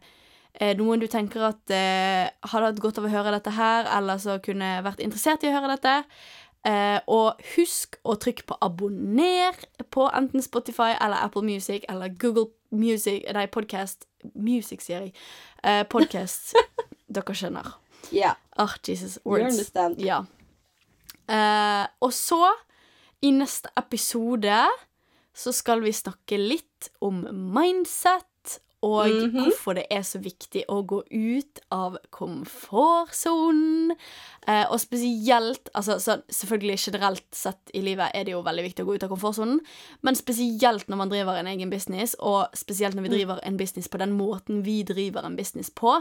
eh, 0.60 0.72
noen 0.78 0.98
du 1.02 1.06
tenker 1.06 1.44
at 1.52 1.70
eh, 1.70 2.30
hadde 2.50 2.66
hatt 2.72 2.80
godt 2.82 2.98
av 2.98 3.04
å 3.06 3.12
høre 3.12 3.30
dette 3.36 3.52
her, 3.54 3.86
eller 3.98 4.16
så 4.18 4.38
kunne 4.42 4.78
vært 4.82 5.00
interessert 5.04 5.44
i 5.44 5.50
å 5.52 5.54
høre 5.60 5.76
dette. 5.76 5.92
Eh, 6.66 6.98
og 7.06 7.38
husk 7.54 7.96
å 8.04 8.16
trykke 8.18 8.42
på 8.48 8.56
abonner 8.66 9.54
på 9.94 10.08
enten 10.10 10.42
Spotify 10.42 10.96
eller 11.00 11.20
Apple 11.22 11.42
Music 11.46 11.84
eller 11.88 12.08
Google 12.18 12.48
Music 12.74 13.22
Nei, 13.32 13.46
Podcast 13.46 14.04
Music, 14.34 14.80
sier 14.82 15.04
jeg. 15.06 15.12
Eh, 15.62 15.84
podcast. 15.88 16.56
Dere 17.14 17.34
skjønner. 17.38 17.70
Ja. 18.12 18.34
Ah, 18.58 18.74
Jesus. 18.84 19.18
You 19.24 19.30
Words. 19.36 19.54
understand. 19.54 20.00
Ja. 20.02 20.24
Eh, 21.28 21.86
og 22.02 22.12
så, 22.12 22.52
i 23.22 23.30
neste 23.34 23.68
episode, 23.76 24.62
så 25.34 25.52
skal 25.54 25.80
vi 25.84 25.92
snakke 25.94 26.38
litt 26.38 26.90
om 27.02 27.22
mindset. 27.54 28.24
Og 28.80 29.08
Mhm. 29.10 29.32
hvorfor 29.42 29.74
det 29.74 29.86
er 29.90 30.04
så 30.06 30.20
viktig 30.22 30.62
å 30.70 30.86
gå 30.86 31.02
ut 31.10 31.58
av 31.72 31.96
komfortsonen. 32.14 33.90
Eh, 34.46 34.64
og 34.70 34.78
spesielt 34.80 35.68
altså, 35.74 35.98
så 35.98 36.22
Selvfølgelig 36.30 36.78
generelt 36.86 37.34
sett 37.34 37.72
i 37.74 37.80
livet 37.82 38.10
er 38.14 38.24
det 38.24 38.32
jo 38.32 38.42
veldig 38.42 38.62
viktig 38.64 38.84
å 38.84 38.86
gå 38.88 38.94
ut 38.94 39.02
av 39.02 39.10
komfortsonen, 39.10 39.58
men 40.02 40.14
spesielt 40.14 40.86
når 40.88 40.96
man 40.96 41.10
driver 41.10 41.36
en 41.36 41.46
egen 41.50 41.70
business, 41.70 42.14
og 42.20 42.46
spesielt 42.54 42.94
når 42.94 43.08
vi 43.08 43.16
driver 43.18 43.40
en 43.42 43.56
business 43.56 43.88
på 43.88 43.98
den 43.98 44.12
måten 44.16 44.62
vi 44.64 44.82
driver 44.84 45.24
en 45.26 45.36
business 45.36 45.70
på, 45.70 45.98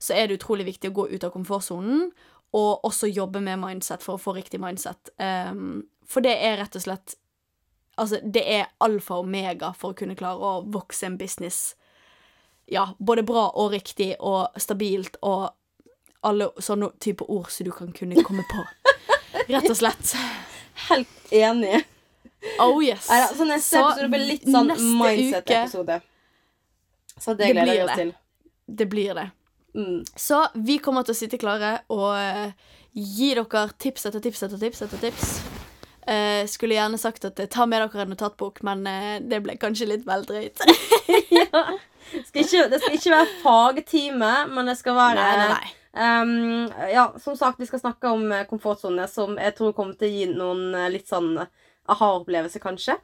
så 0.00 0.14
er 0.14 0.26
det 0.26 0.40
utrolig 0.40 0.66
viktig 0.66 0.90
å 0.90 0.94
gå 0.94 1.08
ut 1.14 1.24
av 1.24 1.32
komfortsonen, 1.32 2.10
og 2.56 2.84
også 2.88 3.10
jobbe 3.10 3.42
med 3.44 3.60
mindset 3.60 4.04
for 4.04 4.16
å 4.16 4.22
få 4.22 4.36
riktig 4.36 4.60
mindset. 4.62 5.12
Um, 5.20 5.84
for 6.08 6.24
det 6.24 6.36
er 6.40 6.60
rett 6.62 6.76
og 6.78 6.86
slett 6.86 7.16
Altså, 7.96 8.18
det 8.20 8.42
er 8.44 8.66
alfa 8.84 9.14
og 9.16 9.24
omega 9.24 9.70
for 9.72 9.94
å 9.94 9.96
kunne 9.96 10.12
klare 10.20 10.36
å 10.36 10.58
vokse 10.68 11.06
en 11.08 11.14
business. 11.16 11.70
Ja, 12.68 12.90
både 12.98 13.22
bra 13.24 13.46
og 13.56 13.70
riktig 13.72 14.10
og 14.20 14.52
stabilt 14.60 15.16
og 15.24 15.46
alle 16.20 16.50
sånne 16.60 16.90
type 17.00 17.24
ord 17.24 17.48
som 17.54 17.64
du 17.64 17.72
kan 17.72 17.94
kunne 17.96 18.20
komme 18.26 18.44
på. 18.50 18.66
Rett 19.54 19.70
og 19.70 19.78
slett. 19.80 20.12
Helt 20.90 21.32
enig. 21.32 21.86
Oh 22.60 22.84
yes. 22.84 23.08
Neida, 23.08 23.32
så 23.32 23.48
neste 23.48 23.78
Så 23.78 23.82
episode 23.86 24.10
blir 24.12 24.28
litt 24.28 24.44
sånn 24.44 24.72
mindset-episode. 24.76 25.98
Så 27.16 27.32
det 27.32 27.46
Det 27.46 27.52
gleder 27.56 27.72
vi 27.72 27.82
oss 27.86 27.98
til. 28.02 28.12
Det 28.66 28.86
blir 28.92 29.14
det. 29.16 29.30
Mm. 29.76 30.04
Så 30.16 30.40
vi 30.54 30.78
kommer 30.82 31.04
til 31.04 31.12
å 31.12 31.18
sitte 31.18 31.40
klare 31.40 31.78
og 31.92 32.16
eh, 32.16 32.56
gi 32.96 33.34
dere 33.36 33.68
tips 33.78 34.08
etter 34.08 34.24
tips 34.24 34.46
etter 34.46 34.62
tips 34.62 34.82
etter 34.86 35.02
tips. 35.04 35.36
Uh, 36.06 36.46
skulle 36.46 36.76
gjerne 36.76 37.00
sagt 37.02 37.24
at 37.26 37.40
eh, 37.42 37.48
ta 37.50 37.64
med 37.66 37.82
dere 37.82 38.04
en 38.04 38.12
notatbok, 38.14 38.60
men 38.66 38.84
uh, 38.86 39.16
det 39.26 39.40
ble 39.42 39.56
kanskje 39.58 39.88
litt 39.90 40.04
vel 40.06 40.22
drøyt. 40.28 40.62
ja. 41.34 41.64
skal 42.28 42.44
ikke, 42.44 42.68
det 42.70 42.78
skal 42.78 42.94
ikke 42.94 43.14
være 43.16 43.32
fagtime, 43.42 44.30
men 44.52 44.70
det 44.70 44.76
skal 44.78 44.94
være 44.94 45.18
nei, 45.18 45.32
nei, 45.40 45.48
nei. 45.56 45.72
Um, 45.96 46.70
ja, 46.92 47.08
som 47.24 47.34
sagt, 47.34 47.58
vi 47.58 47.66
skal 47.66 47.82
snakke 47.82 48.12
om 48.14 48.30
komfortsone, 48.46 49.08
som 49.10 49.34
jeg 49.40 49.56
tror 49.58 49.74
kommer 49.74 49.98
til 49.98 50.06
å 50.06 50.14
gi 50.14 50.30
noen 50.30 50.78
litt 50.94 51.10
sånn 51.10 51.32
aha-opplevelse, 51.40 52.62
kanskje. 52.62 53.00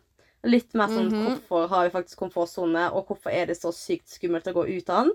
Litt 0.47 0.75
mer 0.75 0.91
sånn 0.91 1.11
Mhm. 1.11 1.27
hvorfor 1.27 1.69
har 1.69 1.85
vi 1.89 1.95
faktisk 1.97 2.19
komfortsone, 2.19 2.91
og 2.93 3.07
hvorfor 3.07 3.31
er 3.31 3.47
det 3.47 3.59
så 3.59 3.73
sykt 3.75 4.11
skummelt 4.11 4.47
å 4.47 4.55
gå 4.55 4.67
ut 4.77 4.91
av 4.91 5.05
den. 5.05 5.13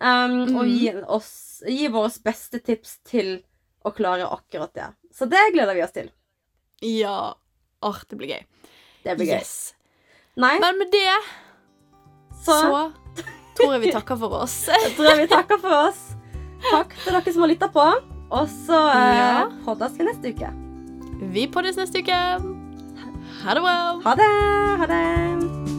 Ehm, 0.00 0.56
Og 0.56 0.64
Mhm. 0.64 0.78
gi, 0.78 0.92
oss, 1.08 1.62
gi 1.68 1.88
våre 1.88 2.10
beste 2.24 2.58
tips 2.64 2.98
til 3.04 3.42
å 3.84 3.92
klare 3.94 4.24
akkurat 4.30 4.72
det. 4.74 4.86
Så 5.12 5.28
det 5.28 5.52
gleder 5.52 5.74
vi 5.74 5.82
oss 5.82 5.92
til. 5.92 6.10
Ja. 6.82 7.34
Åh, 7.82 7.98
det 8.08 8.16
blir 8.18 8.28
gøy. 8.28 8.44
Det 9.04 9.16
blir 9.18 9.26
gøy. 9.26 9.44
Nei, 10.36 10.58
Men 10.60 10.78
med 10.78 10.90
det 10.92 11.18
så, 12.44 12.52
så 12.52 12.92
tror 13.56 13.72
jeg 13.74 13.80
vi 13.80 13.92
takker 13.92 14.16
for 14.18 14.32
oss. 14.42 14.66
jeg 14.72 14.94
tror 14.96 15.04
jeg 15.10 15.18
vi 15.28 15.34
takker 15.34 15.58
for 15.60 15.88
oss. 15.88 16.00
Takk 16.70 16.94
til 17.04 17.12
dere 17.12 17.32
som 17.32 17.42
har 17.42 17.48
lytta 17.48 17.68
på. 17.72 17.86
Og 18.30 18.46
så 18.48 18.78
eh, 18.94 19.16
Ja. 19.18 19.48
poddes 19.64 19.96
vi 19.98 20.04
neste 20.04 20.32
uke. 20.34 20.52
Vi 21.32 21.46
poddes 21.48 21.76
neste 21.76 21.98
uke. 22.00 22.20
Ha 23.42 23.54
det 23.54 23.62
bra. 23.64 24.00
Ha 24.04 24.14
det. 24.14 24.30
Ha 24.80 24.86
det. 24.86 25.69